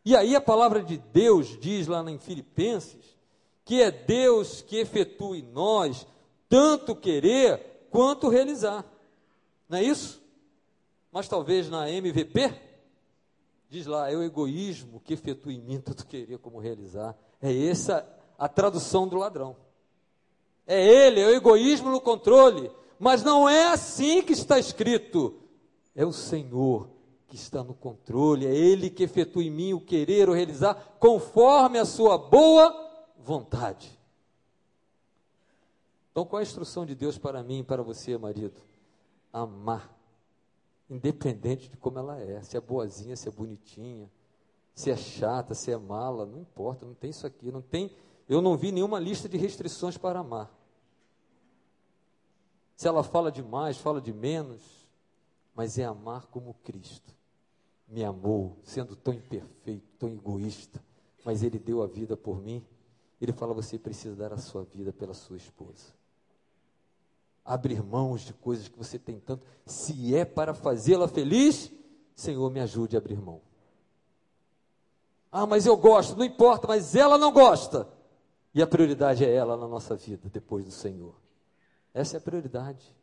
E 0.05 0.16
aí 0.16 0.34
a 0.34 0.40
palavra 0.40 0.82
de 0.82 0.98
Deus 0.98 1.57
diz 1.61 1.86
lá 1.86 2.03
em 2.11 2.18
Filipenses 2.18 3.16
que 3.64 3.80
é 3.80 3.92
Deus 3.92 4.61
que 4.61 4.78
efetua 4.78 5.36
em 5.36 5.42
nós 5.42 6.05
tanto 6.48 6.96
querer 6.96 7.86
quanto 7.90 8.28
realizar. 8.28 8.84
Não 9.68 9.78
é 9.78 9.84
isso? 9.84 10.20
Mas 11.12 11.28
talvez 11.28 11.70
na 11.70 11.88
MVP, 11.88 12.70
diz 13.71 13.87
lá, 13.87 14.11
é 14.11 14.16
o 14.16 14.23
egoísmo 14.23 15.01
que 15.01 15.14
efetua 15.14 15.53
em 15.53 15.61
mim 15.61 15.81
tanto 15.81 16.07
querer 16.07 16.39
como 16.39 16.59
realizar. 16.59 17.16
É 17.41 17.66
essa 17.66 18.07
a 18.39 18.49
tradução 18.49 19.09
do 19.09 19.16
ladrão. 19.16 19.57
É 20.66 20.87
ele, 20.87 21.21
é 21.21 21.27
o 21.27 21.35
egoísmo 21.35 21.91
no 21.91 22.01
controle. 22.01 22.71
Mas 22.99 23.23
não 23.23 23.49
é 23.49 23.68
assim 23.68 24.23
que 24.23 24.33
está 24.33 24.59
escrito. 24.59 25.41
É 25.95 26.05
o 26.05 26.12
Senhor 26.12 26.91
que 27.27 27.37
está 27.37 27.62
no 27.62 27.75
controle, 27.75 28.45
é 28.45 28.53
Ele 28.53 28.91
que 28.91 29.05
efetua 29.05 29.45
em 29.45 29.51
mim 29.51 29.73
o 29.73 29.81
querer 29.81 30.29
ou 30.29 30.35
realizar 30.35 30.75
conforme 30.99 31.79
a 31.79 31.85
sua 31.85 32.18
boa 32.18 32.75
vontade. 33.16 33.97
Então, 36.11 36.25
qual 36.25 36.41
é 36.41 36.43
a 36.43 36.47
instrução 36.47 36.85
de 36.85 36.97
Deus 36.97 37.16
para 37.16 37.41
mim 37.41 37.61
e 37.61 37.62
para 37.62 37.85
você, 37.85 38.18
marido? 38.18 38.61
Amar, 39.33 39.97
independente 40.91 41.70
de 41.70 41.76
como 41.76 41.99
ela 41.99 42.20
é, 42.20 42.43
se 42.43 42.57
é 42.57 42.61
boazinha, 42.61 43.16
se 43.16 43.28
é 43.28 43.30
bonitinha, 43.30 44.11
se 44.74 44.91
é 44.91 44.97
chata, 44.97 45.55
se 45.55 45.70
é 45.70 45.76
mala, 45.76 46.26
não 46.26 46.41
importa, 46.41 46.84
não 46.84 46.95
tem 46.95 47.11
isso 47.11 47.26
aqui, 47.26 47.51
não 47.51 47.62
tem, 47.62 47.91
eu 48.28 48.43
não 48.43 48.57
vi 48.57 48.72
nenhuma 48.72 48.99
lista 48.99 49.28
de 49.28 49.36
restrições 49.36 49.97
para 49.97 50.18
amar. 50.18 50.53
Se 52.76 52.88
ela 52.88 53.03
fala 53.03 53.30
de 53.30 53.43
mais, 53.43 53.78
fala 53.78 54.01
de 54.01 54.12
menos, 54.12 54.62
mas 55.55 55.78
é 55.78 55.84
amar 55.84 56.26
como 56.26 56.55
Cristo 56.64 57.14
me 57.91 58.05
amou, 58.05 58.57
sendo 58.62 58.95
tão 58.95 59.12
imperfeito, 59.12 59.84
tão 59.99 60.09
egoísta, 60.09 60.82
mas 61.24 61.43
Ele 61.43 61.59
deu 61.59 61.82
a 61.82 61.86
vida 61.86 62.16
por 62.16 62.41
mim. 62.41 62.64
Ele 63.20 63.32
fala: 63.32 63.53
você 63.53 63.78
precisa 63.78 64.14
dar 64.14 64.32
a 64.32 64.38
sua 64.38 64.62
vida 64.62 64.93
pela 64.93 65.12
sua 65.12 65.36
esposa. 65.36 65.93
Abrir 67.51 67.82
mãos 67.82 68.20
de 68.20 68.32
coisas 68.32 68.68
que 68.68 68.78
você 68.78 68.96
tem 68.96 69.18
tanto. 69.18 69.44
Se 69.66 70.14
é 70.14 70.24
para 70.24 70.55
fazê-la 70.55 71.09
feliz, 71.09 71.72
Senhor, 72.14 72.48
me 72.48 72.61
ajude 72.61 72.94
a 72.94 73.01
abrir 73.01 73.20
mão. 73.20 73.40
Ah, 75.32 75.46
mas 75.46 75.66
eu 75.66 75.76
gosto, 75.76 76.16
não 76.16 76.24
importa, 76.24 76.68
mas 76.68 76.94
ela 76.94 77.18
não 77.18 77.32
gosta. 77.32 77.88
E 78.55 78.62
a 78.62 78.68
prioridade 78.68 79.24
é 79.24 79.34
ela 79.34 79.57
na 79.57 79.66
nossa 79.66 79.96
vida, 79.96 80.28
depois 80.28 80.64
do 80.64 80.70
Senhor. 80.70 81.12
Essa 81.92 82.16
é 82.16 82.18
a 82.18 82.20
prioridade. 82.20 82.94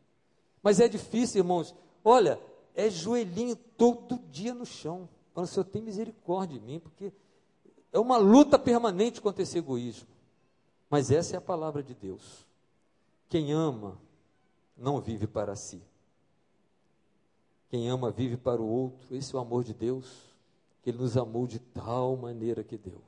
Mas 0.63 0.79
é 0.79 0.87
difícil, 0.87 1.39
irmãos. 1.39 1.75
Olha, 2.01 2.39
é 2.73 2.89
joelhinho 2.89 3.57
todo 3.57 4.17
dia 4.31 4.53
no 4.53 4.65
chão. 4.65 5.09
Falando, 5.33 5.49
Senhor, 5.49 5.65
tem 5.65 5.81
misericórdia 5.81 6.57
de 6.57 6.65
mim, 6.65 6.79
porque 6.79 7.11
é 7.91 7.99
uma 7.99 8.15
luta 8.15 8.57
permanente 8.57 9.19
contra 9.19 9.43
esse 9.43 9.57
egoísmo. 9.57 10.07
Mas 10.89 11.11
essa 11.11 11.35
é 11.35 11.37
a 11.37 11.41
palavra 11.41 11.83
de 11.83 11.93
Deus. 11.93 12.45
Quem 13.27 13.51
ama, 13.51 13.99
não 14.77 15.01
vive 15.01 15.27
para 15.27 15.55
si. 15.55 15.81
Quem 17.69 17.89
ama, 17.89 18.11
vive 18.11 18.37
para 18.37 18.61
o 18.61 18.67
outro. 18.67 19.15
Esse 19.15 19.35
é 19.35 19.37
o 19.37 19.41
amor 19.41 19.63
de 19.63 19.73
Deus, 19.73 20.35
que 20.81 20.89
Ele 20.89 20.99
nos 20.99 21.17
amou 21.17 21.47
de 21.47 21.59
tal 21.59 22.15
maneira 22.15 22.63
que 22.63 22.77
deu. 22.77 23.01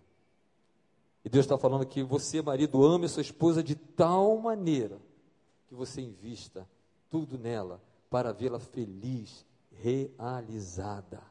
E 1.23 1.29
Deus 1.29 1.45
está 1.45 1.57
falando 1.57 1.85
que 1.85 2.03
você, 2.03 2.41
marido, 2.41 2.85
ame 2.85 3.07
sua 3.07 3.21
esposa 3.21 3.61
de 3.61 3.75
tal 3.75 4.37
maneira 4.37 4.99
que 5.67 5.75
você 5.75 6.01
invista 6.01 6.67
tudo 7.09 7.37
nela 7.37 7.81
para 8.09 8.31
vê-la 8.31 8.59
feliz 8.59 9.45
realizada. 9.71 11.21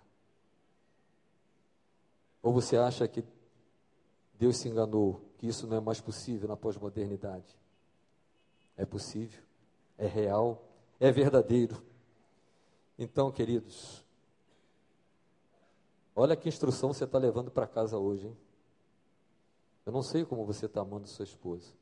Ou 2.43 2.53
você 2.53 2.77
acha 2.77 3.07
que 3.09 3.25
Deus 4.39 4.57
se 4.57 4.69
enganou, 4.69 5.21
que 5.39 5.47
isso 5.47 5.67
não 5.67 5.77
é 5.77 5.81
mais 5.81 6.01
possível 6.01 6.49
na 6.49 6.57
pós-modernidade? 6.57 7.57
É 8.77 8.87
possível, 8.87 9.43
é 9.99 10.07
real, 10.07 10.65
é 10.99 11.11
verdadeiro. 11.11 11.83
Então, 12.99 13.31
queridos, 13.31 14.05
olha 16.17 16.37
que 16.37 16.49
instrução 16.49 16.93
você 16.93 17.05
está 17.05 17.19
levando 17.19 17.51
para 17.51 17.67
casa 17.67 17.99
hoje, 17.99 18.29
hein? 18.29 18.37
Eu 19.85 19.93
não 19.93 20.03
sei 20.03 20.25
como 20.25 20.45
você 20.45 20.67
está 20.67 20.83
amando 20.83 21.09
sua 21.09 21.25
esposa. 21.25 21.73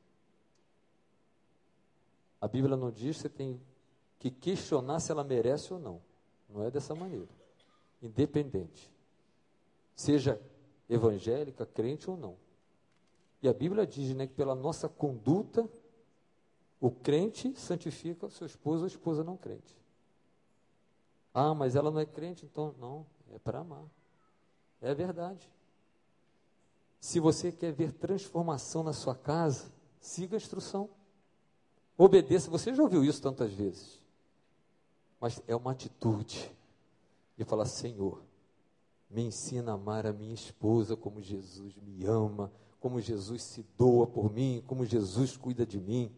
A 2.40 2.46
Bíblia 2.46 2.76
não 2.76 2.90
diz 2.90 3.16
que 3.16 3.22
você 3.22 3.28
tem 3.28 3.60
que 4.18 4.30
questionar 4.30 5.00
se 5.00 5.10
ela 5.10 5.24
merece 5.24 5.72
ou 5.72 5.80
não. 5.80 6.00
Não 6.48 6.62
é 6.62 6.70
dessa 6.70 6.94
maneira. 6.94 7.28
Independente. 8.00 8.92
Seja 9.94 10.40
evangélica, 10.88 11.66
crente 11.66 12.08
ou 12.08 12.16
não. 12.16 12.36
E 13.42 13.48
a 13.48 13.52
Bíblia 13.52 13.86
diz 13.86 14.14
né, 14.14 14.26
que 14.26 14.34
pela 14.34 14.54
nossa 14.54 14.88
conduta, 14.88 15.68
o 16.80 16.90
crente 16.90 17.54
santifica 17.58 18.26
o 18.26 18.30
seu 18.30 18.46
esposo 18.46 18.80
ou 18.80 18.84
a 18.84 18.88
esposa 18.88 19.24
não 19.24 19.36
crente. 19.36 19.76
Ah, 21.32 21.54
mas 21.54 21.76
ela 21.76 21.90
não 21.90 22.00
é 22.00 22.06
crente, 22.06 22.46
então 22.46 22.74
não, 22.78 23.06
é 23.32 23.38
para 23.38 23.60
amar. 23.60 23.84
É 24.80 24.94
verdade. 24.94 25.50
Se 27.00 27.20
você 27.20 27.52
quer 27.52 27.72
ver 27.72 27.92
transformação 27.92 28.82
na 28.82 28.92
sua 28.92 29.14
casa, 29.14 29.70
siga 30.00 30.36
a 30.36 30.38
instrução. 30.38 30.88
Obedeça. 31.96 32.50
Você 32.50 32.74
já 32.74 32.82
ouviu 32.82 33.04
isso 33.04 33.22
tantas 33.22 33.52
vezes 33.52 34.06
mas 35.20 35.42
é 35.46 35.56
uma 35.56 35.72
atitude 35.72 36.50
de 37.36 37.44
falar: 37.44 37.66
Senhor, 37.66 38.22
me 39.10 39.22
ensina 39.22 39.72
a 39.72 39.74
amar 39.74 40.06
a 40.06 40.12
minha 40.12 40.34
esposa 40.34 40.96
como 40.96 41.20
Jesus 41.20 41.74
me 41.76 42.04
ama, 42.04 42.52
como 42.80 43.00
Jesus 43.00 43.42
se 43.42 43.64
doa 43.76 44.06
por 44.06 44.32
mim, 44.32 44.62
como 44.66 44.84
Jesus 44.84 45.36
cuida 45.36 45.64
de 45.64 45.80
mim. 45.80 46.12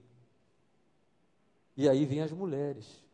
E 1.78 1.88
aí 1.88 2.04
vem 2.04 2.20
as 2.20 2.32
mulheres. 2.32 3.04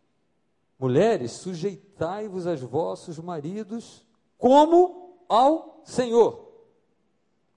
Mulheres, 0.78 1.32
sujeitai-vos 1.32 2.46
aos 2.46 2.62
vossos 2.62 3.18
maridos 3.18 4.02
como 4.38 5.18
ao 5.28 5.82
Senhor. 5.84 6.50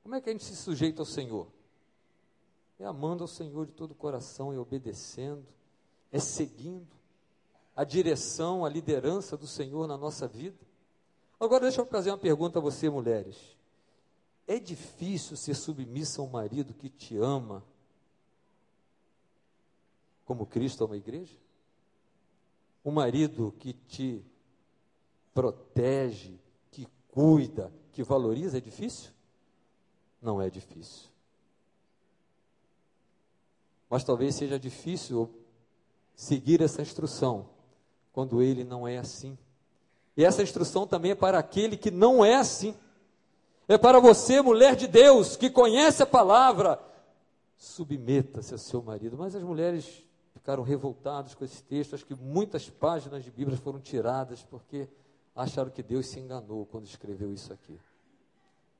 Como 0.03 0.15
é 0.15 0.21
que 0.21 0.29
a 0.29 0.33
gente 0.33 0.43
se 0.43 0.57
sujeita 0.57 1.01
ao 1.01 1.05
Senhor? 1.05 1.47
É 2.77 2.83
amando 2.83 3.23
ao 3.23 3.27
Senhor 3.27 3.65
de 3.65 3.71
todo 3.71 3.91
o 3.91 3.95
coração, 3.95 4.51
é 4.51 4.59
obedecendo, 4.59 5.45
é 6.11 6.19
seguindo 6.19 6.93
a 7.73 7.85
direção, 7.85 8.65
a 8.65 8.69
liderança 8.69 9.37
do 9.37 9.47
Senhor 9.47 9.87
na 9.87 9.97
nossa 9.97 10.27
vida? 10.27 10.59
Agora, 11.39 11.61
deixa 11.61 11.79
eu 11.79 11.85
fazer 11.85 12.11
uma 12.11 12.17
pergunta 12.17 12.59
a 12.59 12.61
você, 12.61 12.89
mulheres. 12.89 13.37
É 14.45 14.59
difícil 14.59 15.37
ser 15.37 15.55
submissa 15.55 16.21
a 16.21 16.25
um 16.25 16.29
marido 16.29 16.73
que 16.73 16.89
te 16.89 17.15
ama, 17.15 17.63
como 20.27 20.45
Cristo 20.45 20.87
a 20.91 20.97
igreja? 20.97 21.33
Um 22.83 22.91
marido 22.91 23.55
que 23.57 23.73
te 23.73 24.23
protege, 25.33 26.37
que 26.69 26.85
cuida, 27.07 27.71
que 27.93 28.03
valoriza, 28.03 28.57
é 28.57 28.61
difícil? 28.61 29.11
Não 30.21 30.41
é 30.41 30.49
difícil. 30.49 31.07
Mas 33.89 34.03
talvez 34.03 34.35
seja 34.35 34.59
difícil 34.59 35.29
seguir 36.13 36.61
essa 36.61 36.81
instrução 36.81 37.49
quando 38.11 38.41
ele 38.41 38.65
não 38.65 38.85
é 38.85 38.97
assim. 38.97 39.37
E 40.17 40.25
essa 40.25 40.43
instrução 40.43 40.85
também 40.85 41.11
é 41.11 41.15
para 41.15 41.39
aquele 41.39 41.77
que 41.77 41.89
não 41.89 42.25
é 42.25 42.35
assim. 42.35 42.75
É 43.67 43.77
para 43.77 43.99
você, 43.99 44.41
mulher 44.41 44.75
de 44.75 44.87
Deus, 44.87 45.37
que 45.37 45.49
conhece 45.49 46.03
a 46.03 46.05
palavra, 46.05 46.81
submeta-se 47.55 48.53
ao 48.53 48.57
seu 48.57 48.81
marido. 48.81 49.17
Mas 49.17 49.35
as 49.35 49.43
mulheres 49.43 50.03
ficaram 50.37 50.61
revoltadas 50.61 51.33
com 51.33 51.43
esse 51.43 51.63
texto, 51.63 51.95
acho 51.95 52.05
que 52.05 52.15
muitas 52.15 52.69
páginas 52.69 53.23
de 53.23 53.31
Bíblia 53.31 53.57
foram 53.57 53.79
tiradas 53.79 54.43
porque 54.43 54.87
acharam 55.35 55.71
que 55.71 55.81
Deus 55.81 56.07
se 56.07 56.19
enganou 56.19 56.65
quando 56.67 56.85
escreveu 56.85 57.33
isso 57.33 57.51
aqui. 57.51 57.77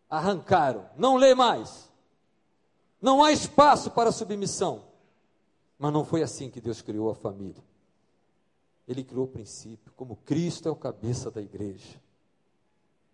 Arrancaram, 0.09 0.87
não 0.95 1.17
lê 1.17 1.33
mais. 1.33 1.91
Não 3.01 3.23
há 3.23 3.31
espaço 3.31 3.91
para 3.91 4.11
submissão. 4.11 4.85
Mas 5.79 5.91
não 5.91 6.05
foi 6.05 6.23
assim 6.23 6.49
que 6.49 6.61
Deus 6.61 6.81
criou 6.81 7.09
a 7.09 7.15
família. 7.15 7.63
Ele 8.87 9.03
criou 9.03 9.25
o 9.25 9.27
princípio, 9.27 9.91
como 9.95 10.15
Cristo 10.17 10.69
é 10.69 10.71
o 10.71 10.75
cabeça 10.75 11.29
da 11.29 11.41
igreja. 11.41 11.99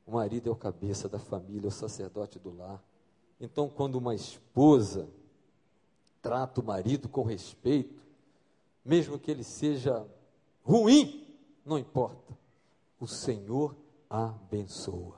O 0.05 0.11
marido 0.11 0.49
é 0.49 0.51
o 0.51 0.55
cabeça 0.55 1.09
da 1.09 1.17
família, 1.17 1.69
o 1.69 1.71
sacerdote 1.71 2.37
do 2.37 2.55
lar. 2.55 2.83
Então, 3.39 3.67
quando 3.69 3.95
uma 3.95 4.13
esposa 4.13 5.09
trata 6.21 6.61
o 6.61 6.63
marido 6.63 7.09
com 7.09 7.23
respeito, 7.23 8.02
mesmo 8.86 9.17
que 9.19 9.31
ele 9.31 9.43
seja 9.43 10.05
ruim, 10.63 11.25
não 11.65 11.77
importa. 11.77 12.38
O 12.99 13.07
Senhor 13.07 13.75
abençoa. 14.09 15.15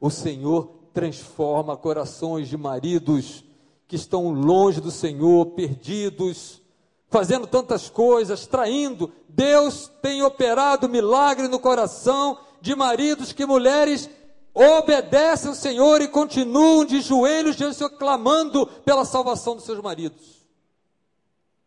O 0.00 0.10
Senhor 0.10 0.82
transforma 0.92 1.76
corações 1.76 2.48
de 2.48 2.56
maridos 2.56 3.44
que 3.86 3.96
estão 3.96 4.32
longe 4.32 4.80
do 4.80 4.90
Senhor, 4.90 5.46
perdidos, 5.46 6.60
fazendo 7.08 7.46
tantas 7.46 7.90
coisas, 7.90 8.46
traindo. 8.46 9.12
Deus 9.28 9.90
tem 10.00 10.22
operado 10.22 10.88
milagre 10.88 11.48
no 11.48 11.58
coração 11.58 12.38
de 12.60 12.74
maridos 12.74 13.32
que 13.32 13.44
mulheres 13.44 14.08
obedecem 14.54 15.48
ao 15.48 15.54
Senhor 15.54 16.00
e 16.00 16.08
continuam 16.08 16.84
de 16.84 17.00
joelhos 17.00 17.56
diante 17.56 17.74
do 17.74 17.78
Senhor, 17.78 17.90
clamando 17.90 18.66
pela 18.66 19.04
salvação 19.04 19.54
dos 19.54 19.64
seus 19.64 19.80
maridos. 19.80 20.41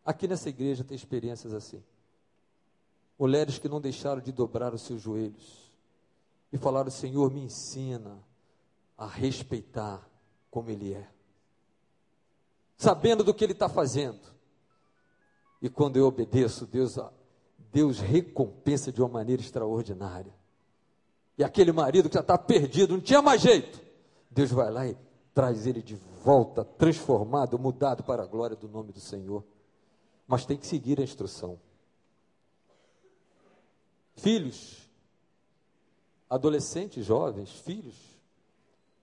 Aqui 0.06 0.28
nessa 0.28 0.50
igreja 0.50 0.84
tem 0.84 0.96
experiências 0.96 1.54
assim. 1.54 1.84
Mulheres 3.18 3.58
que 3.58 3.68
não 3.68 3.82
deixaram 3.82 4.22
de 4.22 4.32
dobrar 4.32 4.74
os 4.74 4.82
seus 4.84 5.02
joelhos 5.02 5.72
e 6.54 6.58
falaram: 6.58 6.92
Senhor, 6.92 7.32
me 7.32 7.42
ensina 7.42 8.24
a 8.98 9.08
respeitar 9.08 10.08
como 10.52 10.70
Ele 10.70 10.94
é, 10.94 11.10
sabendo 12.78 13.24
do 13.24 13.34
que 13.34 13.44
Ele 13.44 13.54
está 13.54 13.68
fazendo. 13.68 14.36
E 15.62 15.70
quando 15.70 15.98
eu 15.98 16.06
obedeço, 16.06 16.68
Deus, 16.68 16.98
Deus 17.72 18.00
recompensa 18.00 18.92
de 18.92 19.02
uma 19.02 19.10
maneira 19.10 19.42
extraordinária. 19.42 20.34
E 21.38 21.44
aquele 21.44 21.72
marido 21.72 22.08
que 22.10 22.16
já 22.16 22.22
está 22.22 22.38
perdido, 22.38 22.94
não 22.94 23.02
tinha 23.02 23.22
mais 23.22 23.42
jeito. 23.42 23.82
Deus 24.30 24.52
vai 24.52 24.70
lá 24.70 24.88
e 24.88 24.96
traz 25.34 25.66
ele 25.66 25.82
de 25.82 25.96
volta, 26.24 26.64
transformado, 26.64 27.58
mudado 27.58 28.04
para 28.04 28.24
a 28.24 28.28
glória 28.28 28.56
do 28.56 28.70
nome 28.70 28.92
do 28.92 29.00
Senhor. 29.00 29.44
Mas 30.28 30.46
tem 30.46 30.58
que 30.58 30.66
seguir 30.66 31.00
a 31.00 31.04
instrução. 31.04 31.60
Filhos, 34.16 34.90
adolescentes, 36.30 37.06
jovens, 37.06 37.52
filhos. 37.52 37.96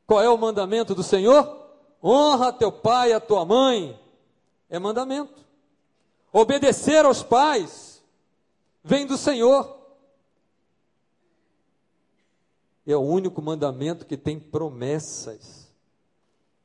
Qual 0.06 0.20
é 0.20 0.28
o 0.28 0.38
mandamento 0.38 0.94
do 0.94 1.02
Senhor? 1.02 1.60
Honra 2.02 2.52
teu 2.52 2.72
pai 2.72 3.10
e 3.10 3.12
a 3.12 3.20
tua 3.20 3.44
mãe. 3.44 3.98
É 4.68 4.78
mandamento. 4.78 5.44
Obedecer 6.32 7.04
aos 7.04 7.22
pais 7.22 8.02
vem 8.82 9.06
do 9.06 9.16
Senhor. 9.16 9.80
É 12.86 12.96
o 12.96 13.00
único 13.00 13.40
mandamento 13.40 14.04
que 14.04 14.16
tem 14.16 14.40
promessas. 14.40 15.70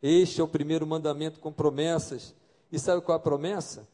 Este 0.01 0.41
é 0.41 0.43
o 0.43 0.47
primeiro 0.47 0.87
mandamento 0.87 1.39
com 1.39 1.51
promessas. 1.51 2.33
E 2.71 2.79
sabe 2.79 3.01
qual 3.01 3.17
é 3.17 3.19
a 3.19 3.23
promessa? 3.23 3.87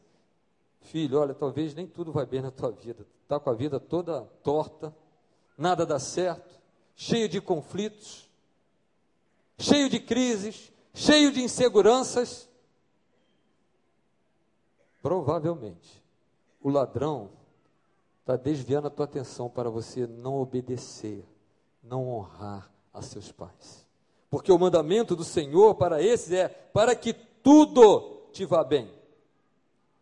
Filho, 0.84 1.18
olha, 1.18 1.34
talvez 1.34 1.74
nem 1.74 1.86
tudo 1.86 2.12
vai 2.12 2.26
bem 2.26 2.42
na 2.42 2.50
tua 2.50 2.70
vida. 2.70 3.06
Está 3.22 3.40
com 3.40 3.48
a 3.48 3.54
vida 3.54 3.80
toda 3.80 4.20
torta, 4.42 4.94
nada 5.56 5.86
dá 5.86 5.98
certo, 5.98 6.60
cheio 6.94 7.26
de 7.28 7.40
conflitos, 7.40 8.28
cheio 9.58 9.88
de 9.88 9.98
crises, 9.98 10.70
cheio 10.92 11.32
de 11.32 11.42
inseguranças. 11.42 12.48
Provavelmente, 15.00 16.02
o 16.62 16.68
ladrão 16.68 17.30
está 18.20 18.36
desviando 18.36 18.88
a 18.88 18.90
tua 18.90 19.06
atenção 19.06 19.48
para 19.48 19.70
você 19.70 20.06
não 20.06 20.36
obedecer, 20.36 21.24
não 21.82 22.10
honrar 22.10 22.70
a 22.92 23.00
seus 23.00 23.32
pais. 23.32 23.86
Porque 24.28 24.52
o 24.52 24.58
mandamento 24.58 25.16
do 25.16 25.24
Senhor 25.24 25.76
para 25.76 26.02
esses 26.02 26.30
é 26.32 26.48
para 26.48 26.94
que 26.94 27.14
tudo 27.14 28.28
te 28.32 28.44
vá 28.44 28.62
bem, 28.62 28.92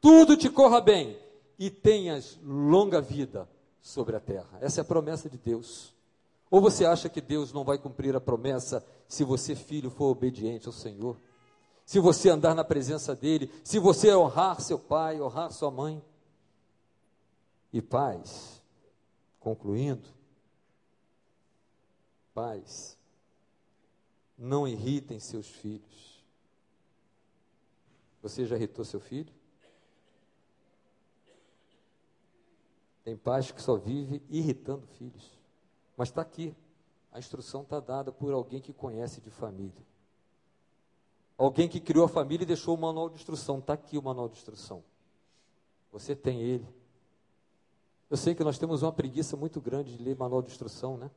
tudo 0.03 0.37
te 0.37 0.51
corra 0.51 0.81
bem 0.81 1.17
e 1.57 1.71
tenhas 1.71 2.37
longa 2.43 3.01
vida 3.01 3.49
sobre 3.81 4.17
a 4.17 4.21
terra. 4.21 4.59
Essa 4.61 4.81
é 4.81 4.83
a 4.83 4.85
promessa 4.85 5.31
de 5.31 5.39
Deus. 5.39 5.95
Ou 6.51 6.61
você 6.61 6.85
acha 6.85 7.09
que 7.09 7.21
Deus 7.21 7.53
não 7.53 7.63
vai 7.63 7.79
cumprir 7.79 8.15
a 8.17 8.21
promessa 8.21 8.85
se 9.07 9.23
você, 9.23 9.55
filho, 9.55 9.91
for 9.91 10.07
obediente 10.07 10.67
ao 10.67 10.73
Senhor? 10.73 11.17
Se 11.87 12.01
você 12.01 12.29
andar 12.31 12.53
na 12.53 12.65
presença 12.65 13.15
dEle, 13.15 13.49
se 13.63 13.79
você 13.79 14.13
honrar 14.13 14.61
seu 14.61 14.79
pai, 14.79 15.21
honrar 15.23 15.53
sua 15.53 15.71
mãe? 15.71 16.03
E 17.73 17.81
pais, 17.81 18.61
concluindo, 19.39 20.09
pais, 22.35 22.99
não 24.37 24.67
irritem 24.67 25.21
seus 25.21 25.47
filhos. 25.47 26.23
Você 28.21 28.45
já 28.45 28.57
irritou 28.57 28.85
seu 28.85 29.01
filho? 29.01 29.33
Tem 33.05 33.17
pais 33.17 33.51
que 33.51 33.61
só 33.61 33.77
vive 33.77 34.23
irritando 34.31 34.87
filhos. 34.87 35.39
Mas 35.97 36.09
está 36.09 36.23
aqui. 36.23 36.55
A 37.13 37.19
instrução 37.19 37.63
está 37.63 37.81
dada 37.81 38.11
por 38.11 38.33
alguém 38.33 38.61
que 38.61 38.73
conhece 38.73 39.21
de 39.21 39.31
família. 39.31 39.87
Alguém 41.37 41.69
que 41.69 41.81
criou 41.81 42.05
a 42.05 42.09
família 42.09 42.45
e 42.45 42.47
deixou 42.47 42.77
o 42.77 42.81
manual 42.81 43.09
de 43.09 43.17
instrução. 43.17 43.59
Está 43.59 43.75
aqui 43.75 43.99
o 43.99 44.03
manual 44.03 44.29
de 44.29 44.37
instrução. 44.37 44.83
Você 45.91 46.15
tem 46.15 46.41
ele. 46.41 46.67
Eu 48.09 48.17
sei 48.17 48.35
que 48.35 48.45
nós 48.45 48.59
temos 48.59 48.83
uma 48.83 48.93
preguiça 48.93 49.37
muito 49.37 49.61
grande 49.61 49.97
de 49.97 50.03
ler 50.03 50.17
manual 50.17 50.43
de 50.43 50.51
instrução, 50.51 50.97
né? 50.97 51.11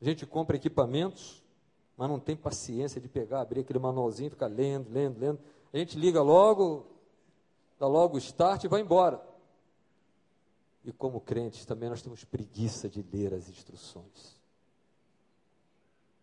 A 0.00 0.04
gente 0.04 0.26
compra 0.26 0.56
equipamentos, 0.56 1.42
mas 1.96 2.08
não 2.08 2.18
tem 2.18 2.36
paciência 2.36 3.00
de 3.00 3.08
pegar, 3.08 3.40
abrir 3.40 3.60
aquele 3.60 3.78
manualzinho, 3.78 4.30
ficar 4.30 4.46
lendo, 4.46 4.90
lendo, 4.90 5.18
lendo. 5.18 5.38
A 5.72 5.78
gente 5.78 5.98
liga 5.98 6.22
logo, 6.22 6.86
dá 7.78 7.86
logo 7.86 8.16
o 8.16 8.18
start 8.18 8.64
e 8.64 8.68
vai 8.68 8.80
embora. 8.80 9.33
E 10.84 10.92
como 10.92 11.20
crentes 11.20 11.64
também 11.64 11.88
nós 11.88 12.02
temos 12.02 12.24
preguiça 12.24 12.88
de 12.88 13.02
ler 13.12 13.32
as 13.32 13.48
instruções. 13.48 14.36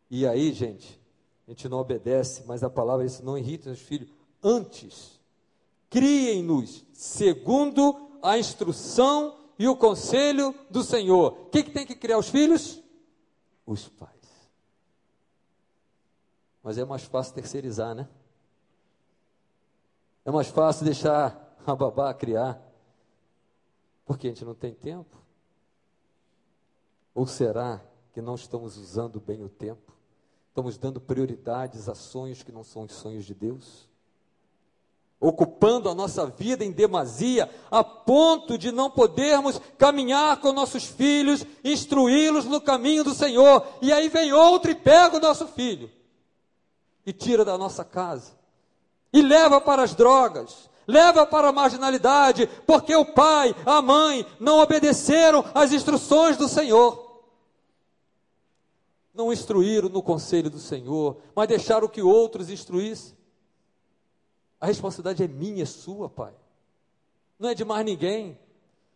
E 0.09 0.27
aí, 0.27 0.53
gente, 0.53 1.01
a 1.47 1.51
gente 1.51 1.67
não 1.67 1.79
obedece, 1.79 2.43
mas 2.45 2.63
a 2.63 2.69
palavra 2.69 3.05
diz: 3.05 3.19
não 3.21 3.37
irritem 3.37 3.71
os 3.71 3.79
filhos. 3.79 4.09
Antes, 4.43 5.19
criem-nos 5.89 6.85
segundo 6.93 8.09
a 8.21 8.37
instrução 8.37 9.37
e 9.57 9.67
o 9.67 9.75
conselho 9.75 10.53
do 10.69 10.83
Senhor. 10.83 11.49
Quem 11.51 11.63
que 11.63 11.71
tem 11.71 11.85
que 11.85 11.95
criar 11.95 12.17
os 12.17 12.29
filhos? 12.29 12.81
Os 13.65 13.87
pais. 13.87 14.11
Mas 16.63 16.77
é 16.77 16.85
mais 16.85 17.03
fácil 17.03 17.33
terceirizar, 17.33 17.95
né? 17.95 18.07
É 20.23 20.31
mais 20.31 20.47
fácil 20.47 20.85
deixar 20.85 21.57
a 21.65 21.75
babá 21.75 22.13
criar. 22.13 22.61
Porque 24.11 24.27
a 24.27 24.29
gente 24.29 24.43
não 24.43 24.53
tem 24.53 24.73
tempo? 24.73 25.15
Ou 27.15 27.25
será 27.25 27.81
que 28.11 28.21
não 28.21 28.35
estamos 28.35 28.75
usando 28.75 29.21
bem 29.21 29.41
o 29.41 29.47
tempo? 29.47 29.93
Estamos 30.49 30.77
dando 30.77 30.99
prioridades 30.99 31.87
a 31.87 31.95
sonhos 31.95 32.43
que 32.43 32.51
não 32.51 32.61
são 32.61 32.81
os 32.81 32.91
sonhos 32.91 33.23
de 33.23 33.33
Deus? 33.33 33.87
Ocupando 35.17 35.87
a 35.87 35.95
nossa 35.95 36.25
vida 36.25 36.65
em 36.65 36.73
demasia, 36.73 37.49
a 37.71 37.85
ponto 37.85 38.57
de 38.57 38.69
não 38.69 38.91
podermos 38.91 39.61
caminhar 39.77 40.41
com 40.41 40.51
nossos 40.51 40.83
filhos, 40.83 41.45
instruí-los 41.63 42.43
no 42.43 42.59
caminho 42.59 43.05
do 43.05 43.13
Senhor. 43.13 43.65
E 43.81 43.93
aí 43.93 44.09
vem 44.09 44.33
outro 44.33 44.71
e 44.71 44.75
pega 44.75 45.15
o 45.15 45.21
nosso 45.21 45.47
filho 45.47 45.89
e 47.05 47.13
tira 47.13 47.45
da 47.45 47.57
nossa 47.57 47.85
casa 47.85 48.33
e 49.13 49.21
leva 49.21 49.61
para 49.61 49.83
as 49.83 49.95
drogas, 49.95 50.69
leva 50.91 51.25
para 51.25 51.49
a 51.49 51.53
marginalidade, 51.53 52.47
porque 52.67 52.95
o 52.95 53.05
pai, 53.05 53.55
a 53.65 53.81
mãe 53.81 54.25
não 54.39 54.59
obedeceram 54.59 55.43
às 55.53 55.71
instruções 55.71 56.37
do 56.37 56.47
Senhor. 56.47 57.21
Não 59.13 59.33
instruíram 59.33 59.89
no 59.89 60.01
conselho 60.01 60.49
do 60.49 60.59
Senhor, 60.59 61.17
mas 61.35 61.47
deixaram 61.47 61.87
que 61.87 62.01
outros 62.01 62.49
instruíssem. 62.49 63.17
A 64.59 64.67
responsabilidade 64.67 65.23
é 65.23 65.27
minha, 65.27 65.63
é 65.63 65.65
sua, 65.65 66.09
pai. 66.09 66.33
Não 67.39 67.49
é 67.49 67.55
de 67.55 67.65
mais 67.65 67.83
ninguém. 67.83 68.37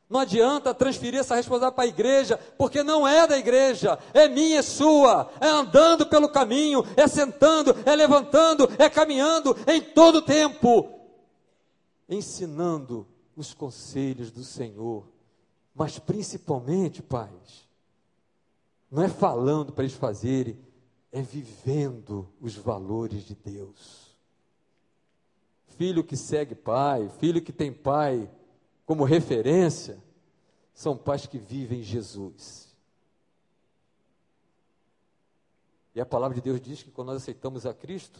Não 0.07 0.19
adianta 0.19 0.73
transferir 0.73 1.19
essa 1.19 1.35
responsabilidade 1.35 1.75
para 1.75 1.85
a 1.85 1.87
igreja, 1.87 2.39
porque 2.57 2.83
não 2.83 3.07
é 3.07 3.25
da 3.25 3.37
igreja, 3.37 3.97
é 4.13 4.27
minha, 4.27 4.59
é 4.59 4.61
sua, 4.61 5.31
é 5.41 5.47
andando 5.47 6.05
pelo 6.05 6.29
caminho, 6.29 6.85
é 6.95 7.07
sentando, 7.07 7.75
é 7.83 7.95
levantando, 7.95 8.69
é 8.77 8.87
caminhando 8.87 9.57
em 9.67 9.81
todo 9.81 10.17
o 10.17 10.21
tempo 10.21 10.94
ensinando 12.07 13.07
os 13.35 13.53
conselhos 13.53 14.31
do 14.31 14.43
Senhor, 14.43 15.07
mas 15.73 15.99
principalmente, 15.99 17.01
pais, 17.01 17.67
não 18.89 19.03
é 19.03 19.09
falando 19.09 19.73
para 19.73 19.83
eles 19.83 19.95
fazerem, 19.95 20.57
é 21.11 21.21
vivendo 21.21 22.27
os 22.39 22.55
valores 22.55 23.23
de 23.23 23.35
Deus. 23.35 24.15
Filho 25.77 26.03
que 26.03 26.15
segue 26.15 26.55
pai, 26.55 27.09
filho 27.19 27.41
que 27.41 27.51
tem 27.51 27.73
pai 27.73 28.29
como 28.85 29.03
referência, 29.03 30.01
são 30.73 30.95
pais 30.95 31.25
que 31.25 31.37
vivem 31.37 31.81
Jesus. 31.81 32.65
E 35.93 36.01
a 36.01 36.05
palavra 36.05 36.35
de 36.35 36.41
Deus 36.41 36.61
diz 36.61 36.83
que 36.83 36.91
quando 36.91 37.07
nós 37.07 37.21
aceitamos 37.21 37.65
a 37.65 37.73
Cristo, 37.73 38.19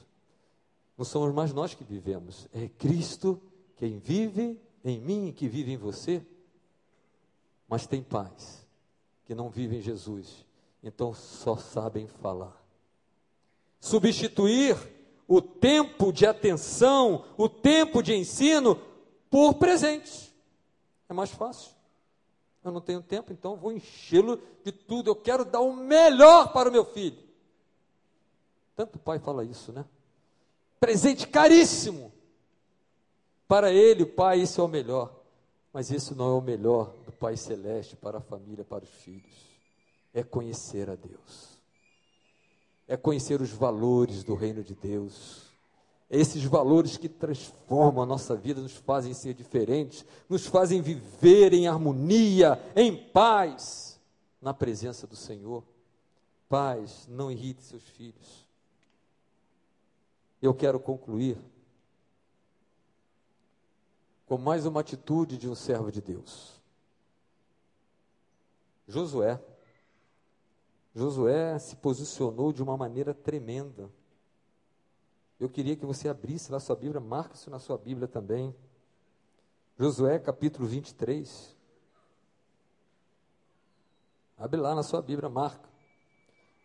não 0.98 1.06
somos 1.06 1.34
mais 1.34 1.54
nós 1.54 1.74
que 1.74 1.84
vivemos, 1.84 2.48
é 2.54 2.70
Cristo 2.70 3.42
que 3.42 3.55
quem 3.78 4.00
vive 4.00 4.60
em 4.84 5.00
mim 5.00 5.28
e 5.28 5.34
que 5.34 5.48
vive 5.48 5.72
em 5.72 5.78
você, 5.78 6.26
mas 7.68 7.88
tem 7.88 8.02
paz, 8.02 8.66
que 9.26 9.34
não 9.34 9.50
vivem 9.50 9.80
em 9.80 9.82
Jesus, 9.82 10.46
então 10.84 11.14
só 11.14 11.58
sabem 11.58 12.08
falar. 12.08 12.64
Substituir 13.80 14.78
o 15.28 15.42
tempo 15.42 16.14
de 16.14 16.26
atenção, 16.26 17.26
o 17.38 17.50
tempo 17.50 18.02
de 18.02 18.14
ensino, 18.14 18.80
por 19.30 19.56
presentes. 19.56 20.34
É 21.10 21.14
mais 21.14 21.32
fácil. 21.32 21.72
Eu 22.64 22.72
não 22.72 22.82
tenho 22.82 23.02
tempo, 23.02 23.32
então 23.32 23.56
vou 23.56 23.72
enchê-lo 23.72 24.42
de 24.64 24.72
tudo. 24.72 25.10
Eu 25.10 25.16
quero 25.16 25.46
dar 25.46 25.60
o 25.60 25.76
melhor 25.76 26.52
para 26.52 26.70
o 26.70 26.72
meu 26.72 26.86
filho. 26.86 27.18
Tanto 28.76 28.98
pai 28.98 29.20
fala 29.20 29.44
isso, 29.44 29.72
né? 29.72 29.86
Presente 30.80 31.28
caríssimo. 31.28 32.12
Para 33.48 33.72
ele, 33.72 34.04
o 34.04 34.08
pai, 34.08 34.40
isso 34.40 34.60
é 34.60 34.64
o 34.64 34.68
melhor. 34.68 35.14
Mas 35.72 35.92
isso 35.92 36.16
não 36.16 36.36
é 36.36 36.40
o 36.40 36.42
melhor 36.42 36.94
do 37.06 37.12
Pai 37.12 37.36
Celeste 37.36 37.96
para 37.98 38.20
a 38.20 38.22
família, 38.22 38.64
para 38.64 38.86
os 38.86 38.90
filhos. 38.90 39.60
É 40.14 40.24
conhecer 40.24 40.90
a 40.90 40.96
Deus. 40.96 41.60
É 42.88 42.96
conhecer 42.96 43.42
os 43.42 43.52
valores 43.52 44.24
do 44.24 44.36
reino 44.36 44.64
de 44.64 44.74
Deus. 44.74 45.42
É 46.10 46.18
esses 46.18 46.44
valores 46.46 46.96
que 46.96 47.10
transformam 47.10 48.02
a 48.02 48.06
nossa 48.06 48.36
vida, 48.36 48.62
nos 48.62 48.74
fazem 48.74 49.14
ser 49.14 49.34
diferentes, 49.34 50.06
nos 50.30 50.46
fazem 50.46 50.82
viver 50.82 51.52
em 51.52 51.68
harmonia, 51.68 52.58
em 52.76 52.96
paz, 52.96 54.00
na 54.42 54.54
presença 54.54 55.06
do 55.06 55.16
Senhor. 55.16 55.62
Paz, 56.48 57.06
não 57.10 57.30
irrite 57.30 57.64
seus 57.64 57.84
filhos. 57.84 58.46
Eu 60.42 60.54
quero 60.54 60.80
concluir 60.80 61.38
com 64.26 64.38
mais 64.38 64.66
uma 64.66 64.82
atitude 64.82 65.38
de 65.38 65.48
um 65.48 65.56
servo 65.56 65.92
de 65.92 66.02
Deus. 66.02 66.62
Josué. 68.88 69.40
Josué 70.94 71.60
se 71.60 71.76
posicionou 71.76 72.52
de 72.52 72.64
uma 72.64 72.78
maneira 72.78 73.14
tremenda. 73.14 73.90
Eu 75.40 75.50
queria 75.50 75.76
que 75.76 75.86
você 75.86 76.08
abrisse 76.08 76.52
lá 76.52 76.60
sua 76.60 76.76
Bíblia, 76.76 77.00
marque 77.02 77.36
isso 77.36 77.50
na 77.50 77.60
sua 77.60 77.78
Bíblia 77.78 78.08
também. 78.08 78.56
Josué 79.78 80.18
capítulo 80.18 80.68
23. 80.68 81.56
Abre 84.38 84.60
lá 84.60 84.74
na 84.74 84.84
sua 84.84 85.02
Bíblia, 85.02 85.30
marca. 85.30 85.70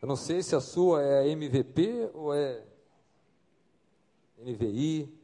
Eu 0.01 0.09
não 0.09 0.17
sei 0.17 0.43
se 0.43 0.57
a 0.57 0.61
sua 0.61 1.03
é 1.03 1.29
MVP 1.29 2.11
ou 2.15 2.33
é 2.33 2.65
NVI. 4.39 5.20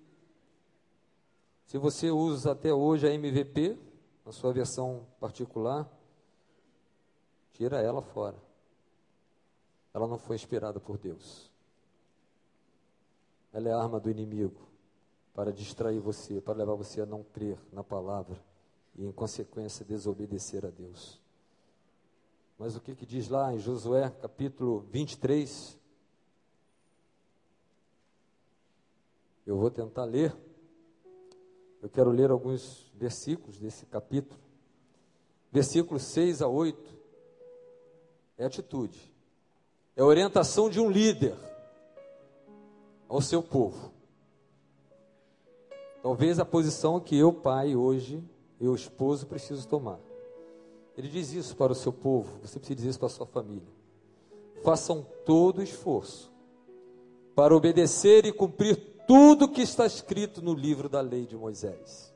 Se 1.66 1.78
você 1.78 2.10
usa 2.10 2.52
até 2.52 2.72
hoje 2.72 3.08
a 3.08 3.12
MVP, 3.12 3.76
na 4.24 4.30
sua 4.30 4.52
versão 4.52 5.04
particular, 5.18 5.90
tira 7.52 7.80
ela 7.80 8.00
fora. 8.00 8.36
Ela 9.92 10.06
não 10.06 10.16
foi 10.16 10.36
inspirada 10.36 10.78
por 10.78 10.96
Deus. 10.96 11.50
Ela 13.52 13.68
é 13.68 13.72
arma 13.72 13.98
do 13.98 14.08
inimigo 14.08 14.60
para 15.34 15.52
distrair 15.52 15.98
você, 15.98 16.40
para 16.40 16.54
levar 16.54 16.74
você 16.74 17.00
a 17.00 17.06
não 17.06 17.24
crer 17.24 17.58
na 17.72 17.82
palavra 17.82 18.40
e, 18.94 19.04
em 19.04 19.10
consequência, 19.10 19.84
desobedecer 19.84 20.64
a 20.64 20.70
Deus. 20.70 21.20
Mas 22.58 22.76
o 22.76 22.80
que, 22.80 22.94
que 22.94 23.04
diz 23.04 23.28
lá 23.28 23.52
em 23.52 23.58
Josué, 23.58 24.08
capítulo 24.08 24.80
23? 24.92 25.76
Eu 29.44 29.56
vou 29.58 29.70
tentar 29.70 30.04
ler. 30.04 30.45
Eu 31.86 31.90
quero 31.90 32.10
ler 32.10 32.32
alguns 32.32 32.90
versículos 32.96 33.60
desse 33.60 33.86
capítulo. 33.86 34.40
Versículos 35.52 36.02
6 36.02 36.42
a 36.42 36.48
8. 36.48 36.76
É 38.36 38.44
atitude. 38.44 38.98
É 39.94 40.02
orientação 40.02 40.68
de 40.68 40.80
um 40.80 40.90
líder 40.90 41.36
ao 43.08 43.20
seu 43.20 43.40
povo. 43.40 43.92
Talvez 46.02 46.40
a 46.40 46.44
posição 46.44 46.98
que 46.98 47.16
eu, 47.16 47.32
pai, 47.32 47.76
hoje, 47.76 48.20
eu, 48.60 48.74
esposo, 48.74 49.24
preciso 49.24 49.68
tomar. 49.68 50.00
Ele 50.98 51.06
diz 51.06 51.32
isso 51.32 51.54
para 51.54 51.70
o 51.70 51.76
seu 51.76 51.92
povo, 51.92 52.40
você 52.42 52.58
precisa 52.58 52.74
dizer 52.78 52.88
isso 52.88 52.98
para 52.98 53.06
a 53.06 53.10
sua 53.10 53.26
família. 53.26 53.68
Façam 54.64 55.06
todo 55.24 55.58
o 55.58 55.62
esforço 55.62 56.32
para 57.32 57.54
obedecer 57.54 58.26
e 58.26 58.32
cumprir 58.32 58.95
tudo 59.06 59.48
que 59.48 59.62
está 59.62 59.86
escrito 59.86 60.42
no 60.42 60.52
livro 60.52 60.88
da 60.88 61.00
lei 61.00 61.26
de 61.26 61.36
Moisés. 61.36 62.12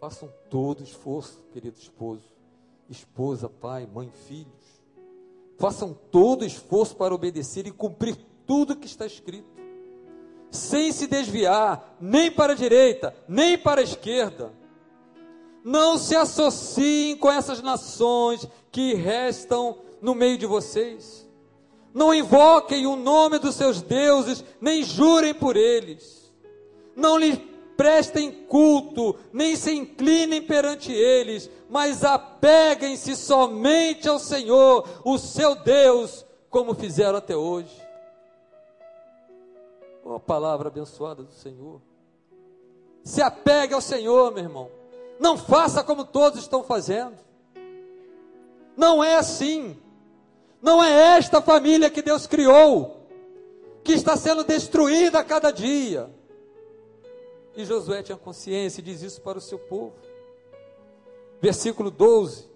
Façam 0.00 0.32
todo 0.50 0.82
esforço, 0.82 1.42
querido 1.52 1.78
esposo, 1.78 2.28
esposa, 2.88 3.48
pai, 3.48 3.86
mãe, 3.86 4.10
filhos. 4.26 4.82
Façam 5.58 5.94
todo 6.10 6.44
esforço 6.44 6.96
para 6.96 7.14
obedecer 7.14 7.66
e 7.66 7.70
cumprir 7.70 8.16
tudo 8.46 8.76
que 8.76 8.86
está 8.86 9.06
escrito, 9.06 9.48
sem 10.50 10.92
se 10.92 11.06
desviar 11.06 11.96
nem 12.00 12.30
para 12.30 12.52
a 12.52 12.56
direita, 12.56 13.14
nem 13.26 13.56
para 13.56 13.80
a 13.80 13.84
esquerda. 13.84 14.52
Não 15.64 15.98
se 15.98 16.14
associem 16.14 17.16
com 17.16 17.30
essas 17.30 17.62
nações 17.62 18.46
que 18.70 18.94
restam 18.94 19.78
no 20.00 20.14
meio 20.14 20.38
de 20.38 20.46
vocês 20.46 21.25
não 21.96 22.12
invoquem 22.12 22.86
o 22.86 22.94
nome 22.94 23.38
dos 23.38 23.54
seus 23.54 23.80
deuses, 23.80 24.44
nem 24.60 24.82
jurem 24.82 25.32
por 25.32 25.56
eles. 25.56 26.30
Não 26.94 27.16
lhes 27.16 27.40
prestem 27.74 28.30
culto, 28.30 29.18
nem 29.32 29.56
se 29.56 29.72
inclinem 29.72 30.42
perante 30.42 30.92
eles, 30.92 31.48
mas 31.70 32.04
apeguem-se 32.04 33.16
somente 33.16 34.06
ao 34.10 34.18
Senhor, 34.18 34.86
o 35.06 35.16
seu 35.16 35.54
Deus, 35.54 36.26
como 36.50 36.74
fizeram 36.74 37.16
até 37.16 37.34
hoje. 37.34 37.74
Oh, 40.04 40.20
palavra 40.20 40.68
abençoada 40.68 41.22
do 41.22 41.32
Senhor. 41.32 41.80
Se 43.04 43.22
apegue 43.22 43.72
ao 43.72 43.80
Senhor, 43.80 44.34
meu 44.34 44.44
irmão. 44.44 44.70
Não 45.18 45.38
faça 45.38 45.82
como 45.82 46.04
todos 46.04 46.40
estão 46.40 46.62
fazendo. 46.62 47.16
Não 48.76 49.02
é 49.02 49.14
assim. 49.16 49.78
Não 50.60 50.82
é 50.82 51.16
esta 51.16 51.40
família 51.40 51.90
que 51.90 52.02
Deus 52.02 52.26
criou, 52.26 53.06
que 53.84 53.92
está 53.92 54.16
sendo 54.16 54.44
destruída 54.44 55.18
a 55.20 55.24
cada 55.24 55.50
dia. 55.50 56.10
E 57.56 57.64
Josué 57.64 58.02
tinha 58.02 58.18
consciência 58.18 58.80
e 58.80 58.84
diz 58.84 59.02
isso 59.02 59.20
para 59.20 59.38
o 59.38 59.40
seu 59.40 59.58
povo. 59.58 59.94
Versículo 61.40 61.90
12. 61.90 62.46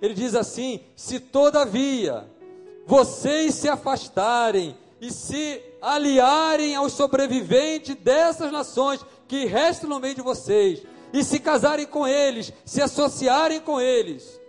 Ele 0.00 0.14
diz 0.14 0.34
assim: 0.34 0.80
Se 0.94 1.20
todavia 1.20 2.26
vocês 2.86 3.54
se 3.54 3.68
afastarem 3.68 4.76
e 5.00 5.10
se 5.10 5.62
aliarem 5.80 6.74
aos 6.74 6.92
sobreviventes 6.92 7.94
dessas 7.96 8.52
nações 8.52 9.04
que 9.26 9.46
restam 9.46 9.88
no 9.88 10.00
meio 10.00 10.14
de 10.14 10.22
vocês, 10.22 10.82
e 11.12 11.24
se 11.24 11.40
casarem 11.40 11.86
com 11.86 12.06
eles, 12.06 12.52
se 12.64 12.80
associarem 12.80 13.60
com 13.60 13.80
eles, 13.80 14.40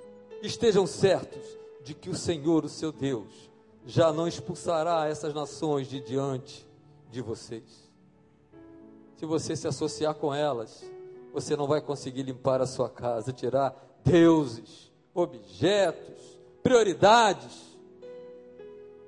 estejam 0.41 0.85
certos 0.85 1.60
de 1.83 1.93
que 1.93 2.09
o 2.09 2.15
Senhor, 2.15 2.63
o 2.65 2.69
seu 2.69 2.91
Deus, 2.91 3.49
já 3.85 4.13
não 4.13 4.27
expulsará 4.27 5.07
essas 5.07 5.33
nações 5.33 5.87
de 5.87 5.99
diante 5.99 6.67
de 7.09 7.21
vocês. 7.21 7.89
Se 9.17 9.25
você 9.25 9.55
se 9.55 9.67
associar 9.67 10.15
com 10.15 10.33
elas, 10.33 10.83
você 11.33 11.55
não 11.55 11.67
vai 11.67 11.81
conseguir 11.81 12.23
limpar 12.23 12.61
a 12.61 12.67
sua 12.67 12.89
casa, 12.89 13.31
tirar 13.31 13.75
deuses, 14.03 14.91
objetos, 15.13 16.39
prioridades. 16.61 17.77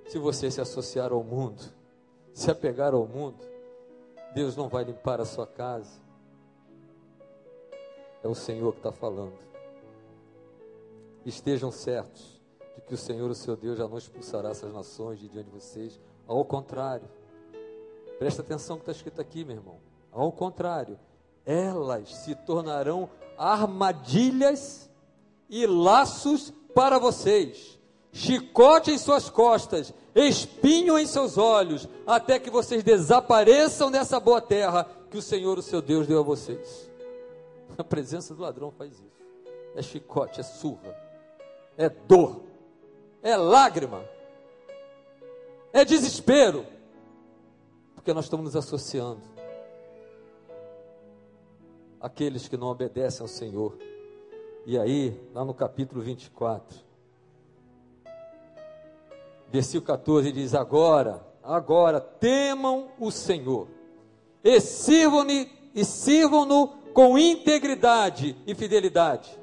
Se 0.07 0.17
você 0.17 0.49
se 0.49 0.61
associar 0.61 1.11
ao 1.11 1.23
mundo, 1.23 1.63
se 2.33 2.49
apegar 2.49 2.93
ao 2.93 3.07
mundo, 3.07 3.39
Deus 4.33 4.55
não 4.55 4.67
vai 4.67 4.83
limpar 4.83 5.21
a 5.21 5.25
sua 5.25 5.45
casa. 5.45 6.01
É 8.23 8.27
o 8.27 8.35
Senhor 8.35 8.71
que 8.73 8.79
está 8.79 8.91
falando. 8.91 9.37
Estejam 11.25 11.71
certos 11.71 12.32
que 12.87 12.93
o 12.93 12.97
Senhor, 12.97 13.29
o 13.29 13.35
seu 13.35 13.55
Deus, 13.55 13.77
já 13.77 13.87
não 13.87 13.97
expulsará 13.97 14.49
essas 14.49 14.73
nações 14.73 15.19
de 15.19 15.27
diante 15.27 15.45
de 15.45 15.51
vocês. 15.51 15.99
Ao 16.27 16.43
contrário, 16.43 17.07
presta 18.19 18.41
atenção 18.41 18.77
que 18.77 18.83
está 18.83 18.91
escrito 18.91 19.21
aqui, 19.21 19.43
meu 19.43 19.57
irmão. 19.57 19.77
Ao 20.11 20.31
contrário, 20.31 20.99
elas 21.45 22.13
se 22.15 22.35
tornarão 22.35 23.09
armadilhas 23.37 24.89
e 25.49 25.65
laços 25.65 26.53
para 26.73 26.97
vocês, 26.97 27.79
chicote 28.11 28.91
em 28.91 28.97
suas 28.97 29.29
costas, 29.29 29.93
espinho 30.15 30.97
em 30.97 31.05
seus 31.05 31.37
olhos, 31.37 31.87
até 32.05 32.39
que 32.39 32.49
vocês 32.49 32.83
desapareçam 32.83 33.91
dessa 33.91 34.19
boa 34.19 34.41
terra 34.41 34.87
que 35.09 35.17
o 35.17 35.21
Senhor, 35.21 35.57
o 35.57 35.61
seu 35.61 35.81
Deus, 35.81 36.07
deu 36.07 36.19
a 36.19 36.23
vocês. 36.23 36.89
A 37.77 37.83
presença 37.83 38.33
do 38.33 38.41
ladrão 38.41 38.71
faz 38.71 38.93
isso. 38.93 39.23
É 39.75 39.81
chicote, 39.81 40.39
é 40.39 40.43
surra, 40.43 40.95
é 41.77 41.89
dor 41.89 42.52
é 43.23 43.37
lágrima, 43.37 44.03
é 45.71 45.85
desespero, 45.85 46.65
porque 47.95 48.13
nós 48.13 48.25
estamos 48.25 48.43
nos 48.43 48.55
associando 48.57 49.21
àqueles 52.01 52.49
que 52.49 52.57
não 52.57 52.67
obedecem 52.67 53.21
ao 53.21 53.29
Senhor. 53.29 53.77
E 54.65 54.77
aí, 54.77 55.17
lá 55.33 55.45
no 55.45 55.53
capítulo 55.53 56.01
24, 56.01 56.77
versículo 59.49 59.87
14 59.87 60.31
diz: 60.33 60.53
Agora, 60.53 61.25
agora 61.41 62.01
temam 62.01 62.91
o 62.99 63.09
Senhor, 63.09 63.69
e 64.43 64.59
sirvam-no 64.59 65.47
sirvam 65.85 66.67
com 66.93 67.17
integridade 67.17 68.35
e 68.45 68.53
fidelidade 68.53 69.42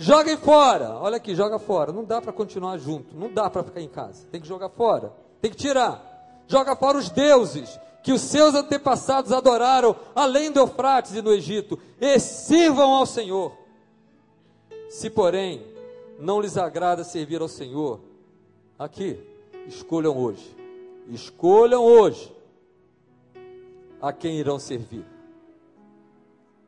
Joguem 0.00 0.36
fora. 0.36 0.94
Olha 0.94 1.16
aqui, 1.16 1.34
joga 1.34 1.58
fora. 1.58 1.92
Não 1.92 2.04
dá 2.04 2.22
para 2.22 2.32
continuar 2.32 2.78
junto. 2.78 3.16
Não 3.16 3.32
dá 3.32 3.50
para 3.50 3.64
ficar 3.64 3.80
em 3.80 3.88
casa. 3.88 4.24
Tem 4.30 4.40
que 4.40 4.46
jogar 4.46 4.68
fora. 4.68 5.12
Tem 5.42 5.50
que 5.50 5.56
tirar. 5.56 6.44
joga 6.46 6.76
fora 6.76 6.96
os 6.96 7.10
deuses 7.10 7.78
que 8.02 8.12
os 8.12 8.22
seus 8.22 8.54
antepassados 8.54 9.32
adoraram 9.32 9.94
além 10.14 10.50
do 10.50 10.60
Eufrates 10.60 11.14
e 11.14 11.20
no 11.20 11.32
Egito, 11.32 11.78
e 12.00 12.18
sirvam 12.18 12.94
ao 12.94 13.04
Senhor. 13.04 13.52
Se, 14.88 15.10
porém, 15.10 15.66
não 16.18 16.40
lhes 16.40 16.56
agrada 16.56 17.04
servir 17.04 17.42
ao 17.42 17.48
Senhor, 17.48 18.00
aqui, 18.78 19.20
escolham 19.66 20.16
hoje, 20.16 20.56
escolham 21.08 21.84
hoje 21.84 22.34
a 24.00 24.12
quem 24.12 24.38
irão 24.38 24.58
servir. 24.58 25.04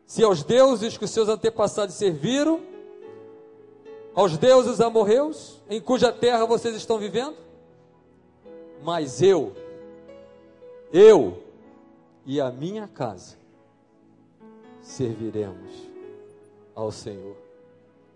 Se 0.04 0.22
aos 0.22 0.42
deuses 0.42 0.98
que 0.98 1.04
os 1.04 1.10
seus 1.10 1.28
antepassados 1.28 1.94
serviram, 1.94 2.60
aos 4.14 4.36
deuses 4.36 4.80
amorreus, 4.80 5.60
em 5.68 5.80
cuja 5.80 6.12
terra 6.12 6.44
vocês 6.44 6.74
estão 6.74 6.98
vivendo, 6.98 7.36
mas 8.82 9.22
eu, 9.22 9.52
eu 10.92 11.42
e 12.26 12.40
a 12.40 12.50
minha 12.50 12.88
casa 12.88 13.36
serviremos 14.82 15.72
ao 16.74 16.90
Senhor. 16.90 17.36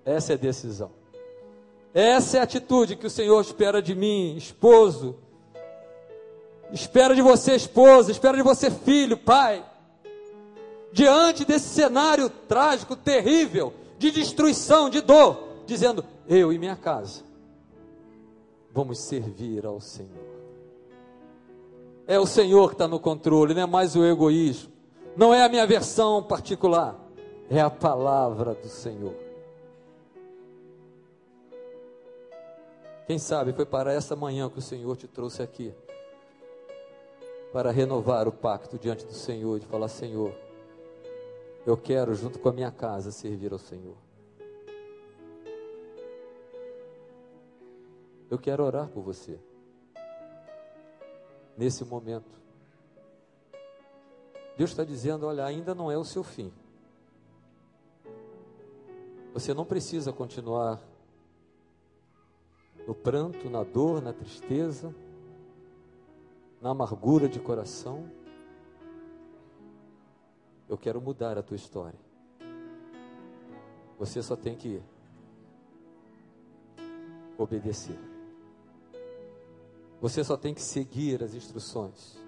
Essa 0.04 0.32
é 0.32 0.34
a 0.34 0.38
decisão. 0.38 0.90
Essa 1.92 2.38
é 2.38 2.40
a 2.40 2.42
atitude 2.42 2.96
que 2.96 3.06
o 3.06 3.10
Senhor 3.10 3.40
espera 3.40 3.80
de 3.80 3.94
mim, 3.94 4.36
esposo. 4.36 5.16
Espera 6.72 7.14
de 7.14 7.22
você, 7.22 7.54
esposa. 7.54 8.10
Espera 8.10 8.36
de 8.36 8.42
você, 8.42 8.70
filho, 8.70 9.16
pai. 9.16 9.64
Diante 10.92 11.44
desse 11.44 11.68
cenário 11.68 12.28
trágico, 12.28 12.96
terrível, 12.96 13.72
de 13.98 14.10
destruição, 14.10 14.90
de 14.90 15.00
dor, 15.00 15.43
dizendo: 15.66 16.04
Eu 16.26 16.52
e 16.52 16.58
minha 16.58 16.76
casa 16.76 17.22
vamos 18.72 18.98
servir 18.98 19.64
ao 19.64 19.80
Senhor. 19.80 20.34
É 22.06 22.18
o 22.18 22.26
Senhor 22.26 22.68
que 22.68 22.74
está 22.74 22.86
no 22.86 23.00
controle, 23.00 23.54
não 23.54 23.62
é 23.62 23.66
mais 23.66 23.96
o 23.96 24.04
egoísmo, 24.04 24.70
não 25.16 25.32
é 25.32 25.44
a 25.44 25.48
minha 25.48 25.66
versão 25.66 26.22
particular, 26.22 26.98
é 27.48 27.60
a 27.60 27.70
palavra 27.70 28.54
do 28.54 28.68
Senhor. 28.68 29.14
Quem 33.06 33.18
sabe 33.18 33.52
foi 33.52 33.66
para 33.66 33.92
essa 33.92 34.16
manhã 34.16 34.48
que 34.50 34.58
o 34.58 34.62
Senhor 34.62 34.96
te 34.96 35.06
trouxe 35.06 35.42
aqui, 35.42 35.72
para 37.52 37.70
renovar 37.70 38.26
o 38.26 38.32
pacto 38.32 38.78
diante 38.78 39.06
do 39.06 39.12
Senhor, 39.12 39.60
de 39.60 39.66
falar: 39.66 39.88
Senhor, 39.88 40.34
eu 41.66 41.76
quero, 41.76 42.14
junto 42.14 42.38
com 42.38 42.48
a 42.48 42.52
minha 42.52 42.70
casa, 42.70 43.10
servir 43.10 43.52
ao 43.52 43.58
Senhor. 43.58 43.96
Eu 48.34 48.38
quero 48.38 48.64
orar 48.64 48.88
por 48.88 49.00
você 49.00 49.38
nesse 51.56 51.84
momento. 51.84 52.36
Deus 54.58 54.70
está 54.70 54.82
dizendo: 54.82 55.24
olha, 55.24 55.44
ainda 55.44 55.72
não 55.72 55.88
é 55.88 55.96
o 55.96 56.04
seu 56.04 56.24
fim. 56.24 56.52
Você 59.32 59.54
não 59.54 59.64
precisa 59.64 60.12
continuar 60.12 60.82
no 62.84 62.92
pranto, 62.92 63.48
na 63.48 63.62
dor, 63.62 64.02
na 64.02 64.12
tristeza, 64.12 64.92
na 66.60 66.70
amargura 66.70 67.28
de 67.28 67.38
coração. 67.38 68.10
Eu 70.68 70.76
quero 70.76 71.00
mudar 71.00 71.38
a 71.38 71.42
tua 71.42 71.54
história. 71.54 72.00
Você 73.96 74.20
só 74.20 74.34
tem 74.34 74.56
que 74.56 74.82
obedecer. 77.38 78.13
Você 80.04 80.22
só 80.22 80.36
tem 80.36 80.52
que 80.52 80.60
seguir 80.60 81.24
as 81.24 81.32
instruções 81.32 82.22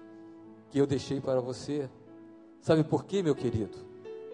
que 0.71 0.79
eu 0.79 0.87
deixei 0.87 1.21
para 1.21 1.39
você. 1.39 1.87
Sabe 2.59 2.83
por 2.83 3.05
quê, 3.05 3.21
meu 3.21 3.35
querido? 3.35 3.77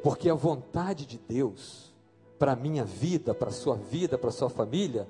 Porque 0.01 0.29
a 0.29 0.33
vontade 0.33 1.05
de 1.05 1.17
Deus 1.17 1.93
para 2.39 2.53
a 2.53 2.55
minha 2.55 2.85
vida, 2.85 3.33
para 3.33 3.49
a 3.49 3.51
sua 3.51 3.75
vida, 3.75 4.17
para 4.17 4.29
a 4.29 4.31
sua 4.31 4.49
família, 4.49 5.09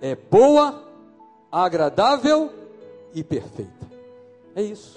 é 0.00 0.14
boa, 0.14 0.88
agradável 1.50 2.52
e 3.12 3.24
perfeita. 3.24 3.90
É 4.54 4.62
isso. 4.62 4.96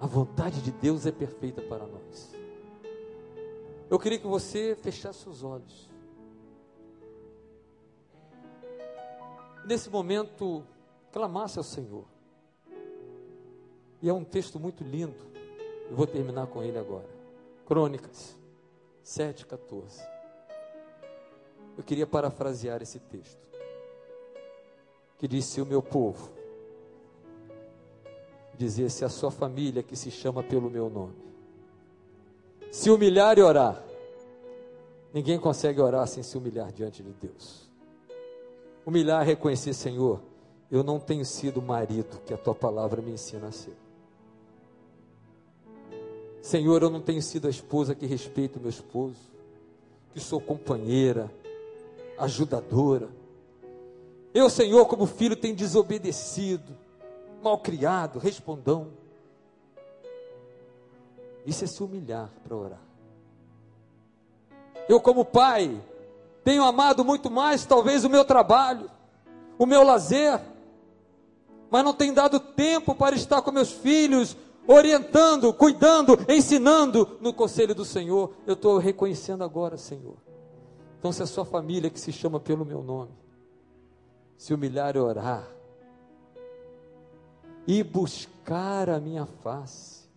A 0.00 0.06
vontade 0.08 0.60
de 0.62 0.72
Deus 0.72 1.06
é 1.06 1.12
perfeita 1.12 1.62
para 1.62 1.86
nós. 1.86 2.36
Eu 3.88 4.00
queria 4.00 4.18
que 4.18 4.26
você 4.26 4.74
fechasse 4.74 5.28
os 5.28 5.44
olhos. 5.44 5.91
Nesse 9.64 9.88
momento, 9.90 10.64
clamasse 11.12 11.58
ao 11.58 11.64
Senhor. 11.64 12.04
E 14.00 14.08
é 14.08 14.12
um 14.12 14.24
texto 14.24 14.58
muito 14.58 14.82
lindo. 14.82 15.14
Eu 15.88 15.96
vou 15.96 16.06
terminar 16.06 16.46
com 16.46 16.62
ele 16.62 16.78
agora. 16.78 17.08
Crônicas 17.66 18.36
7,14. 19.04 20.00
Eu 21.76 21.84
queria 21.84 22.06
parafrasear 22.06 22.82
esse 22.82 22.98
texto. 22.98 23.40
Que 25.18 25.28
disse: 25.28 25.60
O 25.60 25.66
meu 25.66 25.82
povo, 25.82 26.30
dizia-se 28.54 29.04
a 29.04 29.08
sua 29.08 29.30
família 29.30 29.82
que 29.82 29.96
se 29.96 30.10
chama 30.10 30.42
pelo 30.42 30.68
meu 30.68 30.90
nome, 30.90 31.14
se 32.70 32.90
humilhar 32.90 33.38
e 33.38 33.42
orar. 33.42 33.82
Ninguém 35.12 35.38
consegue 35.38 35.80
orar 35.80 36.06
sem 36.08 36.22
se 36.22 36.36
humilhar 36.36 36.72
diante 36.72 37.02
de 37.02 37.12
Deus. 37.12 37.70
Humilhar, 38.84 39.24
reconhecer, 39.24 39.72
Senhor, 39.74 40.20
eu 40.70 40.82
não 40.82 40.98
tenho 40.98 41.24
sido 41.24 41.60
o 41.60 41.62
marido 41.62 42.20
que 42.26 42.34
a 42.34 42.38
tua 42.38 42.54
palavra 42.54 43.00
me 43.00 43.12
ensina 43.12 43.48
a 43.48 43.52
ser. 43.52 43.76
Senhor, 46.40 46.82
eu 46.82 46.90
não 46.90 47.00
tenho 47.00 47.22
sido 47.22 47.46
a 47.46 47.50
esposa 47.50 47.94
que 47.94 48.04
respeita 48.04 48.58
o 48.58 48.60
meu 48.60 48.70
esposo, 48.70 49.30
que 50.12 50.18
sou 50.18 50.40
companheira, 50.40 51.32
ajudadora. 52.18 53.08
Eu, 54.34 54.50
Senhor, 54.50 54.86
como 54.86 55.06
filho, 55.06 55.36
tenho 55.36 55.54
desobedecido, 55.54 56.76
malcriado, 57.42 58.18
respondão. 58.18 58.88
Isso 61.46 61.64
é 61.64 61.66
se 61.66 61.82
humilhar 61.82 62.30
para 62.42 62.56
orar. 62.56 62.82
Eu, 64.88 65.00
como 65.00 65.24
pai, 65.24 65.80
tenho 66.44 66.64
amado 66.64 67.04
muito 67.04 67.30
mais, 67.30 67.64
talvez, 67.64 68.04
o 68.04 68.10
meu 68.10 68.24
trabalho, 68.24 68.90
o 69.58 69.66
meu 69.66 69.82
lazer, 69.82 70.40
mas 71.70 71.84
não 71.84 71.94
tenho 71.94 72.14
dado 72.14 72.38
tempo 72.38 72.94
para 72.94 73.14
estar 73.14 73.40
com 73.42 73.50
meus 73.50 73.72
filhos, 73.72 74.36
orientando, 74.66 75.52
cuidando, 75.52 76.18
ensinando 76.28 77.18
no 77.20 77.32
conselho 77.32 77.74
do 77.74 77.84
Senhor. 77.84 78.34
Eu 78.46 78.54
estou 78.54 78.78
reconhecendo 78.78 79.42
agora, 79.42 79.76
Senhor. 79.76 80.16
Então, 80.98 81.10
se 81.12 81.22
a 81.22 81.26
sua 81.26 81.44
família 81.44 81.90
que 81.90 81.98
se 81.98 82.12
chama 82.12 82.38
pelo 82.38 82.64
meu 82.64 82.82
nome, 82.82 83.12
se 84.36 84.52
humilhar 84.52 84.96
e 84.96 84.98
orar, 84.98 85.48
e 87.66 87.82
buscar 87.82 88.90
a 88.90 89.00
minha 89.00 89.26
face, 89.26 90.08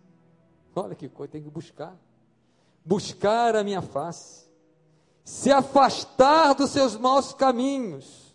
olha 0.74 0.94
que 0.94 1.08
coisa, 1.08 1.32
tem 1.32 1.42
que 1.42 1.50
buscar, 1.50 1.96
buscar 2.84 3.56
a 3.56 3.64
minha 3.64 3.80
face, 3.80 4.45
se 5.26 5.50
afastar 5.50 6.54
dos 6.54 6.70
seus 6.70 6.96
maus 6.96 7.32
caminhos, 7.32 8.32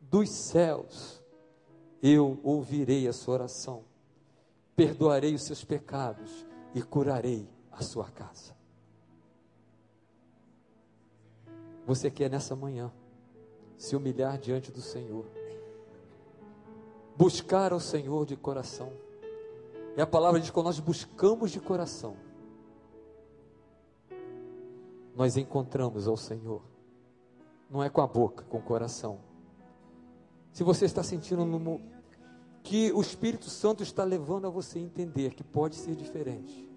dos 0.00 0.28
céus, 0.28 1.22
eu 2.02 2.40
ouvirei 2.42 3.06
a 3.06 3.12
sua 3.12 3.34
oração, 3.34 3.84
perdoarei 4.74 5.32
os 5.32 5.44
seus 5.44 5.64
pecados 5.64 6.44
e 6.74 6.82
curarei 6.82 7.48
a 7.70 7.84
sua 7.84 8.10
casa. 8.10 8.52
Você 11.86 12.10
quer 12.10 12.28
nessa 12.28 12.56
manhã 12.56 12.92
se 13.78 13.94
humilhar 13.94 14.38
diante 14.38 14.72
do 14.72 14.82
Senhor, 14.82 15.24
buscar 17.16 17.72
ao 17.72 17.78
Senhor 17.78 18.26
de 18.26 18.34
coração. 18.34 18.92
E 19.96 20.00
a 20.00 20.06
palavra 20.06 20.40
diz 20.40 20.50
que 20.50 20.54
quando 20.54 20.66
nós 20.66 20.80
buscamos 20.80 21.52
de 21.52 21.60
coração, 21.60 22.16
nós 25.16 25.38
encontramos 25.38 26.06
ao 26.06 26.16
Senhor. 26.16 26.60
Não 27.70 27.82
é 27.82 27.88
com 27.88 28.02
a 28.02 28.06
boca, 28.06 28.44
com 28.44 28.58
o 28.58 28.62
coração. 28.62 29.18
Se 30.52 30.62
você 30.62 30.84
está 30.84 31.02
sentindo 31.02 31.44
no, 31.44 31.80
que 32.62 32.92
o 32.92 33.00
Espírito 33.00 33.48
Santo 33.48 33.82
está 33.82 34.04
levando 34.04 34.46
a 34.46 34.50
você 34.50 34.78
entender 34.78 35.34
que 35.34 35.42
pode 35.42 35.74
ser 35.74 35.96
diferente, 35.96 36.70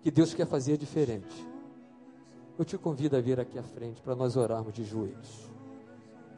que 0.00 0.10
Deus 0.10 0.32
quer 0.32 0.46
fazer 0.46 0.78
diferente, 0.78 1.46
eu 2.58 2.64
te 2.64 2.78
convido 2.78 3.16
a 3.16 3.20
vir 3.20 3.38
aqui 3.38 3.58
à 3.58 3.62
frente 3.62 4.00
para 4.00 4.16
nós 4.16 4.34
orarmos 4.36 4.72
de 4.72 4.82
joelhos. 4.82 5.50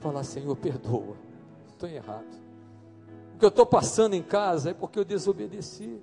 Falar, 0.01 0.25
Senhor, 0.25 0.55
perdoa, 0.57 1.17
estou 1.69 1.89
errado. 1.89 2.43
O 3.35 3.39
que 3.39 3.45
eu 3.45 3.49
estou 3.49 3.65
passando 3.65 4.15
em 4.15 4.23
casa 4.23 4.71
é 4.71 4.75
porque 4.75 4.99
eu 4.99 5.05
desobedeci. 5.05 6.01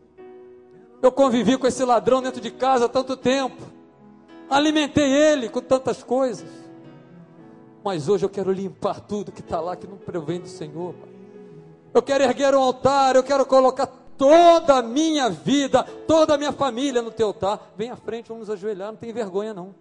Eu 1.01 1.11
convivi 1.11 1.57
com 1.57 1.67
esse 1.67 1.83
ladrão 1.83 2.21
dentro 2.21 2.41
de 2.41 2.51
casa 2.51 2.85
há 2.85 2.89
tanto 2.89 3.17
tempo 3.17 3.80
alimentei 4.51 5.09
ele 5.11 5.49
com 5.49 5.61
tantas 5.61 6.03
coisas. 6.03 6.49
Mas 7.83 8.07
hoje 8.07 8.25
eu 8.25 8.29
quero 8.29 8.51
limpar 8.51 8.99
tudo 8.99 9.31
que 9.31 9.39
está 9.39 9.59
lá, 9.59 9.75
que 9.75 9.87
não 9.87 9.97
provém 9.97 10.39
do 10.39 10.47
Senhor. 10.47 10.93
Pai. 10.93 11.09
Eu 11.93 12.01
quero 12.01 12.23
erguer 12.23 12.53
um 12.53 12.61
altar, 12.61 13.15
eu 13.15 13.23
quero 13.23 13.45
colocar 13.45 13.87
toda 14.17 14.75
a 14.75 14.81
minha 14.81 15.29
vida, 15.29 15.83
toda 15.83 16.35
a 16.35 16.37
minha 16.37 16.51
família 16.51 17.01
no 17.01 17.09
teu 17.09 17.27
altar. 17.27 17.73
Vem 17.75 17.89
à 17.89 17.95
frente, 17.95 18.27
vamos 18.27 18.47
nos 18.47 18.55
ajoelhar, 18.55 18.91
não 18.91 18.97
tem 18.97 19.11
vergonha 19.11 19.53
não. 19.53 19.73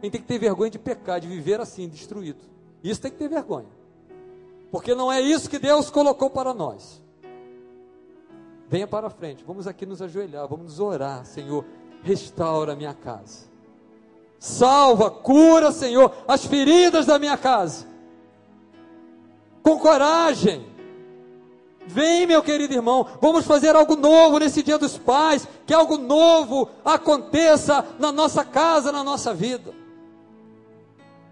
Quem 0.00 0.10
tem 0.10 0.20
que 0.20 0.26
ter 0.26 0.38
vergonha 0.38 0.70
de 0.70 0.78
pecar, 0.78 1.20
de 1.20 1.28
viver 1.28 1.60
assim, 1.60 1.88
destruído. 1.88 2.40
Isso 2.82 3.00
tem 3.00 3.10
que 3.10 3.18
ter 3.18 3.28
vergonha. 3.28 3.68
Porque 4.70 4.94
não 4.94 5.12
é 5.12 5.20
isso 5.20 5.50
que 5.50 5.58
Deus 5.58 5.90
colocou 5.90 6.30
para 6.30 6.54
nós. 6.54 7.02
Venha 8.68 8.86
para 8.86 9.10
frente, 9.10 9.44
vamos 9.44 9.66
aqui 9.66 9.84
nos 9.84 10.00
ajoelhar, 10.00 10.48
vamos 10.48 10.80
orar, 10.80 11.26
Senhor, 11.26 11.62
restaura 12.02 12.72
a 12.72 12.76
minha 12.76 12.94
casa. 12.94 13.51
Salva, 14.42 15.08
cura, 15.08 15.70
Senhor, 15.70 16.12
as 16.26 16.44
feridas 16.44 17.06
da 17.06 17.16
minha 17.16 17.36
casa. 17.36 17.86
Com 19.62 19.78
coragem. 19.78 20.66
Vem, 21.86 22.26
meu 22.26 22.42
querido 22.42 22.74
irmão, 22.74 23.06
vamos 23.20 23.44
fazer 23.44 23.76
algo 23.76 23.94
novo 23.94 24.40
nesse 24.40 24.60
dia 24.60 24.76
dos 24.76 24.98
pais, 24.98 25.46
que 25.64 25.72
algo 25.72 25.96
novo 25.96 26.68
aconteça 26.84 27.86
na 28.00 28.10
nossa 28.10 28.44
casa, 28.44 28.90
na 28.90 29.04
nossa 29.04 29.32
vida. 29.32 29.72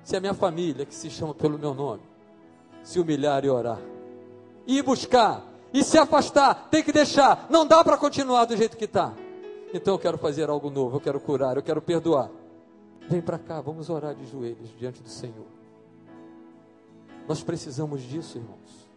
Se 0.04 0.14
a 0.14 0.20
minha 0.20 0.34
família, 0.34 0.86
que 0.86 0.94
se 0.94 1.10
chama 1.10 1.34
pelo 1.34 1.58
meu 1.58 1.74
nome, 1.74 2.02
se 2.84 3.00
humilhar 3.00 3.44
e 3.44 3.50
orar, 3.50 3.80
e 4.68 4.80
buscar 4.82 5.42
e 5.74 5.82
se 5.82 5.98
afastar, 5.98 6.68
tem 6.70 6.80
que 6.80 6.92
deixar. 6.92 7.46
Não 7.50 7.66
dá 7.66 7.82
para 7.82 7.96
continuar 7.96 8.44
do 8.44 8.56
jeito 8.56 8.76
que 8.76 8.84
está. 8.84 9.12
Então 9.74 9.94
eu 9.94 9.98
quero 9.98 10.16
fazer 10.16 10.48
algo 10.48 10.70
novo, 10.70 10.98
eu 10.98 11.00
quero 11.00 11.18
curar, 11.18 11.56
eu 11.56 11.62
quero 11.62 11.82
perdoar. 11.82 12.30
Vem 13.10 13.20
para 13.20 13.38
cá, 13.38 13.60
vamos 13.60 13.90
orar 13.90 14.14
de 14.14 14.24
joelhos 14.26 14.70
diante 14.78 15.02
do 15.02 15.08
Senhor. 15.10 15.46
Nós 17.28 17.42
precisamos 17.42 18.00
disso, 18.00 18.38
irmãos. 18.38 18.88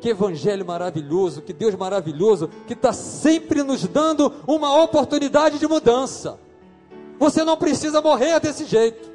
Que 0.00 0.08
evangelho 0.08 0.66
maravilhoso, 0.66 1.42
que 1.42 1.52
Deus 1.52 1.76
maravilhoso, 1.76 2.48
que 2.66 2.72
está 2.72 2.92
sempre 2.92 3.62
nos 3.62 3.86
dando 3.86 4.32
uma 4.46 4.82
oportunidade 4.82 5.60
de 5.60 5.68
mudança. 5.68 6.40
Você 7.18 7.44
não 7.44 7.56
precisa 7.56 8.02
morrer 8.02 8.40
desse 8.40 8.64
jeito. 8.64 9.12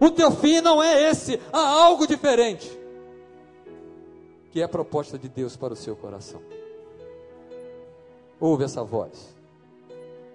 O 0.00 0.10
teu 0.10 0.30
fim 0.30 0.62
não 0.62 0.82
é 0.82 1.10
esse, 1.10 1.38
há 1.52 1.60
algo 1.60 2.06
diferente 2.06 2.84
que 4.54 4.60
é 4.60 4.64
a 4.64 4.68
proposta 4.68 5.18
de 5.18 5.28
Deus 5.28 5.56
para 5.56 5.72
o 5.72 5.76
seu 5.76 5.96
coração. 5.96 6.40
Ouve 8.38 8.62
essa 8.62 8.84
voz. 8.84 9.33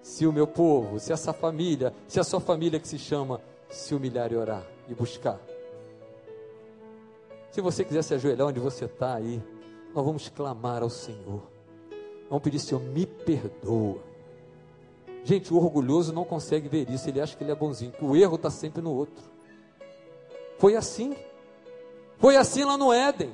Se 0.09 0.25
o 0.25 0.33
meu 0.33 0.47
povo, 0.47 0.99
se 0.99 1.13
essa 1.13 1.31
família, 1.31 1.93
se 2.07 2.19
a 2.19 2.23
sua 2.23 2.39
família 2.39 2.79
que 2.79 2.87
se 2.87 2.97
chama, 2.97 3.39
se 3.69 3.93
humilhar 3.93 4.31
e 4.31 4.35
orar 4.35 4.65
e 4.87 4.95
buscar. 4.95 5.39
Se 7.51 7.61
você 7.61 7.85
quiser 7.85 8.01
se 8.01 8.15
ajoelhar 8.15 8.47
onde 8.47 8.59
você 8.59 8.85
está 8.85 9.13
aí, 9.13 9.39
nós 9.93 10.03
vamos 10.03 10.27
clamar 10.27 10.81
ao 10.81 10.89
Senhor. 10.89 11.43
Vamos 12.27 12.43
pedir, 12.43 12.57
Senhor, 12.57 12.81
me 12.81 13.05
perdoa. 13.05 13.99
Gente, 15.23 15.53
o 15.53 15.57
orgulhoso 15.57 16.11
não 16.11 16.25
consegue 16.25 16.67
ver 16.67 16.89
isso, 16.89 17.07
ele 17.07 17.21
acha 17.21 17.37
que 17.37 17.43
ele 17.43 17.51
é 17.51 17.55
bonzinho, 17.55 17.91
que 17.91 18.03
o 18.03 18.15
erro 18.15 18.35
está 18.35 18.49
sempre 18.49 18.81
no 18.81 18.91
outro. 18.91 19.23
Foi 20.57 20.75
assim. 20.75 21.15
Foi 22.17 22.35
assim 22.35 22.63
lá 22.63 22.75
no 22.75 22.91
Éden. 22.91 23.31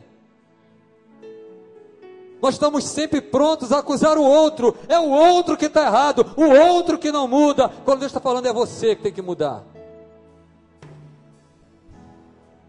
Nós 2.46 2.54
estamos 2.54 2.84
sempre 2.84 3.22
prontos 3.22 3.72
a 3.72 3.80
acusar 3.80 4.20
o 4.20 4.24
outro. 4.24 4.76
É 4.88 5.00
o 5.00 5.10
outro 5.10 5.58
que 5.58 5.66
está 5.66 5.88
errado, 5.88 6.24
o 6.38 6.44
outro 6.44 6.96
que 6.96 7.12
não 7.12 7.28
muda. 7.28 7.70
Quando 7.84 8.02
Deus 8.02 8.12
está 8.12 8.20
falando, 8.20 8.46
é 8.46 8.54
você 8.54 8.96
que 8.96 9.02
tem 9.02 9.12
que 9.12 9.20
mudar. 9.20 9.64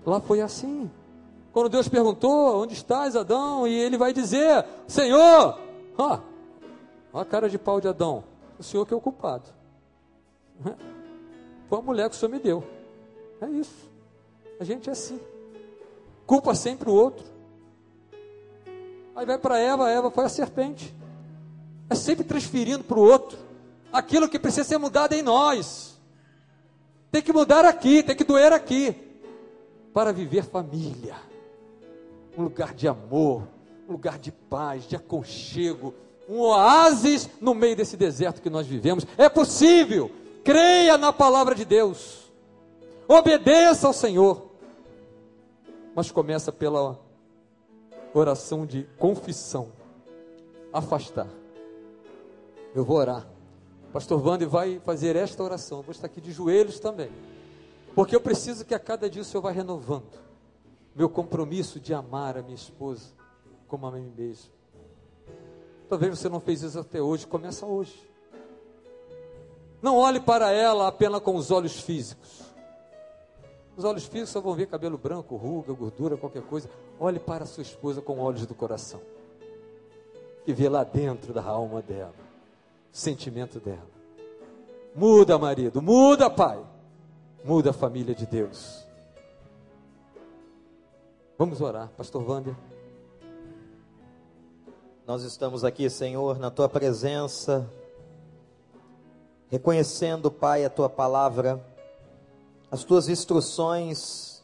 Lá 0.06 0.18
foi 0.18 0.40
assim. 0.40 0.90
Quando 1.52 1.68
Deus 1.68 1.88
perguntou: 1.88 2.62
Onde 2.62 2.72
estás, 2.72 3.14
Adão? 3.14 3.68
E 3.68 3.74
ele 3.74 3.98
vai 3.98 4.14
dizer: 4.14 4.64
Senhor, 4.88 5.58
ó, 5.98 6.20
ó 7.12 7.20
a 7.20 7.24
cara 7.26 7.50
de 7.50 7.58
pau 7.58 7.78
de 7.78 7.86
Adão, 7.86 8.24
o 8.58 8.62
Senhor 8.62 8.86
que 8.86 8.94
é 8.94 8.96
o 8.96 9.00
culpado. 9.00 9.50
Foi 11.68 11.78
a 11.78 11.82
mulher 11.82 12.08
que 12.08 12.16
o 12.16 12.18
Senhor 12.18 12.32
me 12.32 12.38
deu. 12.38 12.64
É 13.42 13.46
isso. 13.50 13.90
A 14.58 14.64
gente 14.64 14.88
é 14.88 14.92
assim. 14.92 15.20
Culpa 16.24 16.54
sempre 16.54 16.88
o 16.88 16.94
outro. 16.94 17.35
Aí 19.16 19.24
vai 19.24 19.38
para 19.38 19.58
Eva, 19.58 19.90
Eva 19.90 20.10
foi 20.10 20.26
a 20.26 20.28
serpente. 20.28 20.94
É 21.88 21.94
sempre 21.94 22.22
transferindo 22.22 22.84
para 22.84 22.98
o 22.98 23.02
outro 23.02 23.38
aquilo 23.90 24.28
que 24.28 24.38
precisa 24.38 24.64
ser 24.64 24.76
mudado 24.76 25.14
em 25.14 25.22
nós. 25.22 25.98
Tem 27.10 27.22
que 27.22 27.32
mudar 27.32 27.64
aqui, 27.64 28.02
tem 28.02 28.14
que 28.14 28.24
doer 28.24 28.52
aqui, 28.52 28.94
para 29.94 30.12
viver 30.12 30.44
família, 30.44 31.16
um 32.36 32.42
lugar 32.42 32.74
de 32.74 32.86
amor, 32.86 33.48
um 33.88 33.92
lugar 33.92 34.18
de 34.18 34.30
paz, 34.30 34.86
de 34.86 34.94
aconchego, 34.94 35.94
um 36.28 36.40
oásis 36.40 37.30
no 37.40 37.54
meio 37.54 37.74
desse 37.74 37.96
deserto 37.96 38.42
que 38.42 38.50
nós 38.50 38.66
vivemos. 38.66 39.06
É 39.16 39.30
possível, 39.30 40.10
creia 40.44 40.98
na 40.98 41.10
palavra 41.10 41.54
de 41.54 41.64
Deus, 41.64 42.30
obedeça 43.08 43.86
ao 43.86 43.94
Senhor, 43.94 44.50
mas 45.94 46.10
começa 46.10 46.52
pela 46.52 47.05
oração 48.14 48.66
de 48.66 48.84
confissão. 48.98 49.72
Afastar. 50.72 51.28
Eu 52.74 52.84
vou 52.84 52.96
orar. 52.96 53.26
Pastor 53.92 54.24
Wander 54.24 54.48
vai 54.48 54.80
fazer 54.80 55.16
esta 55.16 55.42
oração. 55.42 55.78
Eu 55.78 55.82
vou 55.82 55.92
estar 55.92 56.06
aqui 56.06 56.20
de 56.20 56.32
joelhos 56.32 56.78
também. 56.78 57.10
Porque 57.94 58.14
eu 58.14 58.20
preciso 58.20 58.64
que 58.64 58.74
a 58.74 58.78
cada 58.78 59.08
dia 59.08 59.22
o 59.22 59.24
Senhor 59.24 59.42
vá 59.42 59.50
renovando 59.50 60.26
meu 60.96 61.10
compromisso 61.10 61.78
de 61.78 61.92
amar 61.92 62.38
a 62.38 62.42
minha 62.42 62.54
esposa 62.54 63.08
como 63.68 63.86
a 63.86 63.90
mim 63.90 64.10
mesmo. 64.16 64.50
Talvez 65.90 66.18
você 66.18 66.28
não 66.28 66.40
fez 66.40 66.62
isso 66.62 66.78
até 66.78 67.02
hoje, 67.02 67.26
começa 67.26 67.66
hoje. 67.66 67.94
Não 69.82 69.96
olhe 69.96 70.18
para 70.18 70.50
ela 70.50 70.88
apenas 70.88 71.20
com 71.20 71.36
os 71.36 71.50
olhos 71.50 71.78
físicos. 71.80 72.45
Os 73.76 73.84
olhos 73.84 74.06
físicos 74.06 74.30
só 74.30 74.40
vão 74.40 74.54
ver 74.54 74.66
cabelo 74.66 74.96
branco, 74.96 75.36
ruga, 75.36 75.72
gordura, 75.74 76.16
qualquer 76.16 76.42
coisa. 76.42 76.68
Olhe 76.98 77.20
para 77.20 77.44
a 77.44 77.46
sua 77.46 77.62
esposa 77.62 78.00
com 78.00 78.18
olhos 78.18 78.46
do 78.46 78.54
coração. 78.54 79.00
E 80.46 80.52
vê 80.52 80.68
lá 80.68 80.82
dentro 80.82 81.34
da 81.34 81.44
alma 81.44 81.82
dela, 81.82 82.14
o 82.92 82.96
sentimento 82.96 83.60
dela. 83.60 83.86
Muda, 84.94 85.38
marido, 85.38 85.82
muda, 85.82 86.30
pai. 86.30 86.64
Muda 87.44 87.70
a 87.70 87.72
família 87.72 88.14
de 88.14 88.24
Deus. 88.24 88.86
Vamos 91.36 91.60
orar, 91.60 91.90
Pastor 91.96 92.26
Wander. 92.26 92.56
Nós 95.06 95.22
estamos 95.22 95.64
aqui, 95.64 95.88
Senhor, 95.90 96.38
na 96.38 96.50
tua 96.50 96.68
presença, 96.68 97.70
reconhecendo, 99.48 100.30
Pai, 100.30 100.64
a 100.64 100.70
tua 100.70 100.88
palavra 100.88 101.62
as 102.70 102.84
tuas 102.84 103.08
instruções. 103.08 104.42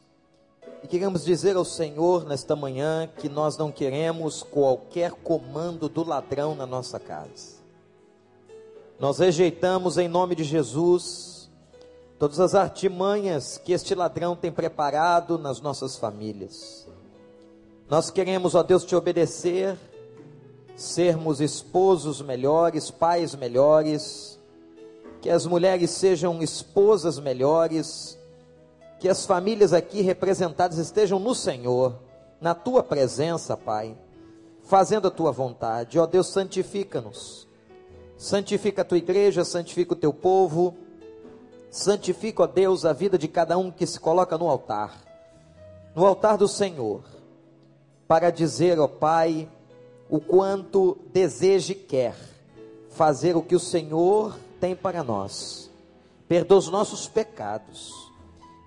E 0.82 0.86
queremos 0.86 1.24
dizer 1.24 1.56
ao 1.56 1.64
Senhor 1.64 2.24
nesta 2.24 2.56
manhã 2.56 3.08
que 3.18 3.28
nós 3.28 3.56
não 3.56 3.70
queremos 3.70 4.42
qualquer 4.42 5.12
comando 5.12 5.88
do 5.88 6.04
ladrão 6.04 6.54
na 6.54 6.66
nossa 6.66 6.98
casa. 6.98 7.62
Nós 8.98 9.18
rejeitamos 9.18 9.98
em 9.98 10.08
nome 10.08 10.34
de 10.34 10.44
Jesus 10.44 11.50
todas 12.18 12.38
as 12.38 12.54
artimanhas 12.54 13.58
que 13.58 13.72
este 13.72 13.94
ladrão 13.94 14.36
tem 14.36 14.52
preparado 14.52 15.38
nas 15.38 15.60
nossas 15.60 15.96
famílias. 15.96 16.86
Nós 17.88 18.10
queremos, 18.10 18.54
ó 18.54 18.62
Deus, 18.62 18.84
te 18.84 18.94
obedecer, 18.94 19.76
sermos 20.76 21.40
esposos 21.40 22.22
melhores, 22.22 22.90
pais 22.90 23.34
melhores, 23.34 24.38
que 25.22 25.30
as 25.30 25.46
mulheres 25.46 25.92
sejam 25.92 26.42
esposas 26.42 27.20
melhores, 27.20 28.18
que 28.98 29.08
as 29.08 29.24
famílias 29.24 29.72
aqui 29.72 30.02
representadas 30.02 30.78
estejam 30.78 31.20
no 31.20 31.32
Senhor, 31.32 31.94
na 32.40 32.56
tua 32.56 32.82
presença, 32.82 33.56
Pai, 33.56 33.96
fazendo 34.64 35.06
a 35.06 35.12
tua 35.12 35.30
vontade. 35.30 35.96
Ó 35.96 36.06
Deus, 36.06 36.26
santifica-nos. 36.26 37.46
Santifica 38.18 38.82
a 38.82 38.84
tua 38.84 38.98
igreja, 38.98 39.44
santifica 39.44 39.92
o 39.92 39.96
teu 39.96 40.12
povo. 40.12 40.74
Santifica, 41.70 42.42
ó 42.42 42.46
Deus, 42.48 42.84
a 42.84 42.92
vida 42.92 43.16
de 43.16 43.28
cada 43.28 43.56
um 43.56 43.70
que 43.70 43.86
se 43.86 44.00
coloca 44.00 44.36
no 44.36 44.48
altar. 44.48 45.04
No 45.94 46.04
altar 46.04 46.36
do 46.36 46.48
Senhor, 46.48 47.04
para 48.08 48.30
dizer, 48.30 48.80
ó 48.80 48.88
Pai, 48.88 49.48
o 50.10 50.20
quanto 50.20 50.98
deseja 51.12 51.74
e 51.74 51.76
quer 51.76 52.16
fazer 52.90 53.36
o 53.36 53.42
que 53.42 53.54
o 53.54 53.60
Senhor 53.60 54.34
tem 54.62 54.76
para 54.76 55.02
nós. 55.02 55.68
Perdoa 56.28 56.58
os 56.58 56.68
nossos 56.68 57.08
pecados 57.08 58.12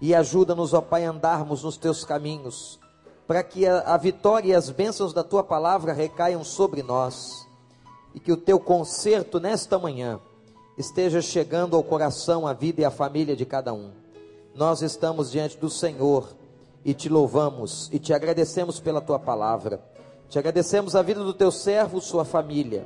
e 0.02 0.14
ajuda-nos, 0.14 0.74
ó 0.74 0.82
Pai, 0.82 1.06
a 1.06 1.10
andarmos 1.10 1.64
nos 1.64 1.78
teus 1.78 2.04
caminhos, 2.04 2.78
para 3.26 3.42
que 3.42 3.66
a, 3.66 3.80
a, 3.80 3.96
vitória 3.96 4.50
e 4.50 4.54
as 4.54 4.70
bênçãos 4.70 5.14
da 5.14 5.24
tua 5.24 5.42
palavra 5.42 5.94
recaiam 5.94 6.44
sobre 6.44 6.84
nós 6.84 7.48
e 8.14 8.20
que 8.20 8.30
o 8.30 8.36
teu 8.36 8.60
conserto 8.60 9.40
nesta 9.40 9.80
manhã 9.80 10.20
esteja 10.78 11.22
chegando 11.22 11.78
ao 11.78 11.84
coração, 11.84 12.46
à 12.46 12.52
vida 12.52 12.82
e 12.82 12.86
à 12.86 12.92
família 12.92 13.34
de 13.34 13.46
cada 13.46 13.74
um. 13.74 13.92
Nós 14.54 14.82
estamos 14.82 15.32
diante 15.32 15.58
do 15.58 15.70
Senhor 15.70 16.28
e 16.84 16.94
te 16.94 17.08
louvamos 17.08 17.90
e 17.94 18.00
te 18.00 18.14
agradecemos 18.14 18.82
pela 18.82 19.00
tua 19.00 19.18
palavra. 19.18 19.82
Te 20.28 20.38
agradecemos 20.38 20.94
a 20.94 21.02
vida 21.02 21.24
do 21.24 21.34
teu 21.34 21.52
servo, 21.52 22.02
sua 22.02 22.26
família, 22.26 22.86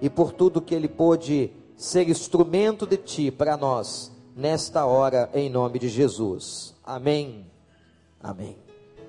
e 0.00 0.08
por 0.08 0.32
tudo 0.32 0.62
que 0.62 0.74
ele 0.74 0.88
pôde 0.88 1.52
ser 1.78 2.08
instrumento 2.08 2.84
de 2.84 2.96
ti 2.96 3.30
para 3.30 3.56
nós 3.56 4.12
nesta 4.36 4.84
hora, 4.84 5.30
em 5.32 5.48
nome 5.48 5.78
de 5.78 5.88
Jesus. 5.88 6.74
Amém. 6.84 7.46
Amém. 8.20 8.67